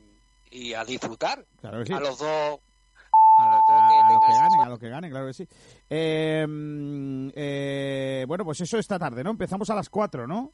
[0.52, 1.46] y a disfrutar.
[1.64, 2.60] A los dos
[3.38, 5.48] a, los, que, ganen, a los que ganen, claro que sí.
[5.90, 6.46] Eh,
[7.36, 9.32] eh, bueno, pues eso esta tarde, ¿no?
[9.32, 10.52] Empezamos a las 4, ¿no?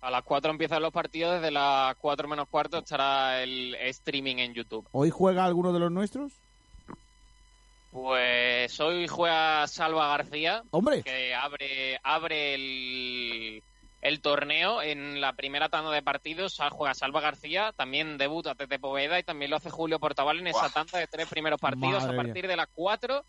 [0.00, 4.54] A las 4 empiezan los partidos, desde las 4 menos cuarto estará el streaming en
[4.54, 4.86] YouTube.
[4.92, 6.32] ¿Hoy juega alguno de los nuestros?
[7.90, 10.62] Pues hoy juega Salva García.
[10.70, 11.02] ¡Hombre!
[11.02, 13.62] Que abre, abre el,
[14.02, 16.58] el torneo en la primera tanda de partidos.
[16.70, 20.68] Juega Salva García, también debuta Tete Poveda y también lo hace Julio Portaval en esa
[20.70, 22.04] tanda de tres primeros partidos.
[22.04, 23.24] a partir de las 4,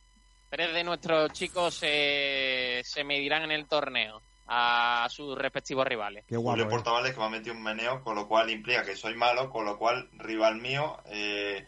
[0.50, 6.26] tres de nuestros chicos se medirán en el torneo a sus respectivos rivales.
[6.26, 6.70] Qué Julio eh.
[6.70, 9.66] Portavales que me ha metido un meneo, con lo cual implica que soy malo, con
[9.66, 11.66] lo cual rival mío, eh,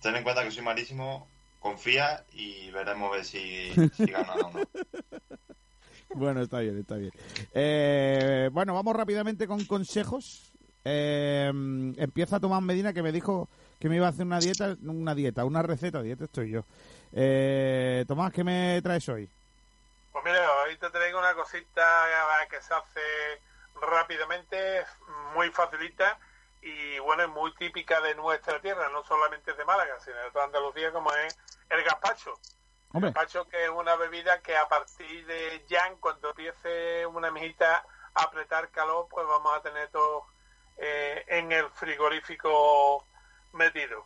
[0.00, 1.26] ten en cuenta que soy malísimo,
[1.58, 4.60] confía y veremos ver si, si gana o no.
[6.14, 7.12] Bueno, está bien, está bien.
[7.54, 10.52] Eh, bueno, vamos rápidamente con consejos.
[10.84, 13.48] empieza Tomás Medina que me dijo
[13.78, 16.64] que me iba a hacer una dieta, una dieta, una receta, dieta estoy yo.
[18.06, 19.28] Tomás, ¿qué me traes hoy?
[20.12, 21.72] Pues mira, hoy te traigo una cosita
[22.50, 23.00] que se hace
[23.80, 24.84] rápidamente,
[25.34, 26.18] muy facilita
[26.60, 30.44] y bueno, es muy típica de nuestra tierra, no solamente de Málaga, sino de toda
[30.44, 31.36] Andalucía, como es
[31.70, 32.38] el gazpacho.
[32.92, 38.70] Gazpacho que es una bebida que a partir de ya, cuando empiece una mijita apretar
[38.70, 40.26] calor, pues vamos a tener todo
[40.76, 43.06] eh, en el frigorífico
[43.52, 44.04] metido.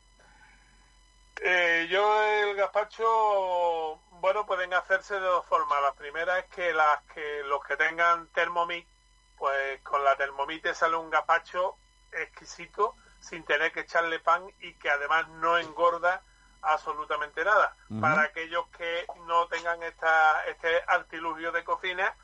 [1.43, 5.83] Eh, yo el gazpacho, bueno, pueden hacerse de dos formas.
[5.83, 8.89] La primera es que las que los que tengan Thermomix,
[9.37, 11.77] pues con la Thermomix te sale un gazpacho
[12.13, 16.23] exquisito sin tener que echarle pan y que además no engorda
[16.63, 17.75] absolutamente nada.
[18.01, 22.15] Para aquellos que no tengan esta, este artilugio de cocina,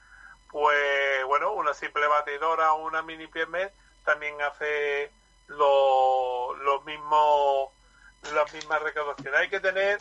[0.51, 3.73] pues bueno, una simple batidora o una mini piermet
[4.05, 5.11] también hace
[5.49, 7.71] lo, los mismos
[8.35, 9.41] las mismas recaudaciones.
[9.41, 9.99] Hay que tener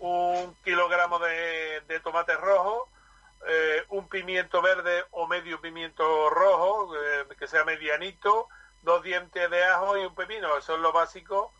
[0.00, 2.88] un kilogramo de, de tomate rojo,
[3.46, 8.48] eh, un pimiento verde o medio pimiento rojo, eh, que sea medianito,
[8.82, 10.56] dos dientes de ajo y un pepino.
[10.56, 11.52] Eso es lo básico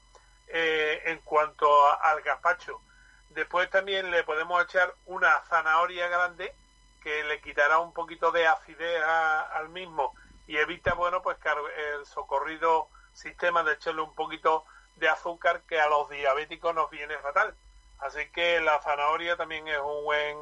[0.52, 1.68] eh, en cuanto
[2.02, 2.80] al gazpacho.
[3.30, 6.52] Después también le podemos echar una zanahoria grande
[7.02, 10.14] que le quitará un poquito de acidez al mismo
[10.46, 11.36] y evita, bueno, pues
[11.94, 14.64] el socorrido sistema de echarle un poquito
[14.96, 17.54] de azúcar que a los diabéticos nos viene fatal.
[18.00, 20.36] Así que la zanahoria también es un buen,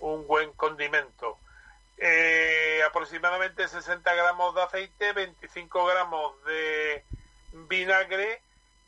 [0.00, 1.38] un buen condimento.
[1.98, 7.04] Eh, aproximadamente 60 gramos de aceite, 25 gramos de
[7.52, 8.42] vinagre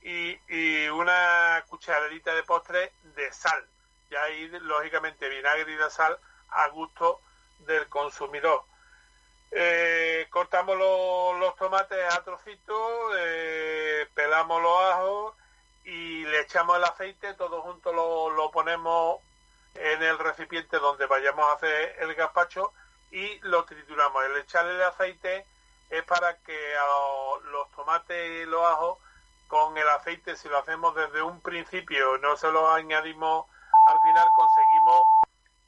[0.05, 3.67] y, una cucharadita de postre de sal.
[4.11, 6.19] Y ahí, lógicamente, vinagre y de sal
[6.51, 7.21] a gusto
[7.61, 8.63] del consumidor.
[9.51, 15.35] Eh, cortamos los tomates a trocitos, eh, pelamos los ajos
[15.85, 19.21] y le echamos el aceite, todo junto lo, lo, ponemos
[19.75, 22.73] en el recipiente donde vayamos a hacer el gazpacho
[23.11, 24.25] y lo trituramos.
[24.25, 25.47] El echarle el aceite
[25.89, 26.75] es para que
[27.45, 28.99] los tomates y los ajos
[29.49, 33.47] con el aceite, si lo hacemos desde un principio, no se lo añadimos
[33.87, 35.07] al final, conseguimos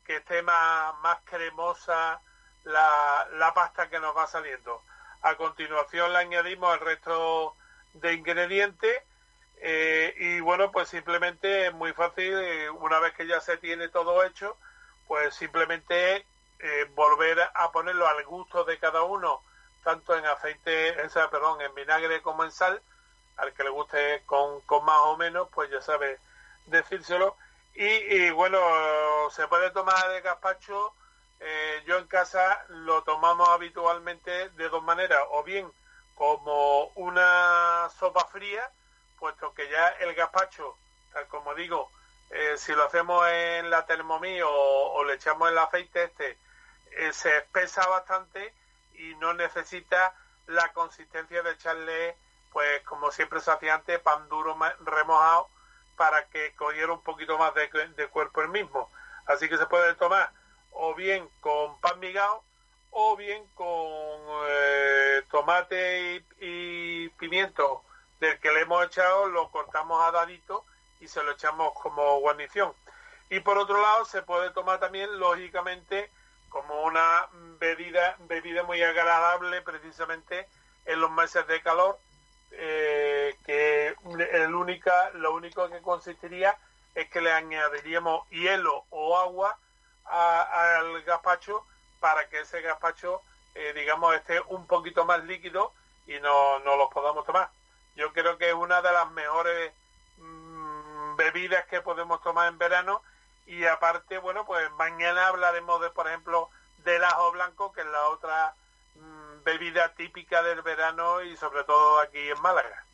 [0.04, 2.20] que esté más, cremosa
[2.64, 4.82] la, la pasta que nos va saliendo.
[5.22, 7.54] A continuación le añadimos el resto
[7.94, 9.02] de ingredientes
[9.58, 13.88] eh, y bueno, pues simplemente es muy fácil, eh, una vez que ya se tiene
[13.88, 14.56] todo hecho,
[15.08, 16.26] pues simplemente
[16.58, 19.42] eh, volver a ponerlo al gusto de cada uno,
[19.82, 22.82] tanto en aceite, en, perdón, en vinagre como en sal,
[23.36, 26.18] al que le guste con, con más o menos, pues ya sabe
[26.66, 27.36] decírselo.
[27.74, 28.58] Y, bueno,
[29.30, 30.94] se puede tomar de gazpacho
[31.40, 35.70] eh, yo en casa lo tomamos habitualmente de dos maneras, o bien
[36.14, 38.70] como una sopa fría,
[39.18, 40.76] puesto que ya el gazpacho,
[41.12, 41.90] tal como digo,
[42.30, 46.38] eh, si lo hacemos en la Thermomix o, le echamos el aceite este,
[46.92, 48.54] eh, se espesa bastante
[48.94, 50.14] y no necesita
[50.46, 52.16] la consistencia de echarle,
[52.56, 55.46] pues como siempre se hacía antes, pan duro remojado
[55.94, 58.90] para que cogiera un poquito más de, de cuerpo el mismo.
[59.26, 60.30] Así que se puede tomar
[60.70, 62.42] o bien con pan migado
[62.92, 63.66] o bien con
[64.48, 67.84] eh, tomate y, pimiento
[68.20, 70.64] del que le hemos echado, lo cortamos a dadito
[71.00, 72.72] y se lo echamos como guarnición.
[73.28, 76.10] Y por otro lado se puede tomar también, lógicamente,
[76.48, 77.28] como una
[77.58, 80.48] bebida, bebida muy agradable precisamente
[80.86, 81.98] en los meses de calor,
[82.58, 83.94] eh, que
[84.32, 86.56] el única, lo único que consistiría
[86.94, 89.58] es que le añadiríamos hielo o agua
[90.04, 91.66] al gazpacho
[92.00, 93.20] para que ese gazpacho,
[93.54, 95.72] eh, digamos, esté un poquito más líquido
[96.06, 97.50] y no, no los podamos tomar.
[97.96, 99.72] Yo creo que es una de las mejores
[100.18, 103.02] mm, bebidas que podemos tomar en verano
[103.46, 108.08] y aparte, bueno, pues mañana hablaremos de, por ejemplo, del ajo blanco, que es la
[108.08, 108.54] otra
[109.46, 112.84] bebida típica del verano y sobre todo aquí en Málaga.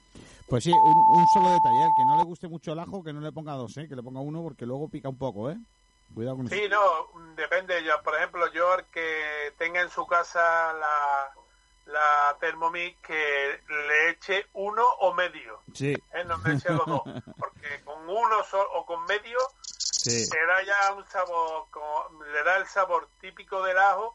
[0.47, 3.33] Pues sí, un, solo detalle, que no le guste mucho el ajo, que no le
[3.33, 3.89] ponga dos, ¿eh?
[3.89, 5.57] que le ponga uno porque luego pica un poco, ¿eh?
[6.51, 7.83] sí, no, depende.
[7.83, 11.33] Ya, por ejemplo, yo el que tenga en su casa la,
[11.87, 15.62] la Thermomix que le eche uno o medio.
[15.73, 15.95] Sí.
[16.12, 16.24] ¿eh?
[16.27, 17.03] No me eche los dos.
[17.39, 18.37] Porque con uno
[18.74, 20.29] o con medio sí.
[20.31, 21.69] le da ya un sabor,
[22.31, 24.15] le da el sabor típico del ajo,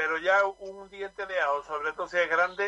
[0.00, 2.64] pero ya un diente de ajo, sobre todo si es grande,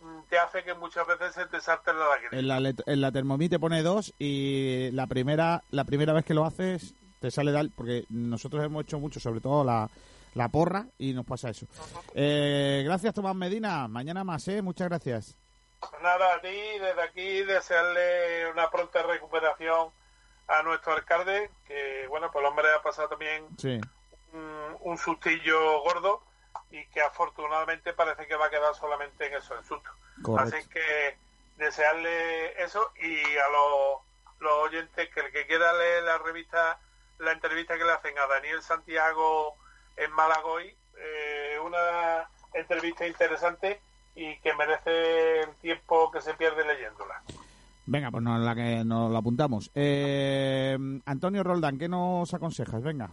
[0.00, 2.30] mm, te hace que muchas veces se te salte la lágrima.
[2.32, 6.34] En la, en la Thermomix te pone dos y la primera, la primera vez que
[6.34, 9.88] lo haces te sale tal, porque nosotros hemos hecho mucho, sobre todo la,
[10.34, 11.66] la porra, y nos pasa eso.
[12.14, 13.88] Eh, gracias, Tomás Medina.
[13.88, 14.60] Mañana más, ¿eh?
[14.60, 15.34] Muchas gracias.
[15.80, 19.88] Pues nada, a ti, desde aquí, desearle una pronta recuperación
[20.46, 23.46] a nuestro alcalde, que, bueno, pues el hombre ha pasado también
[24.34, 26.22] un, un, sustillo gordo
[26.70, 29.90] y que afortunadamente parece que va a quedar solamente en eso, en susto.
[30.38, 31.16] Así que
[31.56, 34.00] desearle eso y a los,
[34.40, 36.78] los oyentes que el que quiera leer la revista
[37.18, 39.56] la entrevista que le hacen a Daniel Santiago
[39.96, 43.80] en Malagoy, eh, una entrevista interesante
[44.14, 47.22] y que merece el tiempo que se pierde leyéndola.
[47.86, 49.70] Venga, pues nos la, que nos la apuntamos.
[49.74, 52.82] Eh, Antonio Roldán, ¿qué nos aconsejas?
[52.82, 53.10] Venga.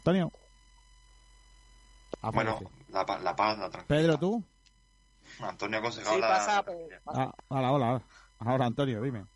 [0.00, 0.32] Antonio.
[2.32, 2.58] Bueno,
[2.88, 3.36] la, paz, la
[3.70, 3.86] tranquilidad.
[3.86, 4.44] Pedro, ¿tú?
[5.40, 6.28] Antonio ha aconsejado Sí, la...
[6.28, 7.22] pasa, pues, pasa.
[7.24, 8.02] Ah, hola, hola.
[8.38, 9.26] Ahora, Antonio, dime.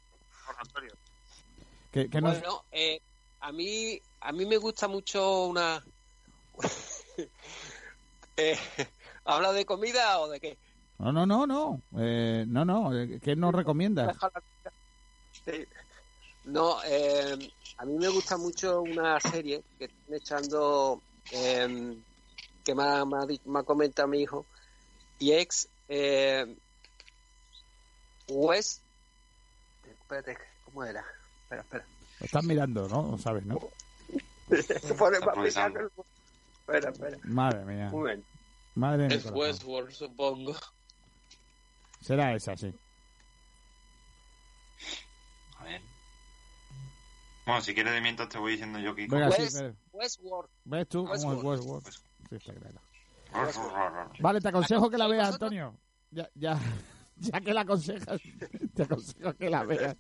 [1.91, 2.99] ¿Qué, qué nos- Bueno, eh,
[3.41, 5.85] a mí a mí me gusta mucho una
[8.39, 8.57] eh,
[9.24, 10.59] ¿Habla de comida o de qué?
[10.99, 11.82] No, no, no, no.
[11.99, 12.99] Eh, no, no.
[12.99, 14.16] eh, ¿Qué nos recomiendas?
[15.31, 15.66] Sí.
[16.45, 17.37] No, eh,
[17.79, 21.03] a mí me gusta mucho una serie que están echando,
[21.33, 21.97] eh,
[22.62, 24.47] que me ha, me ha di- me ha comentado mi hijo,
[25.19, 26.57] y es eh,
[28.29, 28.83] West.
[29.85, 31.05] Espérate, ¿cómo era?
[31.45, 31.87] Espera, espera.
[32.21, 33.03] Lo estás mirando, ¿no?
[33.11, 33.59] No sabes, ¿no?
[36.61, 37.19] Espera, espera.
[37.25, 37.91] Madre mía.
[38.75, 39.31] Madre mi Es.
[39.31, 40.55] Westworld, supongo.
[42.01, 42.73] Será esa, sí.
[45.59, 45.83] A ver.
[47.47, 49.07] Bueno, si quieres de mientras te voy diciendo yo que...
[49.07, 49.75] Venga, sí, West-.
[49.93, 50.51] Westworld.
[50.65, 51.47] ¿Ves tú cómo es Westworld.
[51.61, 51.87] Westworld?
[52.31, 52.81] Sí, está claro.
[54.21, 55.77] Vale, te aconsejo que la veas, Antonio.
[56.11, 56.59] Ya, ya,
[57.16, 58.21] ya que la aconsejas,
[58.75, 59.97] te aconsejo que la veas.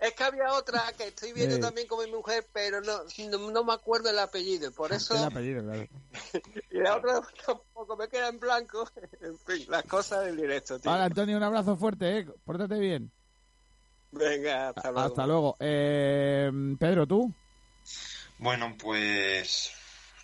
[0.00, 1.58] Es que había otra que estoy viendo Eh.
[1.60, 2.98] también con mi mujer, pero no,
[3.30, 4.70] no, no me acuerdo el apellido.
[4.72, 5.14] Por eso.
[5.16, 5.86] El apellido, claro.
[6.70, 8.88] Y la otra tampoco me queda en blanco.
[9.20, 10.90] En fin, las cosas del directo, tío.
[10.90, 12.26] Vale, Antonio, un abrazo fuerte, ¿eh?
[12.44, 13.10] Pórtate bien.
[14.12, 15.06] Venga, hasta luego.
[15.06, 15.56] Hasta luego.
[15.60, 17.32] Eh, Pedro, ¿tú?
[18.38, 19.72] Bueno, pues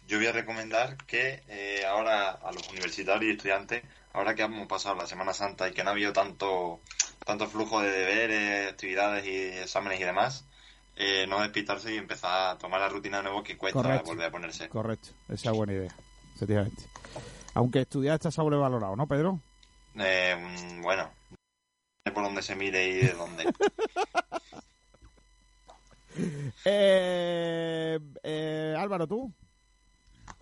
[0.06, 3.82] yo voy a recomendar que eh, ahora a los universitarios y estudiantes,
[4.12, 6.80] ahora que hemos pasado la Semana Santa y que no ha habido tanto,
[7.24, 10.46] tanto flujo de deberes, actividades y exámenes y demás,
[10.96, 14.06] eh, no despistarse y empezar a tomar la rutina de nuevo que cuesta Correcto.
[14.06, 14.68] volver a ponerse.
[14.68, 15.94] Correcto, esa es buena idea,
[16.36, 16.82] efectivamente.
[17.54, 19.40] Aunque estudiar está sobrevalorado, ¿no, Pedro?
[19.96, 20.82] Eh, mm,
[22.04, 23.44] bueno, por donde se mire y de dónde.
[26.64, 29.32] Eh, eh, Álvaro, ¿tú?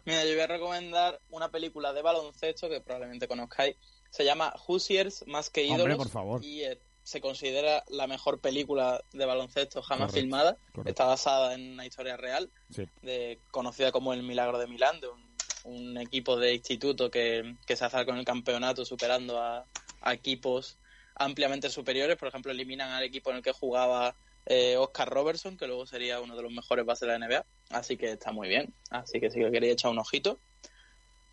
[0.05, 3.76] Mira, yo voy a recomendar una película de baloncesto que probablemente conozcáis.
[4.10, 5.80] Se llama Hoosiers más que ídolos.
[5.80, 6.44] Hombre, por favor.
[6.44, 10.56] Y eh, se considera la mejor película de baloncesto jamás Correcto, filmada.
[10.74, 10.90] correcto.
[10.90, 12.84] Está basada en una historia real, Sí.
[13.01, 15.34] de, conocida como el Milagro de Milán, de un,
[15.64, 19.64] un equipo de instituto que, que se hace con el campeonato superando a,
[20.02, 20.76] a equipos
[21.14, 22.16] ampliamente superiores.
[22.16, 24.14] Por ejemplo, eliminan al equipo en el que jugaba
[24.47, 27.44] eh, Oscar Robertson, que luego sería uno de los mejores bases de la NBA.
[27.70, 28.72] Así que está muy bien.
[28.90, 30.39] Así que si queréis echar un ojito.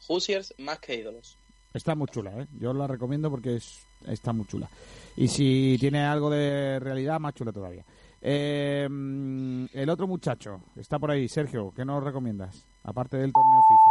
[0.07, 1.37] Hoosiers más que ídolos.
[1.73, 2.47] Está muy chula, ¿eh?
[2.59, 4.69] Yo la recomiendo porque es, está muy chula.
[5.15, 7.85] Y si tiene algo de realidad, más chula todavía.
[8.21, 12.65] Eh, mm, el otro muchacho está por ahí, Sergio, ¿qué nos recomiendas?
[12.83, 13.88] Aparte del torneo FIFA.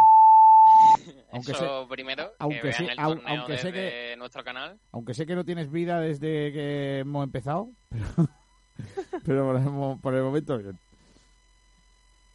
[1.31, 4.43] Aunque Eso sé- primero, aunque que vean sí- el au- torneo aunque sé desde nuestro
[4.43, 4.79] canal.
[4.91, 8.29] Aunque sé que no tienes vida desde que hemos empezado, pero,
[9.25, 10.77] pero por, el, mo- por el momento bien.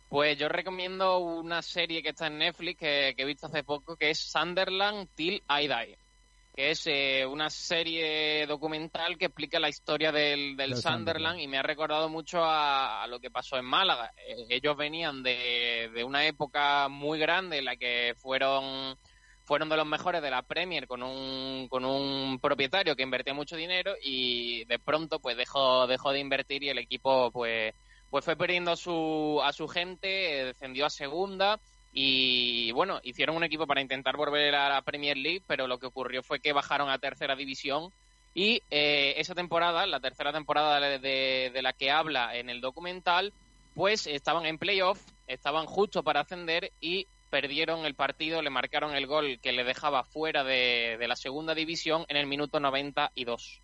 [0.08, 3.96] Pues yo recomiendo una serie que está en Netflix que, que he visto hace poco,
[3.96, 5.98] que es Sunderland Till I Die,
[6.54, 11.40] que es eh, una serie documental que explica la historia del, del Sunderland, Sunderland.
[11.40, 14.12] y me ha recordado mucho a, a lo que pasó en Málaga.
[14.28, 18.96] Eh, ellos venían de, de una época muy grande en la que fueron
[19.42, 23.56] fueron de los mejores de la Premier con un, con un propietario que invertía mucho
[23.56, 27.74] dinero y de pronto pues dejó, dejó de invertir y el equipo pues
[28.08, 31.58] pues fue perdiendo a su, a su gente, eh, descendió a segunda
[31.96, 35.86] y bueno, hicieron un equipo para intentar volver a la Premier League, pero lo que
[35.86, 37.92] ocurrió fue que bajaron a tercera división
[38.34, 43.32] y eh, esa temporada, la tercera temporada de, la que habla en el documental,
[43.74, 49.06] pues estaban en playoff, estaban justo para ascender y perdieron el partido, le marcaron el
[49.06, 53.62] gol que le dejaba fuera de la segunda división en el minuto 92.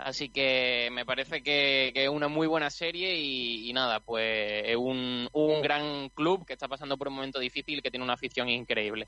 [0.00, 4.64] Así que me parece que, que es una muy buena serie y, y nada, pues
[4.66, 8.04] es un, un gran club que está pasando por un momento difícil y que tiene
[8.04, 9.06] una afición increíble.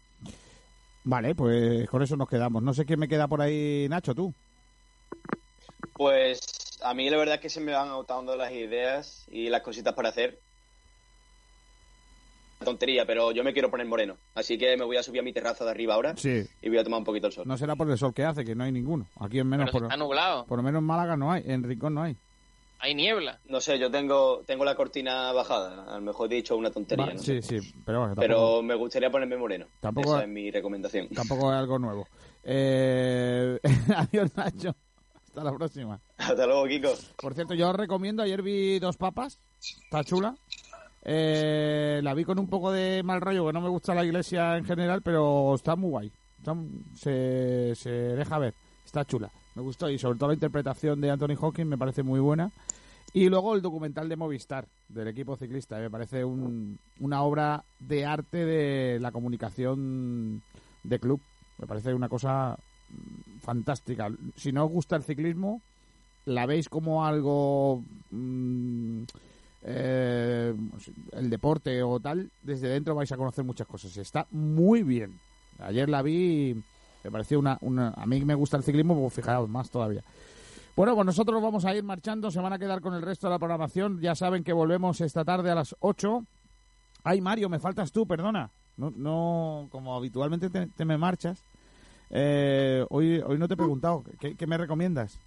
[1.05, 2.63] Vale, pues con eso nos quedamos.
[2.63, 4.33] No sé quién me queda por ahí, Nacho, tú.
[5.93, 6.41] Pues
[6.83, 9.95] a mí la verdad es que se me van agotando las ideas y las cositas
[9.95, 10.41] para hacer.
[12.65, 14.17] Tontería, pero yo me quiero poner moreno.
[14.35, 16.43] Así que me voy a subir a mi terraza de arriba ahora Sí.
[16.63, 17.45] y voy a tomar un poquito el sol.
[17.47, 19.07] No será por el sol que hace, que no hay ninguno.
[19.21, 21.63] Aquí en menos Pero por, está nublado, por lo menos en Málaga no hay, en
[21.63, 22.17] Rincón no hay.
[22.79, 23.39] hay niebla.
[23.49, 25.85] No sé, yo tengo, tengo la cortina bajada.
[25.85, 27.07] A lo mejor he dicho una tontería.
[27.07, 27.61] Va, no sí, sé.
[27.61, 29.67] sí, pero bueno, tampoco, Pero me gustaría ponerme moreno.
[29.81, 31.09] Tampoco- Esa es mi recomendación.
[31.11, 32.07] tampoco es algo nuevo.
[32.43, 33.59] Eh,
[33.97, 34.75] Adiós, Nacho.
[35.27, 36.01] Hasta la próxima.
[36.17, 36.89] Hasta luego, Kiko.
[37.19, 40.35] Por cierto, yo os recomiendo, ayer vi dos papas, está chula.
[41.09, 44.57] Eh, la vi con un poco de mal rollo, que no me gusta la iglesia
[44.57, 46.13] en general, pero está muy guay.
[46.97, 48.55] se, se deja ver,
[48.85, 49.31] está chula.
[49.55, 52.51] Me gustó y sobre todo la interpretación de Anthony Hawking me parece muy buena.
[53.13, 58.45] Y luego el documental de Movistar, del equipo ciclista, me parece una obra de arte
[58.45, 60.43] de la comunicación
[60.83, 61.21] de club.
[61.59, 62.59] Me parece una cosa
[63.41, 64.11] fantástica.
[64.35, 65.63] Si no os gusta el ciclismo,
[66.25, 67.83] la veis como algo...
[68.11, 69.05] Mm,
[69.67, 70.55] eh,
[71.13, 73.97] el deporte o tal, desde dentro vais a conocer muchas cosas.
[73.97, 75.19] Está muy bien.
[75.59, 76.63] Ayer la vi
[77.07, 77.91] me pareció una, una...
[77.91, 80.03] A mí me gusta el ciclismo, pues fijaos, más todavía.
[80.75, 83.31] Bueno, pues nosotros vamos a ir marchando, se van a quedar con el resto de
[83.31, 84.01] la programación.
[84.01, 86.25] Ya saben que volvemos esta tarde a las 8.
[87.05, 88.51] Ay, Mario, me faltas tú, perdona.
[88.77, 91.45] No, no como habitualmente te, me marchas.
[92.11, 95.21] Eh, hoy, hoy no te he preguntado, ¿qué, me recomiendas?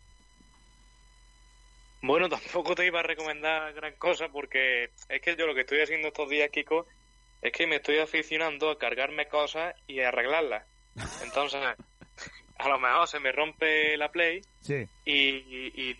[2.02, 5.82] Bueno, tampoco te iba a recomendar gran cosa porque es que yo lo que estoy
[5.82, 6.88] haciendo estos días, Kiko,
[7.42, 10.66] es que me estoy aficionando a cargarme cosas y a arreglarlas.
[11.24, 11.62] Entonces,
[12.58, 14.42] a lo mejor se me rompe la Play.
[14.62, 14.88] Sí.
[15.06, 15.96] Y,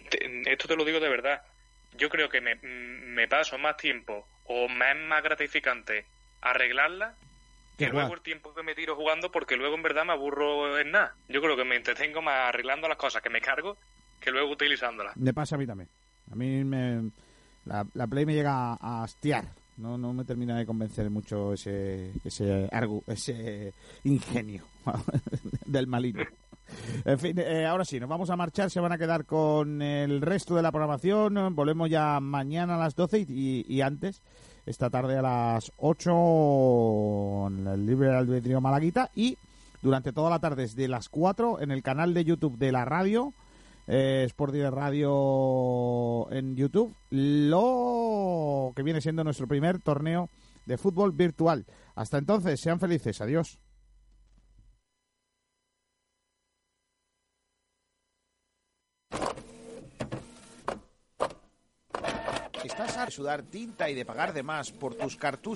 [0.50, 1.42] esto te lo digo de verdad.
[1.94, 6.06] Yo creo que me, paso más tiempo o me es más gratificante
[6.42, 7.16] arreglarla
[7.78, 10.92] que luego el tiempo que me tiro jugando porque luego en verdad me aburro en
[10.92, 11.16] nada.
[11.30, 13.78] Yo creo que me entretengo más arreglando las cosas que me cargo
[14.20, 15.16] que luego utilizándolas.
[15.18, 15.90] Me pasa a mí también.
[16.32, 17.12] A mí me,
[17.66, 19.46] la, Play me llega a hastiar.
[19.78, 22.70] No, no me termina de convencer mucho ese, ese,
[23.08, 23.74] ese
[24.04, 24.66] ingenio
[25.66, 26.26] del maligno.
[27.06, 30.22] En fin, eh, ahora sí, nos vamos a marchar, se van a quedar con el
[30.22, 31.56] resto de la programación.
[31.56, 34.22] Volvemos ya mañana a las 12 y, antes,
[34.66, 39.38] esta tarde a las 8 en el Libre Albedrío Malaguita y
[39.82, 43.34] durante toda la tarde desde las 4 en el canal de YouTube de la radio.
[43.92, 50.30] Eh, Sport Direct Radio en YouTube, lo que viene siendo nuestro primer torneo
[50.68, 51.66] de fútbol virtual.
[51.96, 53.20] Hasta entonces, sean felices.
[53.20, 53.58] Adiós.
[62.64, 65.48] ¿Estás a sudar tinta y de pagar de más por tus cartuchos?